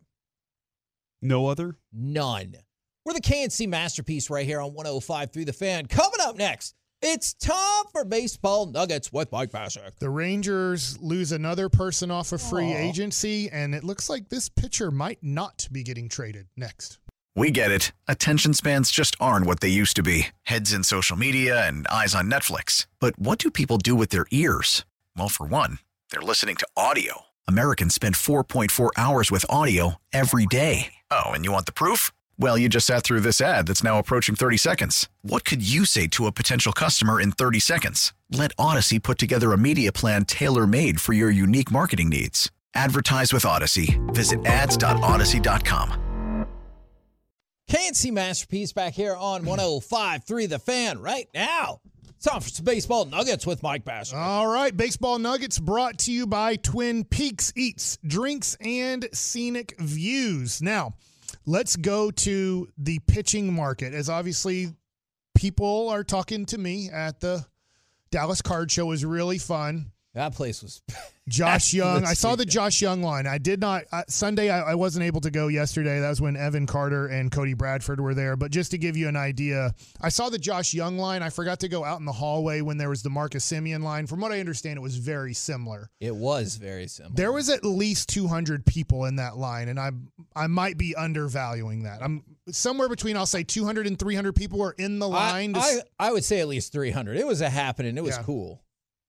No 1.23 1.47
other? 1.47 1.77
None. 1.93 2.57
We're 3.05 3.15
the 3.15 3.21
K&C 3.21 3.69
masterpiece 3.69 4.31
right 4.31 4.45
here 4.45 4.61
on 4.61 4.75
105 4.75 5.33
through 5.33 5.45
the 5.45 5.53
fan. 5.53 5.87
Coming 5.87 6.16
up 6.27 6.37
next, 6.37 6.75
it's 7.03 7.35
time 7.35 7.85
for 7.93 8.05
baseball 8.05 8.67
nuggets 8.67 9.13
with 9.13 9.31
Mike 9.31 9.53
Bacsik. 9.53 9.97
The 10.01 10.11
Rangers 10.11 11.01
lose 11.01 11.31
another 11.31 11.69
person 11.69 12.11
off 12.11 12.33
of 12.33 12.43
free 12.43 12.73
Aw. 12.73 12.79
agency, 12.79 13.49
and 13.51 13.75
it 13.75 13.85
looks 13.85 14.11
like 14.11 14.29
this 14.29 14.49
pitcher 14.49 14.91
might 14.91 15.23
not 15.23 15.69
be 15.71 15.85
getting 15.85 16.09
traded 16.09 16.49
next. 16.57 16.99
We 17.37 17.51
get 17.53 17.71
it. 17.71 17.93
Attention 18.09 18.55
spans 18.55 18.91
just 18.91 19.15
aren't 19.21 19.47
what 19.47 19.61
they 19.61 19.69
used 19.69 19.95
to 19.97 20.03
be 20.03 20.29
heads 20.43 20.73
in 20.73 20.83
social 20.83 21.17
media 21.17 21.67
and 21.69 21.87
eyes 21.89 22.15
on 22.15 22.31
Netflix. 22.31 22.87
But 22.99 23.17
what 23.19 23.39
do 23.39 23.51
people 23.51 23.79
do 23.79 23.95
with 23.95 24.09
their 24.09 24.27
ears? 24.33 24.85
Well, 25.17 25.29
for 25.29 25.47
one, 25.47 25.79
they're 26.11 26.23
listening 26.23 26.57
to 26.57 26.69
audio. 26.77 27.27
Americans 27.47 27.95
spend 27.95 28.17
4.4 28.17 28.91
hours 28.97 29.31
with 29.31 29.47
audio 29.49 29.97
every 30.13 30.47
day. 30.47 30.95
Oh, 31.11 31.27
and 31.27 31.45
you 31.45 31.53
want 31.53 31.67
the 31.67 31.73
proof? 31.73 32.11
Well, 32.39 32.59
you 32.59 32.69
just 32.69 32.87
sat 32.87 33.03
through 33.03 33.21
this 33.21 33.41
ad 33.41 33.67
that's 33.67 33.83
now 33.83 33.99
approaching 33.99 34.35
30 34.35 34.59
seconds. 34.59 35.09
What 35.23 35.45
could 35.47 35.67
you 35.67 35.87
say 35.87 36.07
to 36.09 36.27
a 36.27 36.33
potential 36.33 36.73
customer 36.73 37.19
in 37.19 37.33
30 37.33 37.61
seconds? 37.61 38.13
Let 38.31 38.55
Audacy 38.57 39.03
put 39.03 39.17
together 39.19 39.53
a 39.53 39.59
media 39.59 39.91
plan 39.91 40.27
tailor 40.27 40.67
made 40.67 41.01
for 41.01 41.15
your 41.15 41.31
unique 41.31 41.71
marketing 41.71 42.11
needs. 42.11 42.51
Advertise 42.75 43.33
with 43.33 43.45
Audacy. 43.45 43.99
Visit 44.15 44.45
ads.audacy.com. 44.45 46.03
K&C 47.69 48.11
masterpiece 48.13 48.73
back 48.73 48.93
here 48.93 49.17
on 49.17 49.45
105.3 49.45 50.49
the 50.49 50.59
fan 50.59 51.01
right 51.01 51.29
now. 51.35 51.81
It's 52.11 52.27
time 52.27 52.41
for 52.41 52.49
some 52.49 52.65
baseball 52.65 53.07
nuggets 53.07 53.45
with 53.47 53.63
Mike 53.63 53.85
Bacsik. 53.85 54.15
All 54.15 54.47
right, 54.47 54.77
baseball 54.77 55.19
nuggets 55.19 55.59
brought 55.59 55.99
to 56.01 56.13
you 56.13 56.27
by 56.27 56.57
Twin 56.57 57.05
Peaks 57.05 57.53
Eats, 57.57 57.99
Drinks, 58.07 58.57
and 58.61 59.09
Scenic 59.13 59.75
Views. 59.81 60.63
Now, 60.63 60.95
let's 61.47 61.77
go 61.77 62.11
to 62.11 62.69
the 62.77 62.99
pitching 63.07 63.53
market, 63.53 63.95
as 63.95 64.09
obviously 64.11 64.75
people 65.35 65.89
are 65.89 66.05
talking 66.05 66.45
to 66.47 66.59
me 66.59 66.91
at 66.91 67.21
the 67.21 67.47
Dallas 68.11 68.43
Card 68.43 68.71
Show. 68.71 68.87
Was 68.87 69.05
really 69.05 69.39
fun. 69.39 69.93
That 70.17 70.35
place 70.35 70.63
was. 70.63 70.81
Josh 71.29 71.75
Jung. 71.75 72.07
I 72.07 72.15
saw 72.15 72.37
the. 72.37 72.47
Josh 72.47 72.81
Jung 72.81 73.03
line. 73.03 73.27
I 73.27 73.37
did 73.37 73.61
not 73.61 73.85
uh, 73.93 74.05
Sunday. 74.09 74.49
I, 74.49 74.71
I 74.71 74.75
wasn't 74.77 75.05
able 75.05 75.21
to 75.21 75.31
go 75.31 75.49
yesterday. 75.49 76.01
That 76.01 76.09
was 76.09 76.23
when 76.23 76.37
Evan 76.37 76.67
Carter 76.67 77.09
and 77.09 77.31
Cody 77.31 77.53
Bradford 77.53 78.01
were 78.01 78.15
there. 78.15 78.35
But 78.35 78.51
just 78.51 78.71
to 78.71 78.79
give 78.79 78.97
you 78.97 79.09
an 79.09 79.17
idea, 79.17 79.75
I 80.01 80.09
saw 80.09 80.31
the 80.31 80.39
Josh 80.39 80.73
Jung 80.73 80.97
line. 80.97 81.23
I 81.23 81.29
forgot 81.29 81.61
to 81.61 81.69
go 81.69 81.85
out 81.85 81.99
in 81.99 82.07
the 82.07 82.13
hallway 82.13 82.63
when 82.63 82.79
there 82.79 82.89
was 82.89 83.03
the 83.03 83.11
Marcus 83.11 83.45
Semien 83.45 83.83
line. 83.83 84.07
From 84.07 84.21
what 84.21 84.33
I 84.33 84.41
understand, 84.41 84.79
it 84.79 84.83
was 84.83 84.97
very 84.97 85.35
similar. 85.35 85.91
It 86.01 86.17
was 86.17 86.57
very 86.57 86.87
similar. 86.87 87.15
There 87.15 87.33
was 87.33 87.51
at 87.51 87.63
least 87.63 88.09
200 88.09 88.65
people 88.65 89.05
in 89.05 89.17
that 89.17 89.37
line, 89.37 89.69
and 89.69 89.79
I 89.79 89.91
I 90.35 90.47
might 90.47 90.79
be 90.79 90.95
undervaluing 90.95 91.83
that. 91.83 92.03
I'm 92.03 92.23
somewhere 92.51 92.89
between 92.89 93.19
I'll 93.19 93.27
say 93.27 93.43
200 93.43 93.87
and 93.87 93.99
300 93.99 94.35
people 94.35 94.61
were 94.61 94.75
in 94.79 94.99
the 94.99 95.09
line. 95.09 95.57
I 95.57 95.81
I, 95.99 96.09
I 96.09 96.13
would 96.13 96.25
say 96.25 96.41
at 96.41 96.49
least 96.49 96.73
300. 96.73 97.17
It 97.19 97.27
was 97.27 97.43
a 97.43 97.51
happening. 97.51 97.99
It 97.99 98.05
was 98.05 98.17
Yeah. 98.17 98.23
cool. 98.23 98.63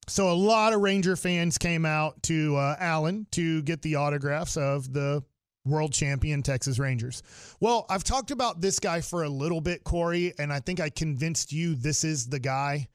So 0.07 0.31
a 0.31 0.33
lot 0.33 0.73
of 0.73 0.81
Ranger 0.81 1.15
fans 1.15 1.57
came 1.57 1.85
out 1.85 2.21
to 2.23 2.55
uh, 2.55 2.75
Allen 2.79 3.27
to 3.31 3.61
get 3.63 3.81
the 3.81 3.95
autographs 3.95 4.55
of 4.55 4.93
the 4.93 5.21
world 5.65 5.91
champion 5.91 6.41
Texas 6.41 6.79
Rangers. 6.79 7.23
Well, 7.59 7.85
I've 7.89 8.05
talked 8.05 8.31
about 8.31 8.61
this 8.61 8.79
guy 8.79 9.01
for 9.01 9.23
a 9.23 9.29
little 9.29 9.59
bit, 9.59 9.83
Corey, 9.83 10.33
and 10.39 10.51
I 10.51 10.61
think 10.61 10.79
I 10.79 10.89
convinced 10.89 11.51
you 11.51 11.75
this 11.75 12.05
is 12.05 12.27
the 12.27 12.39
guy. 12.39 12.87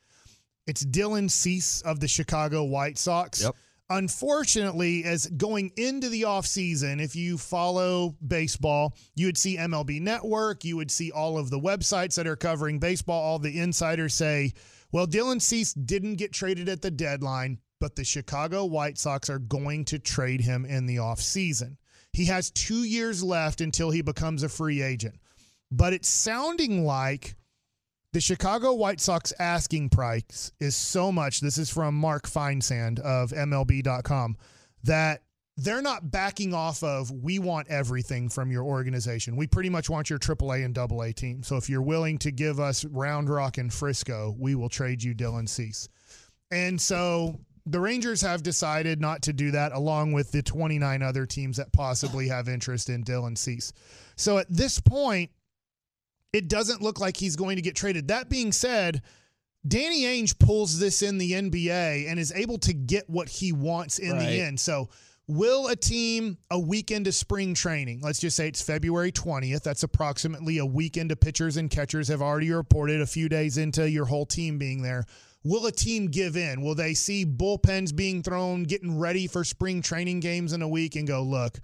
It's 0.66 0.84
Dylan 0.84 1.30
Cease 1.30 1.82
of 1.82 2.00
the 2.00 2.08
Chicago 2.08 2.64
White 2.64 2.96
Sox. 2.96 3.42
Yep. 3.42 3.56
Unfortunately, 3.90 5.04
as 5.04 5.26
going 5.26 5.70
into 5.76 6.08
the 6.08 6.22
offseason, 6.22 7.02
if 7.02 7.14
you 7.14 7.36
follow 7.36 8.16
baseball, 8.26 8.94
you 9.14 9.26
would 9.26 9.36
see 9.36 9.58
MLB 9.58 10.00
Network, 10.00 10.64
you 10.64 10.78
would 10.78 10.90
see 10.90 11.10
all 11.10 11.36
of 11.36 11.50
the 11.50 11.58
websites 11.58 12.14
that 12.14 12.26
are 12.26 12.36
covering 12.36 12.78
baseball, 12.78 13.20
all 13.20 13.38
the 13.38 13.60
insiders 13.60 14.14
say, 14.14 14.54
well, 14.92 15.06
Dylan 15.06 15.40
Cease 15.40 15.72
didn't 15.72 16.16
get 16.16 16.32
traded 16.32 16.68
at 16.68 16.82
the 16.82 16.90
deadline, 16.90 17.58
but 17.80 17.96
the 17.96 18.04
Chicago 18.04 18.64
White 18.64 18.98
Sox 18.98 19.28
are 19.28 19.38
going 19.38 19.84
to 19.86 19.98
trade 19.98 20.42
him 20.42 20.64
in 20.64 20.86
the 20.86 20.96
offseason. 20.96 21.76
He 22.12 22.26
has 22.26 22.50
two 22.50 22.84
years 22.84 23.22
left 23.22 23.60
until 23.60 23.90
he 23.90 24.02
becomes 24.02 24.42
a 24.42 24.48
free 24.48 24.82
agent. 24.82 25.16
But 25.70 25.94
it's 25.94 26.08
sounding 26.08 26.84
like 26.84 27.34
the 28.12 28.20
Chicago 28.20 28.74
White 28.74 29.00
Sox 29.00 29.32
asking 29.38 29.88
price 29.88 30.52
is 30.60 30.76
so 30.76 31.10
much. 31.10 31.40
This 31.40 31.56
is 31.56 31.70
from 31.70 31.94
Mark 31.94 32.28
Feinsand 32.28 32.98
of 33.00 33.30
MLB.com 33.30 34.36
that 34.84 35.22
they're 35.58 35.82
not 35.82 36.10
backing 36.10 36.54
off 36.54 36.82
of 36.82 37.10
we 37.10 37.38
want 37.38 37.68
everything 37.68 38.28
from 38.28 38.50
your 38.50 38.64
organization. 38.64 39.36
We 39.36 39.46
pretty 39.46 39.68
much 39.68 39.90
want 39.90 40.08
your 40.08 40.18
AAA 40.18 40.64
and 40.64 40.76
AA 40.76 41.12
team. 41.14 41.42
So 41.42 41.56
if 41.56 41.68
you're 41.68 41.82
willing 41.82 42.18
to 42.18 42.30
give 42.30 42.58
us 42.58 42.84
Round 42.86 43.28
Rock 43.28 43.58
and 43.58 43.72
Frisco, 43.72 44.34
we 44.38 44.54
will 44.54 44.70
trade 44.70 45.02
you 45.02 45.14
Dylan 45.14 45.48
Cease. 45.48 45.88
And 46.50 46.80
so 46.80 47.38
the 47.66 47.80
Rangers 47.80 48.22
have 48.22 48.42
decided 48.42 49.00
not 49.00 49.22
to 49.22 49.32
do 49.34 49.50
that, 49.50 49.72
along 49.72 50.12
with 50.12 50.32
the 50.32 50.42
29 50.42 51.02
other 51.02 51.26
teams 51.26 51.58
that 51.58 51.72
possibly 51.72 52.28
have 52.28 52.48
interest 52.48 52.88
in 52.88 53.04
Dylan 53.04 53.36
Cease. 53.36 53.72
So 54.16 54.38
at 54.38 54.46
this 54.48 54.80
point, 54.80 55.30
it 56.32 56.48
doesn't 56.48 56.80
look 56.80 56.98
like 56.98 57.16
he's 57.16 57.36
going 57.36 57.56
to 57.56 57.62
get 57.62 57.76
traded. 57.76 58.08
That 58.08 58.30
being 58.30 58.52
said, 58.52 59.02
Danny 59.68 60.02
Ainge 60.04 60.38
pulls 60.38 60.78
this 60.78 61.02
in 61.02 61.18
the 61.18 61.32
NBA 61.32 62.08
and 62.10 62.18
is 62.18 62.32
able 62.32 62.58
to 62.60 62.72
get 62.72 63.08
what 63.08 63.28
he 63.28 63.52
wants 63.52 63.98
in 63.98 64.12
Right. 64.12 64.26
the 64.26 64.40
end. 64.40 64.58
So, 64.58 64.88
will 65.28 65.68
a 65.68 65.76
team 65.76 66.38
a 66.50 66.58
weekend 66.58 67.06
of 67.06 67.14
spring 67.14 67.54
training? 67.54 68.00
Let's 68.02 68.20
just 68.20 68.36
say 68.36 68.48
it's 68.48 68.62
February 68.62 69.12
20th. 69.12 69.62
That's 69.62 69.82
approximately 69.82 70.58
a 70.58 70.66
weekend 70.66 71.12
of 71.12 71.20
pitchers 71.20 71.56
and 71.56 71.70
catchers 71.70 72.08
have 72.08 72.22
already 72.22 72.50
reported 72.50 73.00
a 73.00 73.06
few 73.06 73.28
days 73.28 73.58
into 73.58 73.88
your 73.88 74.06
whole 74.06 74.26
team 74.26 74.58
being 74.58 74.82
there. 74.82 75.04
Will 75.44 75.66
a 75.66 75.72
team 75.72 76.06
give 76.06 76.36
in? 76.36 76.62
Will 76.62 76.74
they 76.74 76.94
see 76.94 77.26
bullpens 77.26 77.94
being 77.94 78.22
thrown, 78.22 78.62
getting 78.62 78.98
ready 78.98 79.26
for 79.26 79.42
spring 79.42 79.82
training 79.82 80.20
games 80.20 80.52
in 80.52 80.62
a 80.62 80.68
week 80.68 80.94
and 80.94 81.06
go, 81.06 81.22
look, 81.22 81.58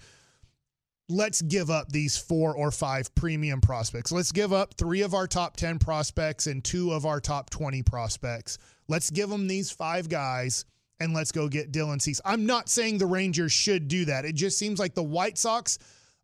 let's 1.09 1.43
give 1.43 1.71
up 1.71 1.89
these 1.91 2.19
four 2.19 2.55
or 2.55 2.71
five 2.71 3.15
premium 3.15 3.61
prospects. 3.61 4.13
Let's 4.13 4.33
give 4.33 4.53
up 4.53 4.75
three 4.75 5.03
of 5.03 5.15
our 5.15 5.27
top 5.27 5.57
10 5.57 5.79
prospects 5.79 6.47
and 6.47 6.63
two 6.63 6.93
of 6.93 7.07
our 7.07 7.21
top 7.21 7.51
20 7.51 7.83
prospects. 7.83 8.59
Let's 8.89 9.11
give 9.11 9.31
them 9.31 9.47
these 9.47 9.71
five 9.71 10.09
guys 10.09 10.65
and 11.01 11.15
let's 11.15 11.33
go 11.33 11.49
get 11.49 11.73
Dylan 11.73 12.01
Cease. 12.01 12.21
I'm 12.25 12.47
not 12.47 12.69
saying 12.69 12.99
the 12.99 13.07
Rangers 13.07 13.53
should 13.53 13.89
do 13.89 14.05
that. 14.07 14.25
It 14.25 14.35
just 14.35 14.59
seems 14.59 14.79
like 14.79 14.95
the 14.95 15.03
White 15.03 15.39
Sox 15.39 15.79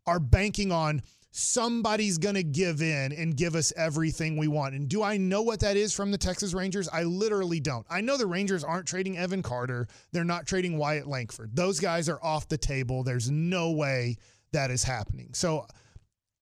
are 0.05 0.19
banking 0.19 0.71
on 0.71 1.01
somebody's 1.37 2.17
going 2.17 2.35
to 2.35 2.43
give 2.43 2.81
in 2.81 3.11
and 3.11 3.35
give 3.35 3.55
us 3.55 3.73
everything 3.75 4.37
we 4.37 4.47
want. 4.47 4.73
And 4.73 4.87
do 4.87 5.03
I 5.03 5.17
know 5.17 5.41
what 5.41 5.59
that 5.59 5.75
is 5.75 5.93
from 5.93 6.11
the 6.11 6.17
Texas 6.17 6.53
Rangers? 6.53 6.87
I 6.87 7.03
literally 7.03 7.59
don't. 7.59 7.85
I 7.89 7.99
know 7.99 8.15
the 8.15 8.25
Rangers 8.25 8.63
aren't 8.63 8.87
trading 8.87 9.17
Evan 9.17 9.43
Carter. 9.43 9.87
They're 10.13 10.23
not 10.23 10.47
trading 10.47 10.77
Wyatt 10.77 11.07
Langford. 11.07 11.53
Those 11.53 11.81
guys 11.81 12.07
are 12.07 12.23
off 12.23 12.47
the 12.47 12.57
table. 12.57 13.03
There's 13.03 13.29
no 13.29 13.71
way 13.71 14.15
that 14.53 14.71
is 14.71 14.83
happening. 14.83 15.31
So 15.33 15.67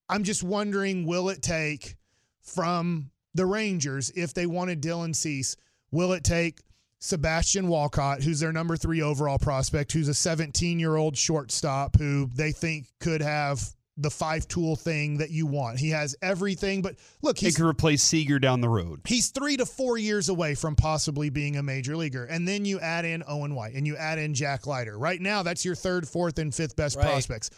I'm 0.10 0.24
just 0.24 0.43
wondering 0.43 1.08
will 1.08 1.30
it 1.30 1.41
take 1.41 1.96
from 2.43 3.10
the 3.34 3.47
Rangers 3.47 4.12
if 4.16 4.36
they 4.36 4.45
wanted 4.45 4.80
Dylan 4.80 5.16
Cease, 5.16 5.55
will 5.89 6.14
it 6.14 6.24
take 6.24 6.60
Sebastian 7.04 7.68
Walcott, 7.68 8.24
who's 8.24 8.39
their 8.39 8.54
number 8.54 8.78
three 8.78 9.01
overall 9.01 9.38
prospect, 9.38 9.91
who's 9.91 10.08
a 10.08 10.14
17 10.14 10.80
year 10.80 10.95
old 10.95 11.18
shortstop 11.18 11.97
who 11.97 12.30
they 12.34 12.54
think 12.54 12.88
could 13.01 13.22
have 13.22 13.62
the 13.97 14.10
five 14.10 14.47
tool 14.47 14.78
thing 14.78 15.18
that 15.18 15.30
you 15.30 15.45
want. 15.45 15.80
He 15.80 15.89
has 15.89 16.16
everything, 16.22 16.82
but 16.82 16.95
look, 17.22 17.38
He 17.38 17.47
he's 17.47 17.58
could 17.58 17.66
replace 17.66 18.01
Seager 18.01 18.39
down 18.39 18.62
the 18.62 18.70
road. 18.70 19.01
He's 19.06 19.32
three 19.32 19.58
to 19.58 19.66
four 19.66 19.97
years 19.97 20.30
away 20.30 20.56
from 20.56 20.78
possibly 20.78 21.30
being 21.30 21.58
a 21.58 21.62
major 21.62 21.97
leaguer. 21.97 22.24
And 22.24 22.47
then 22.47 22.64
you 22.64 22.80
add 22.80 23.04
in 23.04 23.22
Owen 23.28 23.54
White 23.54 23.74
and 23.76 23.86
you 23.86 23.97
add 23.97 24.18
in 24.18 24.34
Jack 24.34 24.66
Leiter. 24.66 24.97
Right 24.97 25.20
now, 25.20 25.43
that's 25.43 25.66
your 25.66 25.76
third, 25.76 26.08
fourth, 26.08 26.39
and 26.39 26.56
fifth 26.56 26.78
best 26.78 26.95
Right. 26.95 27.06
prospects. 27.06 27.49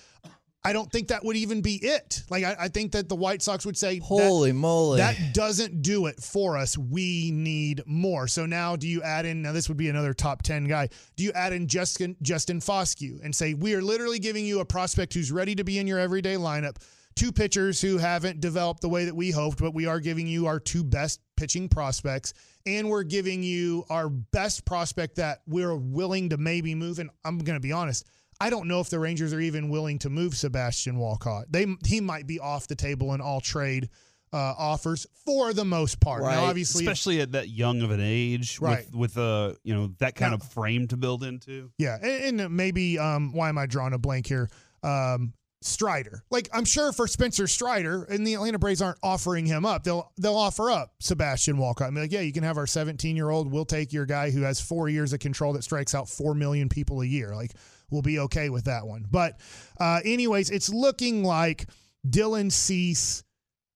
I 0.66 0.74
don't 0.74 0.92
think 0.92 1.10
that 1.10 1.24
would 1.24 1.36
even 1.38 1.62
be 1.62 1.76
it. 1.76 2.24
Like, 2.30 2.44
I, 2.44 2.56
I 2.62 2.68
think 2.68 2.92
that 2.94 3.08
the 3.08 3.16
White 3.16 3.42
Sox 3.42 3.66
would 3.66 3.78
say, 3.78 4.00
that- 4.00 4.06
Holy 4.06 4.52
moly. 4.52 4.98
that 4.98 5.16
doesn't 5.34 5.82
do 5.82 6.08
it 6.08 6.22
for 6.22 6.58
us. 6.58 6.78
We 6.78 7.32
need 7.32 7.84
more. 7.86 8.28
So 8.28 8.46
now, 8.46 8.76
do 8.76 8.88
you 8.88 9.02
add 9.04 9.26
in? 9.26 9.42
Now, 9.44 9.52
this 9.52 9.68
would 9.70 9.78
be 9.78 9.90
another 9.90 10.14
top 10.14 10.42
ten 10.42 10.66
guy. 10.66 10.90
Do 11.16 11.24
you 11.24 11.32
add 11.34 11.54
in 11.54 11.68
Justin 11.68 12.16
Justin 12.22 12.60
Foscue 12.60 13.24
and 13.24 13.34
say 13.34 13.54
we 13.54 13.76
are 13.76 13.82
literally 13.82 14.20
giving 14.20 14.46
you 14.46 14.60
a 14.60 14.66
prospect 14.66 15.14
who's 15.14 15.32
ready 15.32 15.56
to 15.56 15.64
be 15.64 15.78
in 15.80 15.88
your 15.88 16.00
everyday 16.00 16.36
lineup? 16.36 16.78
Two 17.16 17.32
pitchers 17.32 17.80
who 17.80 17.98
haven't 17.98 18.42
developed 18.42 18.82
the 18.82 18.90
way 18.90 19.06
that 19.06 19.16
we 19.16 19.32
hoped, 19.32 19.60
but 19.60 19.74
we 19.74 19.86
are 19.86 20.02
giving 20.02 20.28
you 20.28 20.48
our 20.48 20.60
two 20.60 20.84
best 20.84 21.22
pitching 21.38 21.70
prospects, 21.70 22.34
and 22.66 22.90
we're 22.90 23.04
giving 23.04 23.42
you 23.42 23.86
our 23.90 24.10
best 24.10 24.66
prospect 24.66 25.16
that 25.16 25.42
we're 25.48 25.76
willing 25.78 26.28
to 26.30 26.38
maybe 26.38 26.76
move. 26.76 27.00
And 27.00 27.10
I'm 27.24 27.38
going 27.38 27.56
to 27.56 27.62
be 27.62 27.72
honest. 27.72 28.06
I 28.40 28.50
don't 28.50 28.68
know 28.68 28.80
if 28.80 28.90
the 28.90 29.00
Rangers 29.00 29.34
are 29.34 29.40
even 29.40 29.70
willing 29.70 30.00
to 30.00 30.10
move 30.10 30.36
Sebastian 30.36 30.98
Walcott. 30.98 31.46
They 31.50 31.66
he 31.86 32.02
might 32.02 32.28
be 32.28 32.40
off 32.40 32.68
the 32.68 32.76
table 32.76 33.14
in 33.14 33.22
all 33.22 33.40
trade 33.42 33.90
uh, 34.34 34.54
offers 34.58 35.08
for 35.26 35.54
the 35.54 35.64
most 35.64 36.02
part. 36.02 36.22
Right. 36.22 36.36
Now, 36.36 36.46
obviously, 36.46 36.86
especially 36.86 37.22
at 37.22 37.32
that 37.34 37.48
young 37.50 37.82
of 37.82 37.92
an 37.92 38.02
age, 38.02 38.60
Right. 38.60 38.86
With, 38.92 39.16
with 39.16 39.18
uh, 39.18 39.54
you 39.64 39.74
know, 39.74 39.92
that 40.00 40.16
kind 40.16 40.32
Now- 40.32 40.36
of 40.38 40.44
frame 40.44 40.88
to 40.90 40.98
build 40.98 41.24
into. 41.24 41.72
yeah, 41.78 41.98
and, 42.02 42.42
and 42.42 42.56
maybe 42.56 43.00
um, 43.00 43.32
why 43.32 43.48
am 43.50 43.58
I 43.58 43.66
drawing 43.66 43.94
a 43.94 43.98
blank 43.98 44.28
here? 44.28 44.50
Um, 44.84 45.34
Strider, 45.62 46.22
like 46.30 46.48
I'm 46.54 46.66
sure 46.66 46.92
for 46.92 47.08
Spencer 47.08 47.48
Strider, 47.48 48.04
and 48.04 48.28
the 48.28 48.36
Atlanta 48.36 48.60
Braves 48.60 48.84
aren't 48.84 49.00
offering 49.02 49.48
him 49.48 49.66
up. 49.66 49.84
They'll 49.84 50.12
they'll 50.18 50.36
offer 50.36 50.70
up 50.70 50.94
Sebastian 51.00 51.58
Walcott. 51.58 51.88
I'm 51.88 51.96
like, 51.96 52.12
yeah, 52.12 52.20
you 52.20 52.32
can 52.34 52.44
have 52.44 52.58
our 52.58 52.68
17 52.68 53.16
year 53.16 53.32
old. 53.32 53.52
We'll 53.52 53.66
take 53.66 53.92
your 53.92 54.06
guy 54.06 54.30
who 54.30 54.42
has 54.42 54.62
four 54.62 54.90
years 54.90 55.12
of 55.12 55.20
control 55.22 55.54
that 55.54 55.64
strikes 55.64 55.96
out 55.96 56.08
four 56.08 56.36
million 56.36 56.70
people 56.70 57.02
a 57.02 57.06
year. 57.06 57.36
Like 57.36 57.54
we'll 57.90 58.02
be 58.02 58.20
okay 58.20 58.50
with 58.50 58.66
that 58.66 58.86
one. 58.86 59.06
But 59.10 59.40
uh, 59.80 60.02
anyways, 60.04 60.50
it's 60.50 60.70
looking 60.70 61.24
like 61.24 61.68
Dylan 62.08 62.52
Cease 62.52 63.24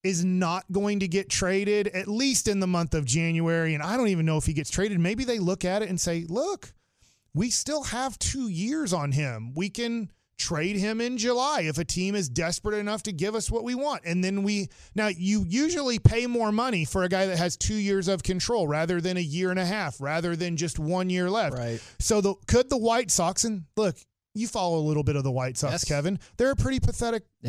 is 0.04 0.24
not 0.24 0.64
going 0.72 1.00
to 1.02 1.08
get 1.08 1.30
traded 1.30 1.88
at 1.90 2.08
least 2.08 2.48
in 2.48 2.60
the 2.60 2.68
month 2.68 2.94
of 2.94 3.06
January. 3.06 3.74
And 3.74 3.84
I 3.84 3.98
don't 3.98 4.08
even 4.08 4.26
know 4.26 4.38
if 4.38 4.46
he 4.46 4.54
gets 4.54 4.70
traded. 4.70 5.00
Maybe 5.00 5.24
they 5.24 5.40
look 5.40 5.66
at 5.66 5.82
it 5.82 5.90
and 5.90 6.00
say, 6.00 6.26
look, 6.30 6.74
we 7.34 7.50
still 7.50 7.84
have 7.84 8.18
two 8.18 8.48
years 8.48 8.94
on 8.94 9.12
him. 9.12 9.54
We 9.56 9.70
can 9.70 10.10
trade 10.40 10.78
him 10.78 11.02
in 11.02 11.18
July 11.18 11.62
if 11.62 11.78
a 11.78 11.86
team 11.86 12.16
is 12.16 12.30
desperate 12.30 12.78
enough 12.78 13.04
to 13.04 13.12
give 13.12 13.36
us 13.36 13.52
what 13.52 13.64
we 13.64 13.76
want. 13.76 14.02
And 14.06 14.24
then 14.24 14.42
we, 14.44 14.70
now 14.96 15.08
you 15.08 15.46
usually 15.48 16.00
pay 16.00 16.26
more 16.26 16.52
money 16.52 16.86
for 16.86 17.04
a 17.04 17.10
guy 17.10 17.28
that 17.28 17.38
has 17.38 17.58
two 17.58 17.76
years 17.76 18.08
of 18.08 18.24
control 18.24 18.68
rather 18.68 19.00
than 19.02 19.18
a 19.18 19.22
year 19.22 19.52
and 19.52 19.60
a 19.60 19.66
half, 19.66 20.00
rather 20.00 20.36
than 20.36 20.58
just 20.58 20.80
one 20.80 21.10
year 21.10 21.30
left. 21.30 21.58
Right. 21.58 21.80
So 22.00 22.22
the, 22.22 22.36
could 22.48 22.70
the 22.70 22.78
White 22.78 23.12
Sox, 23.12 23.44
and 23.44 23.64
look, 23.76 23.98
you 24.34 24.48
follow 24.48 24.80
a 24.80 24.86
little 24.86 25.04
bit 25.04 25.16
of 25.16 25.24
the 25.24 25.32
White 25.32 25.58
Sox, 25.58 25.74
Yes. 25.74 25.86
Kevin. 25.86 26.20
They're 26.38 26.52
a 26.52 26.56
pretty 26.56 26.80
pathetic. 26.80 27.24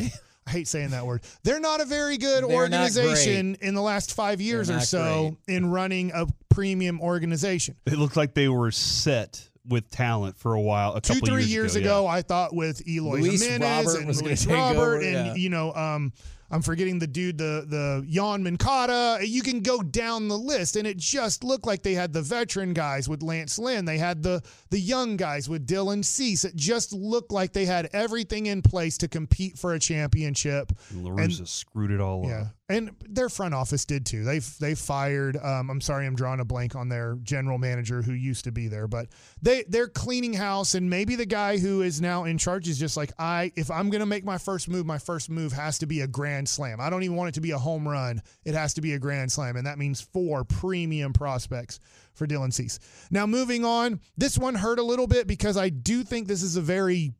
I 0.46 0.50
hate 0.50 0.68
saying 0.68 0.90
that 0.90 1.06
word. 1.06 1.22
They're 1.44 1.60
not 1.60 1.80
a 1.80 1.84
very 1.84 2.18
good 2.18 2.42
They're 2.42 2.56
organization 2.56 3.56
in 3.60 3.74
the 3.74 3.82
last 3.82 4.14
five 4.14 4.40
years 4.40 4.66
They're 4.68 4.76
or 4.76 4.80
not 4.80 4.86
so 4.86 5.36
in 5.46 5.70
running 5.70 6.10
a 6.12 6.26
premium 6.48 7.00
organization. 7.00 7.76
It 7.86 7.98
looked 7.98 8.16
like 8.16 8.34
they 8.34 8.48
were 8.48 8.70
set 8.72 9.49
with 9.68 9.90
talent 9.90 10.38
for 10.38 10.54
a 10.54 10.60
while. 10.60 10.94
A 10.94 11.00
two 11.00 11.14
couple 11.14 11.28
three 11.28 11.42
years, 11.42 11.50
years 11.52 11.76
ago, 11.76 12.00
ago, 12.00 12.06
I 12.06 12.22
thought 12.22 12.54
with 12.54 12.86
Eloy 12.86 13.18
Luis 13.20 13.42
Jimenez 13.42 13.86
Robert 13.86 14.00
and 14.00 14.22
Luis 14.22 14.46
Robert 14.46 14.78
over, 14.78 14.96
and 14.96 15.26
yeah. 15.26 15.34
you 15.34 15.50
know 15.50 15.72
um 15.74 16.12
I'm 16.52 16.62
forgetting 16.62 16.98
the 16.98 17.06
dude 17.06 17.38
the 17.38 17.64
the 17.68 18.06
Yoan 18.10 18.42
Moncada. 18.42 19.24
You 19.24 19.42
can 19.42 19.60
go 19.60 19.82
down 19.82 20.26
the 20.28 20.36
list, 20.36 20.74
and 20.76 20.86
it 20.86 20.96
just 20.96 21.44
looked 21.44 21.64
like 21.64 21.82
they 21.82 21.94
had 21.94 22.12
the 22.12 22.22
veteran 22.22 22.72
guys 22.72 23.08
with 23.08 23.22
Lance 23.22 23.58
Lynn. 23.58 23.84
They 23.84 23.98
had 23.98 24.22
the 24.22 24.42
the 24.70 24.80
young 24.80 25.16
guys 25.16 25.48
with 25.48 25.66
Dylan 25.66 26.04
Cease. 26.04 26.44
It 26.44 26.56
just 26.56 26.92
looked 26.92 27.30
like 27.30 27.52
they 27.52 27.66
had 27.66 27.88
everything 27.92 28.46
in 28.46 28.62
place 28.62 28.98
to 28.98 29.08
compete 29.08 29.58
for 29.58 29.74
a 29.74 29.78
championship. 29.78 30.72
and 30.90 31.48
screwed 31.48 31.92
it 31.92 32.00
all 32.00 32.24
Yeah, 32.26 32.40
up. 32.40 32.46
And 32.70 32.90
their 33.08 33.28
front 33.28 33.52
office 33.52 33.84
did 33.84 34.06
too. 34.06 34.22
They've 34.22 34.58
they 34.58 34.74
fired. 34.74 35.36
Um, 35.36 35.68
I'm 35.70 35.80
sorry, 35.80 36.06
I'm 36.06 36.14
drawing 36.14 36.38
a 36.40 36.44
blank 36.44 36.76
on 36.76 36.88
their 36.88 37.16
general 37.22 37.58
manager 37.58 38.00
who 38.00 38.12
used 38.12 38.44
to 38.44 38.52
be 38.52 38.68
there, 38.68 38.86
but 38.86 39.08
they 39.42 39.64
they're 39.68 39.88
cleaning 39.88 40.32
house, 40.32 40.74
and 40.74 40.88
maybe 40.88 41.16
the 41.16 41.26
guy 41.26 41.58
who 41.58 41.82
is 41.82 42.00
now 42.00 42.24
in 42.24 42.38
charge 42.38 42.68
is 42.68 42.78
just 42.78 42.96
like 42.96 43.12
I. 43.18 43.52
If 43.56 43.70
I'm 43.70 43.90
gonna 43.90 44.06
make 44.06 44.24
my 44.24 44.38
first 44.38 44.68
move, 44.68 44.86
my 44.86 44.98
first 44.98 45.28
move 45.28 45.52
has 45.52 45.78
to 45.80 45.86
be 45.86 46.02
a 46.02 46.06
grand 46.06 46.48
slam. 46.48 46.80
I 46.80 46.88
don't 46.88 47.02
even 47.02 47.16
want 47.16 47.30
it 47.30 47.34
to 47.34 47.40
be 47.40 47.50
a 47.50 47.58
home 47.58 47.86
run. 47.86 48.22
It 48.44 48.54
has 48.54 48.72
to 48.74 48.80
be 48.80 48.94
a 48.94 48.98
grand 48.98 49.32
slam, 49.32 49.56
and 49.56 49.66
that 49.66 49.78
means 49.78 50.00
four 50.00 50.44
premium 50.44 51.12
prospects 51.12 51.80
for 52.14 52.26
Dylan 52.26 52.52
Cease. 52.52 52.78
Now 53.10 53.26
moving 53.26 53.64
on, 53.64 54.00
this 54.16 54.38
one 54.38 54.54
hurt 54.54 54.78
a 54.78 54.84
little 54.84 55.08
bit 55.08 55.26
because 55.26 55.56
I 55.56 55.70
do 55.70 56.04
think 56.04 56.28
this 56.28 56.42
is 56.42 56.56
a 56.56 56.60
very 56.60 57.14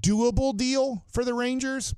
doable 0.00 0.56
deal 0.56 1.04
for 1.12 1.24
the 1.24 1.34
Rangers. 1.34 1.94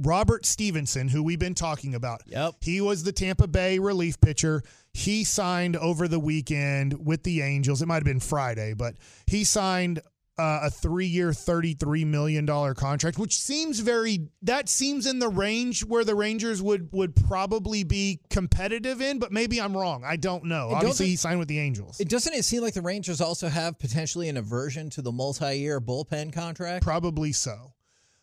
Robert 0.00 0.46
Stephenson, 0.46 1.08
who 1.08 1.22
we've 1.22 1.38
been 1.38 1.54
talking 1.54 1.94
about. 1.94 2.22
Yep. 2.26 2.54
He 2.60 2.80
was 2.80 3.04
the 3.04 3.12
Tampa 3.12 3.46
Bay 3.46 3.78
relief 3.78 4.20
pitcher. 4.20 4.62
He 4.92 5.24
signed 5.24 5.76
over 5.76 6.08
the 6.08 6.20
weekend 6.20 7.06
with 7.06 7.22
the 7.22 7.42
Angels. 7.42 7.82
It 7.82 7.86
might 7.86 7.96
have 7.96 8.04
been 8.04 8.20
Friday, 8.20 8.74
but 8.74 8.96
he 9.26 9.44
signed 9.44 10.00
uh, 10.38 10.60
a 10.64 10.70
three-year, 10.70 11.32
thirty-three 11.32 12.04
million 12.04 12.46
dollar 12.46 12.74
contract, 12.74 13.18
which 13.18 13.38
seems 13.38 13.80
very. 13.80 14.28
That 14.42 14.68
seems 14.68 15.06
in 15.06 15.18
the 15.18 15.28
range 15.28 15.84
where 15.84 16.04
the 16.04 16.14
Rangers 16.14 16.62
would 16.62 16.88
would 16.92 17.14
probably 17.14 17.84
be 17.84 18.20
competitive 18.30 19.02
in. 19.02 19.18
But 19.18 19.30
maybe 19.30 19.60
I'm 19.60 19.76
wrong. 19.76 20.04
I 20.04 20.16
don't 20.16 20.44
know. 20.44 20.68
don't 20.70 20.78
Obviously, 20.78 21.06
he 21.08 21.16
signed 21.16 21.38
with 21.38 21.48
the 21.48 21.58
Angels. 21.58 22.00
It 22.00 22.08
doesn't 22.08 22.32
it 22.32 22.44
seem 22.44 22.62
like 22.62 22.74
the 22.74 22.82
Rangers 22.82 23.20
also 23.20 23.48
have 23.48 23.78
potentially 23.78 24.28
an 24.28 24.38
aversion 24.38 24.88
to 24.90 25.02
the 25.02 25.12
multi-year 25.12 25.80
bullpen 25.80 26.32
contract? 26.32 26.82
Probably 26.82 27.32
so. 27.32 27.74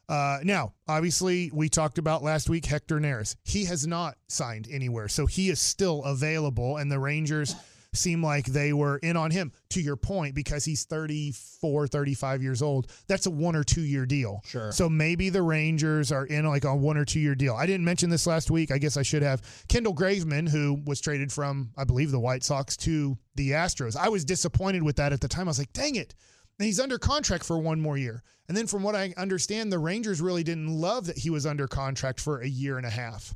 Uh, 0.10 0.39
now, 0.43 0.74
obviously, 0.88 1.51
we 1.53 1.70
talked 1.70 1.99
about 1.99 2.24
last 2.24 2.49
week 2.49 2.66
Hector 2.66 2.99
Neris. 2.99 3.36
He 3.43 3.66
has 3.66 3.86
not 3.86 4.18
signed 4.28 4.68
anywhere, 4.70 5.07
so 5.07 5.28
he 5.28 5.49
is 5.49 5.62
still 5.62 6.03
available, 6.03 6.78
and 6.78 6.91
the 6.91 6.99
Rangers 6.99 7.55
seem 7.93 8.24
like 8.24 8.45
they 8.45 8.74
were 8.74 8.97
in 8.97 9.16
on 9.18 9.32
him. 9.32 9.51
To 9.72 9.82
your 9.82 9.95
point, 9.95 10.34
because 10.34 10.66
he's 10.66 10.86
34, 10.86 11.88
35 11.88 12.41
years 12.41 12.62
old, 12.62 12.91
that's 13.07 13.28
a 13.28 13.32
one 13.32 13.55
or 13.55 13.64
two 13.64 13.82
year 13.82 14.05
deal. 14.05 14.41
Sure. 14.45 14.72
So 14.72 14.89
maybe 14.89 15.30
the 15.30 15.43
Rangers 15.43 16.12
are 16.12 16.26
in 16.26 16.45
like 16.45 16.64
a 16.64 16.76
one 16.76 16.97
or 16.97 17.05
two 17.05 17.20
year 17.20 17.36
deal. 17.36 17.55
I 17.55 17.66
didn't 17.68 17.86
mention 17.86 18.10
this 18.10 18.26
last 18.26 18.49
week. 18.49 18.72
I 18.72 18.80
guess 18.80 18.97
I 18.97 19.03
should 19.03 19.22
have. 19.22 19.41
Kendall 19.68 19.93
Graveman, 19.93 20.49
who 20.49 20.82
was 20.86 21.01
traded 21.01 21.32
from, 21.32 21.72
I 21.78 21.84
believe, 21.84 22.12
the 22.12 22.20
White 22.20 22.43
Sox 22.43 22.76
to 22.78 23.18
the 23.36 23.51
Astros. 23.51 23.95
I 23.95 24.10
was 24.10 24.26
disappointed 24.26 24.82
with 24.82 24.95
that 24.95 25.14
at 25.14 25.22
the 25.22 25.28
time. 25.28 25.47
I 25.47 25.51
was 25.51 25.60
like, 25.60 25.74
dang 25.74 25.95
it. 25.95 26.16
And 26.60 26.66
he's 26.66 26.80
under 26.80 26.99
contract 26.99 27.45
for 27.45 27.57
one 27.57 27.80
more 27.80 27.97
year. 27.97 28.22
And 28.49 28.57
then, 28.57 28.68
from 28.68 28.84
what 28.84 28.95
I 28.95 29.14
understand, 29.16 29.72
the 29.72 29.80
Rangers 29.80 30.22
really 30.22 30.43
didn't 30.43 30.68
love 30.68 31.05
that 31.05 31.18
he 31.18 31.30
was 31.30 31.45
under 31.45 31.68
contract 31.68 32.20
for 32.20 32.41
a 32.41 32.47
year 32.47 32.78
and 32.78 32.86
a 32.86 32.89
half. 32.89 33.34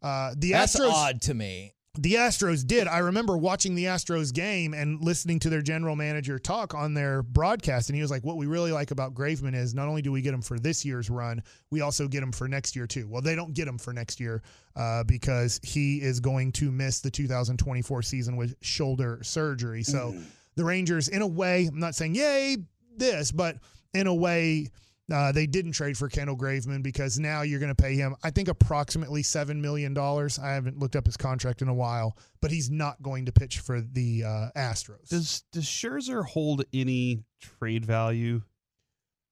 Uh, 0.00 0.34
the 0.36 0.52
That's 0.52 0.78
Astros, 0.78 0.90
odd 0.90 1.22
to 1.22 1.34
me. 1.34 1.74
the 1.98 2.14
Astros 2.14 2.66
did. 2.66 2.86
I 2.86 2.98
remember 2.98 3.36
watching 3.36 3.74
the 3.74 3.84
Astros 3.84 4.32
game 4.32 4.74
and 4.74 5.00
listening 5.00 5.38
to 5.40 5.50
their 5.50 5.62
general 5.62 5.96
manager 5.96 6.38
talk 6.38 6.74
on 6.74 6.92
their 6.94 7.22
broadcast, 7.22 7.88
and 7.88 7.96
he 7.96 8.02
was 8.02 8.10
like, 8.10 8.24
"What 8.24 8.36
we 8.36 8.46
really 8.46 8.72
like 8.72 8.90
about 8.90 9.14
Graveman 9.14 9.54
is 9.54 9.74
not 9.74 9.88
only 9.88 10.02
do 10.02 10.12
we 10.12 10.20
get 10.22 10.34
him 10.34 10.42
for 10.42 10.58
this 10.58 10.84
year's 10.84 11.08
run, 11.08 11.42
we 11.70 11.80
also 11.80 12.06
get 12.06 12.22
him 12.22 12.32
for 12.32 12.46
next 12.46 12.76
year 12.76 12.86
too." 12.86 13.08
Well, 13.08 13.22
they 13.22 13.34
don't 13.34 13.54
get 13.54 13.66
him 13.66 13.78
for 13.78 13.92
next 13.92 14.20
year 14.20 14.42
uh, 14.76 15.04
because 15.04 15.60
he 15.62 16.00
is 16.02 16.20
going 16.20 16.52
to 16.52 16.70
miss 16.70 17.00
the 17.00 17.10
2024 17.10 18.02
season 18.02 18.36
with 18.36 18.54
shoulder 18.60 19.18
surgery. 19.22 19.82
So 19.82 20.14
the 20.56 20.64
Rangers, 20.64 21.08
in 21.08 21.22
a 21.22 21.26
way, 21.26 21.66
I'm 21.70 21.78
not 21.78 21.94
saying 21.94 22.14
yay 22.14 22.56
this, 22.96 23.32
but 23.32 23.56
in 23.94 24.06
a 24.06 24.14
way. 24.14 24.68
Uh, 25.12 25.30
they 25.32 25.46
didn't 25.46 25.72
trade 25.72 25.98
for 25.98 26.08
Kendall 26.08 26.36
Graveman 26.36 26.82
because 26.82 27.18
now 27.18 27.42
you're 27.42 27.58
going 27.58 27.74
to 27.74 27.82
pay 27.82 27.96
him, 27.96 28.14
I 28.22 28.30
think, 28.30 28.48
approximately 28.48 29.22
$7 29.22 29.56
million. 29.56 29.98
I 29.98 30.52
haven't 30.52 30.78
looked 30.78 30.96
up 30.96 31.04
his 31.04 31.18
contract 31.18 31.60
in 31.60 31.68
a 31.68 31.74
while, 31.74 32.16
but 32.40 32.50
he's 32.50 32.70
not 32.70 33.02
going 33.02 33.26
to 33.26 33.32
pitch 33.32 33.58
for 33.58 33.80
the 33.82 34.22
uh, 34.24 34.48
Astros. 34.56 35.08
Does 35.08 35.42
does 35.52 35.64
Scherzer 35.64 36.24
hold 36.24 36.64
any 36.72 37.24
trade 37.40 37.84
value? 37.84 38.42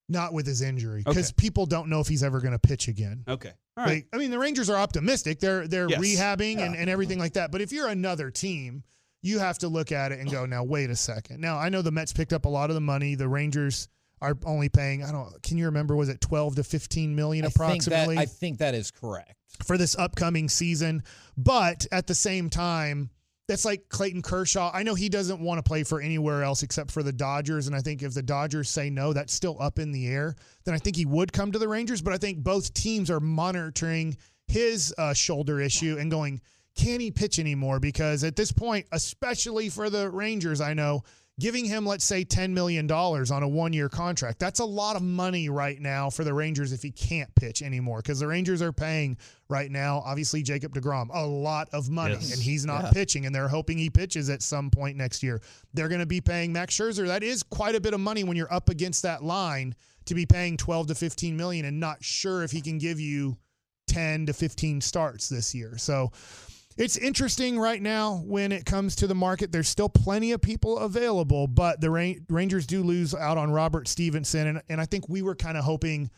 not 0.08 0.32
with 0.32 0.44
his 0.44 0.60
injury 0.60 1.02
because 1.06 1.28
Okay. 1.30 1.34
people 1.36 1.66
don't 1.66 1.88
know 1.88 2.00
if 2.00 2.08
he's 2.08 2.24
ever 2.24 2.40
going 2.40 2.52
to 2.52 2.58
pitch 2.58 2.88
again. 2.88 3.22
Okay, 3.28 3.52
all 3.76 3.84
right. 3.84 3.94
Like, 3.94 4.06
I 4.12 4.16
mean, 4.18 4.32
the 4.32 4.38
Rangers 4.40 4.68
are 4.68 4.76
optimistic. 4.76 5.38
They're 5.38 5.68
they're 5.68 5.88
Yes. 5.88 6.00
rehabbing 6.00 6.58
and, 6.58 6.74
and 6.74 6.90
everything 6.90 7.18
like 7.20 7.34
that. 7.34 7.52
But 7.52 7.60
if 7.60 7.70
you're 7.72 7.86
another 7.88 8.30
team, 8.30 8.82
you 9.22 9.38
have 9.38 9.58
to 9.58 9.68
look 9.68 9.92
at 9.92 10.12
it 10.12 10.20
and 10.20 10.30
go, 10.30 10.46
now 10.46 10.64
wait 10.64 10.90
a 10.90 10.96
second. 10.96 11.40
Now 11.40 11.58
I 11.58 11.68
know 11.68 11.82
the 11.82 11.92
Mets 11.92 12.12
picked 12.12 12.32
up 12.32 12.44
a 12.44 12.48
lot 12.48 12.70
of 12.70 12.74
the 12.74 12.80
money. 12.80 13.14
The 13.14 13.28
Rangers 13.28 13.88
are 14.22 14.36
only 14.44 14.68
paying. 14.68 15.02
I 15.02 15.12
don't. 15.12 15.42
Can 15.42 15.58
you 15.58 15.66
remember? 15.66 15.96
Was 15.96 16.08
it 16.08 16.20
12 16.20 16.56
to 16.56 16.64
15 16.64 17.14
million 17.14 17.44
I 17.44 17.48
think 17.48 17.54
that 17.54 17.64
approximately 17.64 18.18
I 18.18 18.26
think 18.26 18.58
that 18.58 18.74
is 18.74 18.90
correct. 18.90 19.34
for 19.64 19.78
this 19.78 19.96
upcoming 19.96 20.48
season? 20.48 21.02
But 21.36 21.86
at 21.92 22.06
the 22.06 22.14
same 22.14 22.50
time. 22.50 23.10
that's 23.48 23.64
like 23.64 23.88
Clayton 23.88 24.22
Kershaw. 24.22 24.70
I 24.72 24.84
know 24.84 24.94
he 24.94 25.08
doesn't 25.08 25.40
want 25.40 25.58
to 25.58 25.68
play 25.68 25.82
for 25.82 26.00
anywhere 26.00 26.44
else 26.44 26.62
except 26.62 26.92
for 26.92 27.02
the 27.02 27.12
Dodgers. 27.12 27.66
And 27.66 27.74
I 27.74 27.80
think 27.80 28.02
if 28.02 28.14
the 28.14 28.22
Dodgers 28.22 28.70
say 28.70 28.90
no, 28.90 29.12
that's 29.12 29.32
still 29.32 29.56
up 29.60 29.80
in 29.80 29.90
the 29.90 30.06
air, 30.06 30.36
then 30.64 30.74
I 30.74 30.78
think 30.78 30.94
he 30.94 31.04
would 31.04 31.32
come 31.32 31.50
to 31.50 31.58
the 31.58 31.66
Rangers. 31.66 32.00
But 32.00 32.12
I 32.12 32.18
think 32.18 32.38
both 32.38 32.72
teams 32.74 33.10
are 33.10 33.18
monitoring 33.18 34.16
his 34.46 34.94
uh, 34.98 35.14
shoulder 35.14 35.60
issue 35.60 35.96
and 35.98 36.10
going, 36.10 36.40
can 36.80 37.00
he 37.00 37.10
pitch 37.10 37.38
anymore? 37.38 37.78
Because 37.80 38.24
at 38.24 38.36
this 38.36 38.52
point, 38.52 38.86
especially 38.92 39.68
for 39.68 39.90
the 39.90 40.08
Rangers, 40.10 40.60
I 40.60 40.74
know 40.74 41.02
giving 41.38 41.64
him, 41.64 41.86
let's 41.86 42.04
say, 42.04 42.22
$10 42.22 42.50
million 42.50 42.90
on 42.90 43.42
a 43.42 43.48
one 43.48 43.72
year 43.72 43.88
contract, 43.88 44.38
that's 44.38 44.60
a 44.60 44.64
lot 44.64 44.94
of 44.96 45.00
money 45.02 45.48
right 45.48 45.80
now 45.80 46.10
for 46.10 46.22
the 46.22 46.34
Rangers 46.34 46.72
if 46.72 46.82
he 46.82 46.90
can't 46.90 47.34
pitch 47.34 47.62
anymore. 47.62 47.98
Because 47.98 48.20
the 48.20 48.26
Rangers 48.26 48.60
are 48.60 48.72
paying 48.72 49.16
right 49.48 49.70
now, 49.70 50.02
obviously, 50.04 50.42
Jacob 50.42 50.74
DeGrom 50.74 51.08
a 51.12 51.26
lot 51.26 51.68
of 51.72 51.88
money, 51.88 52.14
Yes. 52.14 52.32
and 52.34 52.42
he's 52.42 52.66
not 52.66 52.84
Yeah. 52.84 52.90
pitching, 52.92 53.24
and 53.26 53.34
they're 53.34 53.48
hoping 53.48 53.78
he 53.78 53.88
pitches 53.88 54.28
at 54.28 54.42
some 54.42 54.70
point 54.70 54.96
next 54.98 55.22
year. 55.22 55.40
They're 55.72 55.88
going 55.88 56.00
to 56.00 56.06
be 56.06 56.20
paying 56.20 56.52
Max 56.52 56.76
Scherzer. 56.76 57.06
That 57.06 57.22
is 57.22 57.42
quite 57.42 57.74
a 57.74 57.80
bit 57.80 57.94
of 57.94 58.00
money 58.00 58.22
when 58.24 58.36
you're 58.36 58.52
up 58.52 58.68
against 58.68 59.02
that 59.02 59.22
line 59.24 59.74
to 60.06 60.14
be 60.14 60.26
paying 60.26 60.56
12 60.58 60.88
to 60.88 60.94
15 60.94 61.36
million 61.36 61.64
and 61.64 61.80
not 61.80 62.04
sure 62.04 62.42
if 62.42 62.50
he 62.50 62.60
can 62.60 62.76
give 62.78 63.00
you 63.00 63.36
10 63.86 64.26
to 64.26 64.32
15 64.32 64.80
starts 64.80 65.28
this 65.28 65.54
year. 65.54 65.76
So 65.78 66.12
it's 66.76 66.96
interesting 66.96 67.58
right 67.58 67.80
now 67.80 68.22
when 68.24 68.52
it 68.52 68.64
comes 68.64 68.96
to 68.96 69.06
the 69.06 69.14
market. 69.14 69.52
There's 69.52 69.68
still 69.68 69.88
plenty 69.88 70.32
of 70.32 70.40
people 70.40 70.78
available, 70.78 71.46
but 71.46 71.80
the 71.80 71.90
Ra- 71.90 72.14
Rangers 72.28 72.66
do 72.66 72.82
lose 72.82 73.14
out 73.14 73.38
on 73.38 73.50
Robert 73.50 73.88
Stephenson. 73.88 74.46
And, 74.46 74.62
and 74.68 74.80
I 74.80 74.86
think 74.86 75.08
we 75.08 75.22
were 75.22 75.34
kind 75.34 75.58
of 75.58 75.64
hoping 75.64 76.10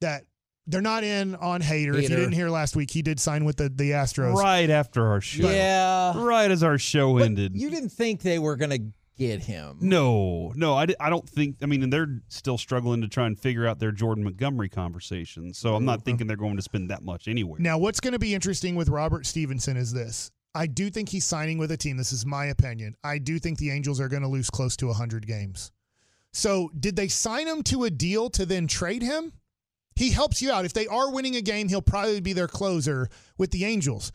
that 0.00 0.24
they're 0.66 0.80
not 0.82 1.04
in 1.04 1.34
on 1.36 1.62
Hader. 1.62 1.96
If 1.96 2.10
you 2.10 2.16
didn't 2.16 2.32
hear 2.32 2.50
last 2.50 2.76
week, 2.76 2.90
he 2.90 3.02
did 3.02 3.20
sign 3.20 3.44
with 3.44 3.56
the, 3.56 3.68
the 3.68 3.92
Astros. 3.92 4.34
Right 4.34 4.68
after 4.68 5.06
our 5.06 5.20
show. 5.20 5.48
Yeah. 5.48 6.12
Right 6.16 6.50
as 6.50 6.62
our 6.62 6.78
show 6.78 7.14
But 7.14 7.22
ended. 7.22 7.52
You 7.56 7.70
didn't 7.70 7.90
think 7.90 8.22
they 8.22 8.38
were 8.38 8.56
going 8.56 8.70
to 8.70 8.80
get 9.16 9.42
him. 9.42 9.78
No, 9.80 10.52
no, 10.54 10.74
I, 10.74 10.86
I 11.00 11.10
don't 11.10 11.28
think. 11.28 11.56
I 11.62 11.66
mean, 11.66 11.82
and 11.82 11.92
they're 11.92 12.20
still 12.28 12.58
struggling 12.58 13.00
to 13.02 13.08
try 13.08 13.26
and 13.26 13.38
figure 13.38 13.66
out 13.66 13.78
their 13.78 13.92
Jordan 13.92 14.24
Montgomery 14.24 14.68
conversation. 14.68 15.52
So 15.52 15.74
I'm 15.74 15.84
not 15.84 15.98
mm-hmm. 15.98 16.04
thinking 16.04 16.26
they're 16.26 16.36
going 16.36 16.56
to 16.56 16.62
spend 16.62 16.90
that 16.90 17.02
much 17.02 17.28
anywhere. 17.28 17.60
Now, 17.60 17.78
what's 17.78 18.00
going 18.00 18.12
to 18.12 18.18
be 18.18 18.34
interesting 18.34 18.76
with 18.76 18.88
Robert 18.88 19.26
Stephenson 19.26 19.76
is 19.76 19.92
this. 19.92 20.30
I 20.54 20.66
do 20.66 20.88
think 20.88 21.10
he's 21.10 21.24
signing 21.24 21.58
with 21.58 21.70
a 21.70 21.76
team. 21.76 21.96
This 21.96 22.12
is 22.12 22.24
my 22.24 22.46
opinion. 22.46 22.96
I 23.04 23.18
do 23.18 23.38
think 23.38 23.58
the 23.58 23.70
Angels 23.70 24.00
are 24.00 24.08
going 24.08 24.22
to 24.22 24.28
lose 24.28 24.48
close 24.48 24.76
to 24.78 24.86
100 24.86 25.26
games. 25.26 25.70
So, 26.32 26.70
did 26.78 26.96
they 26.96 27.08
sign 27.08 27.46
him 27.46 27.62
to 27.64 27.84
a 27.84 27.90
deal 27.90 28.30
to 28.30 28.46
then 28.46 28.66
trade 28.66 29.02
him? 29.02 29.32
He 29.96 30.10
helps 30.10 30.42
you 30.42 30.50
out. 30.50 30.66
If 30.66 30.74
they 30.74 30.86
are 30.86 31.10
winning 31.10 31.36
a 31.36 31.40
game, 31.40 31.68
he'll 31.68 31.82
probably 31.82 32.20
be 32.20 32.34
their 32.34 32.48
closer 32.48 33.08
with 33.38 33.50
the 33.50 33.64
Angels. 33.64 34.12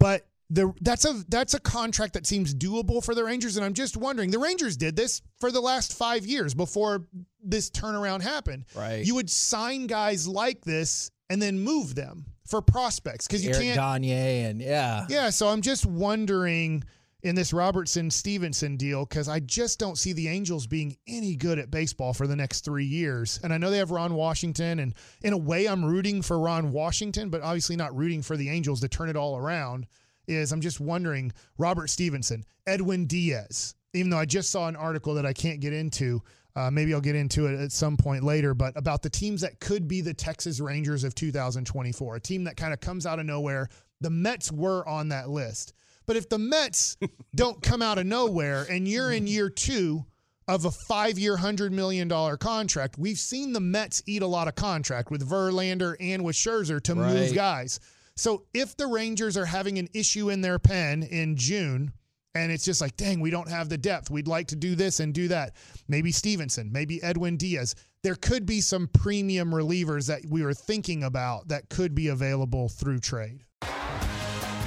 But 0.00 0.26
the 0.52 0.72
that's 0.82 1.04
a 1.04 1.24
that's 1.28 1.54
a 1.54 1.60
contract 1.60 2.12
that 2.14 2.26
seems 2.26 2.54
doable 2.54 3.02
for 3.02 3.14
the 3.14 3.24
Rangers 3.24 3.56
and 3.56 3.64
I'm 3.64 3.74
just 3.74 3.96
wondering. 3.96 4.30
The 4.30 4.38
Rangers 4.38 4.76
did 4.76 4.96
this 4.96 5.22
for 5.40 5.50
the 5.50 5.60
last 5.60 5.96
5 5.96 6.26
years 6.26 6.54
before 6.54 7.06
this 7.42 7.70
turnaround 7.70 8.22
happened. 8.22 8.66
Right. 8.76 9.04
You 9.04 9.14
would 9.14 9.30
sign 9.30 9.86
guys 9.86 10.28
like 10.28 10.62
this 10.64 11.10
and 11.30 11.40
then 11.40 11.58
move 11.58 11.94
them 11.94 12.26
for 12.46 12.60
prospects 12.60 13.26
because 13.26 13.42
you 13.42 13.50
Eric 13.50 13.62
can't 13.62 13.76
Gagne 13.76 14.12
and 14.44 14.60
yeah. 14.60 15.06
yeah, 15.08 15.30
so 15.30 15.48
I'm 15.48 15.62
just 15.62 15.86
wondering 15.86 16.84
in 17.22 17.34
this 17.34 17.52
Robertson 17.52 18.10
Stephenson 18.10 18.76
deal 18.76 19.06
because 19.06 19.28
I 19.28 19.40
just 19.40 19.78
don't 19.78 19.96
see 19.96 20.12
the 20.12 20.28
Angels 20.28 20.66
being 20.66 20.96
any 21.06 21.36
good 21.36 21.58
at 21.58 21.70
baseball 21.70 22.12
for 22.12 22.26
the 22.26 22.36
next 22.36 22.64
three 22.64 22.84
years. 22.84 23.40
And 23.42 23.52
I 23.52 23.58
know 23.58 23.70
they 23.70 23.78
have 23.78 23.92
Ron 23.92 24.14
Washington, 24.14 24.80
and 24.80 24.94
in 25.22 25.32
a 25.32 25.38
way, 25.38 25.66
I'm 25.66 25.84
rooting 25.84 26.20
for 26.20 26.38
Ron 26.38 26.72
Washington, 26.72 27.30
but 27.30 27.40
obviously 27.40 27.76
not 27.76 27.96
rooting 27.96 28.22
for 28.22 28.36
the 28.36 28.48
Angels 28.50 28.80
to 28.80 28.88
turn 28.88 29.08
it 29.08 29.16
all 29.16 29.36
around. 29.38 29.86
Is 30.26 30.52
I'm 30.52 30.60
just 30.60 30.80
wondering 30.80 31.32
Robert 31.58 31.88
Stephenson, 31.90 32.44
Edwin 32.66 33.06
Diaz, 33.06 33.74
even 33.94 34.10
though 34.10 34.18
I 34.18 34.24
just 34.24 34.50
saw 34.50 34.68
an 34.68 34.76
article 34.76 35.14
that 35.14 35.26
I 35.26 35.32
can't 35.32 35.60
get 35.60 35.72
into. 35.72 36.22
Uh, 36.54 36.70
maybe 36.70 36.92
I'll 36.92 37.00
get 37.00 37.16
into 37.16 37.46
it 37.46 37.58
at 37.58 37.72
some 37.72 37.96
point 37.96 38.24
later, 38.24 38.52
but 38.52 38.76
about 38.76 39.00
the 39.02 39.08
teams 39.08 39.40
that 39.40 39.58
could 39.58 39.88
be 39.88 40.02
the 40.02 40.12
Texas 40.12 40.60
Rangers 40.60 41.02
of 41.02 41.14
2024, 41.14 42.16
a 42.16 42.20
team 42.20 42.44
that 42.44 42.58
kind 42.58 42.74
of 42.74 42.80
comes 42.80 43.06
out 43.06 43.18
of 43.18 43.24
nowhere. 43.24 43.70
The 44.02 44.10
Mets 44.10 44.52
were 44.52 44.86
on 44.86 45.08
that 45.08 45.30
list. 45.30 45.72
But 46.06 46.16
if 46.16 46.28
the 46.28 46.36
Mets 46.38 46.98
don't 47.34 47.62
come 47.62 47.80
out 47.80 47.96
of 47.96 48.04
nowhere 48.04 48.66
and 48.68 48.86
you're 48.86 49.12
in 49.12 49.26
year 49.26 49.48
two 49.48 50.04
of 50.46 50.66
a 50.66 50.70
five 50.70 51.18
year, 51.18 51.38
$100 51.38 51.70
million 51.70 52.08
contract, 52.36 52.98
we've 52.98 53.18
seen 53.18 53.54
the 53.54 53.60
Mets 53.60 54.02
eat 54.06 54.20
a 54.20 54.26
lot 54.26 54.46
of 54.46 54.54
contract 54.54 55.10
with 55.10 55.26
Verlander 55.26 55.96
and 56.00 56.22
with 56.22 56.36
Scherzer 56.36 56.82
to 56.82 56.94
move 56.94 57.14
Right. 57.14 57.34
guys. 57.34 57.80
So 58.16 58.44
if 58.52 58.76
the 58.76 58.86
Rangers 58.86 59.36
are 59.36 59.46
having 59.46 59.78
an 59.78 59.88
issue 59.94 60.30
in 60.30 60.40
their 60.40 60.58
pen 60.58 61.02
in 61.02 61.36
June, 61.36 61.92
and 62.34 62.50
it's 62.50 62.64
just 62.64 62.80
like, 62.80 62.96
dang, 62.96 63.20
we 63.20 63.30
don't 63.30 63.48
have 63.48 63.68
the 63.68 63.78
depth. 63.78 64.10
We'd 64.10 64.28
like 64.28 64.48
to 64.48 64.56
do 64.56 64.74
this 64.74 65.00
and 65.00 65.12
do 65.12 65.28
that. 65.28 65.54
Maybe 65.88 66.12
Stephenson, 66.12 66.72
maybe 66.72 67.02
Edwin 67.02 67.36
Diaz. 67.36 67.74
There 68.02 68.14
could 68.14 68.46
be 68.46 68.60
some 68.60 68.88
premium 68.88 69.50
relievers 69.50 70.06
that 70.08 70.22
we 70.26 70.42
were 70.42 70.54
thinking 70.54 71.04
about 71.04 71.48
that 71.48 71.68
could 71.68 71.94
be 71.94 72.08
available 72.08 72.68
through 72.68 73.00
trade. 73.00 73.44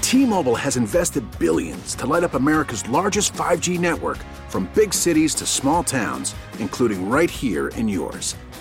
T-Mobile 0.02 0.56
has 0.56 0.78
invested 0.78 1.24
billions 1.40 1.96
to 1.96 2.06
light 2.06 2.24
up 2.24 2.36
America's 2.36 2.88
largest 2.88 3.34
5G 3.34 3.80
network 3.80 4.20
from 4.48 4.70
big 4.76 4.94
cities 4.94 5.34
to 5.36 5.46
small 5.46 5.84
towns, 5.84 6.36
including 6.60 7.10
right 7.10 7.30
here 7.30 7.70
in 7.70 7.90
yours. 7.90 8.36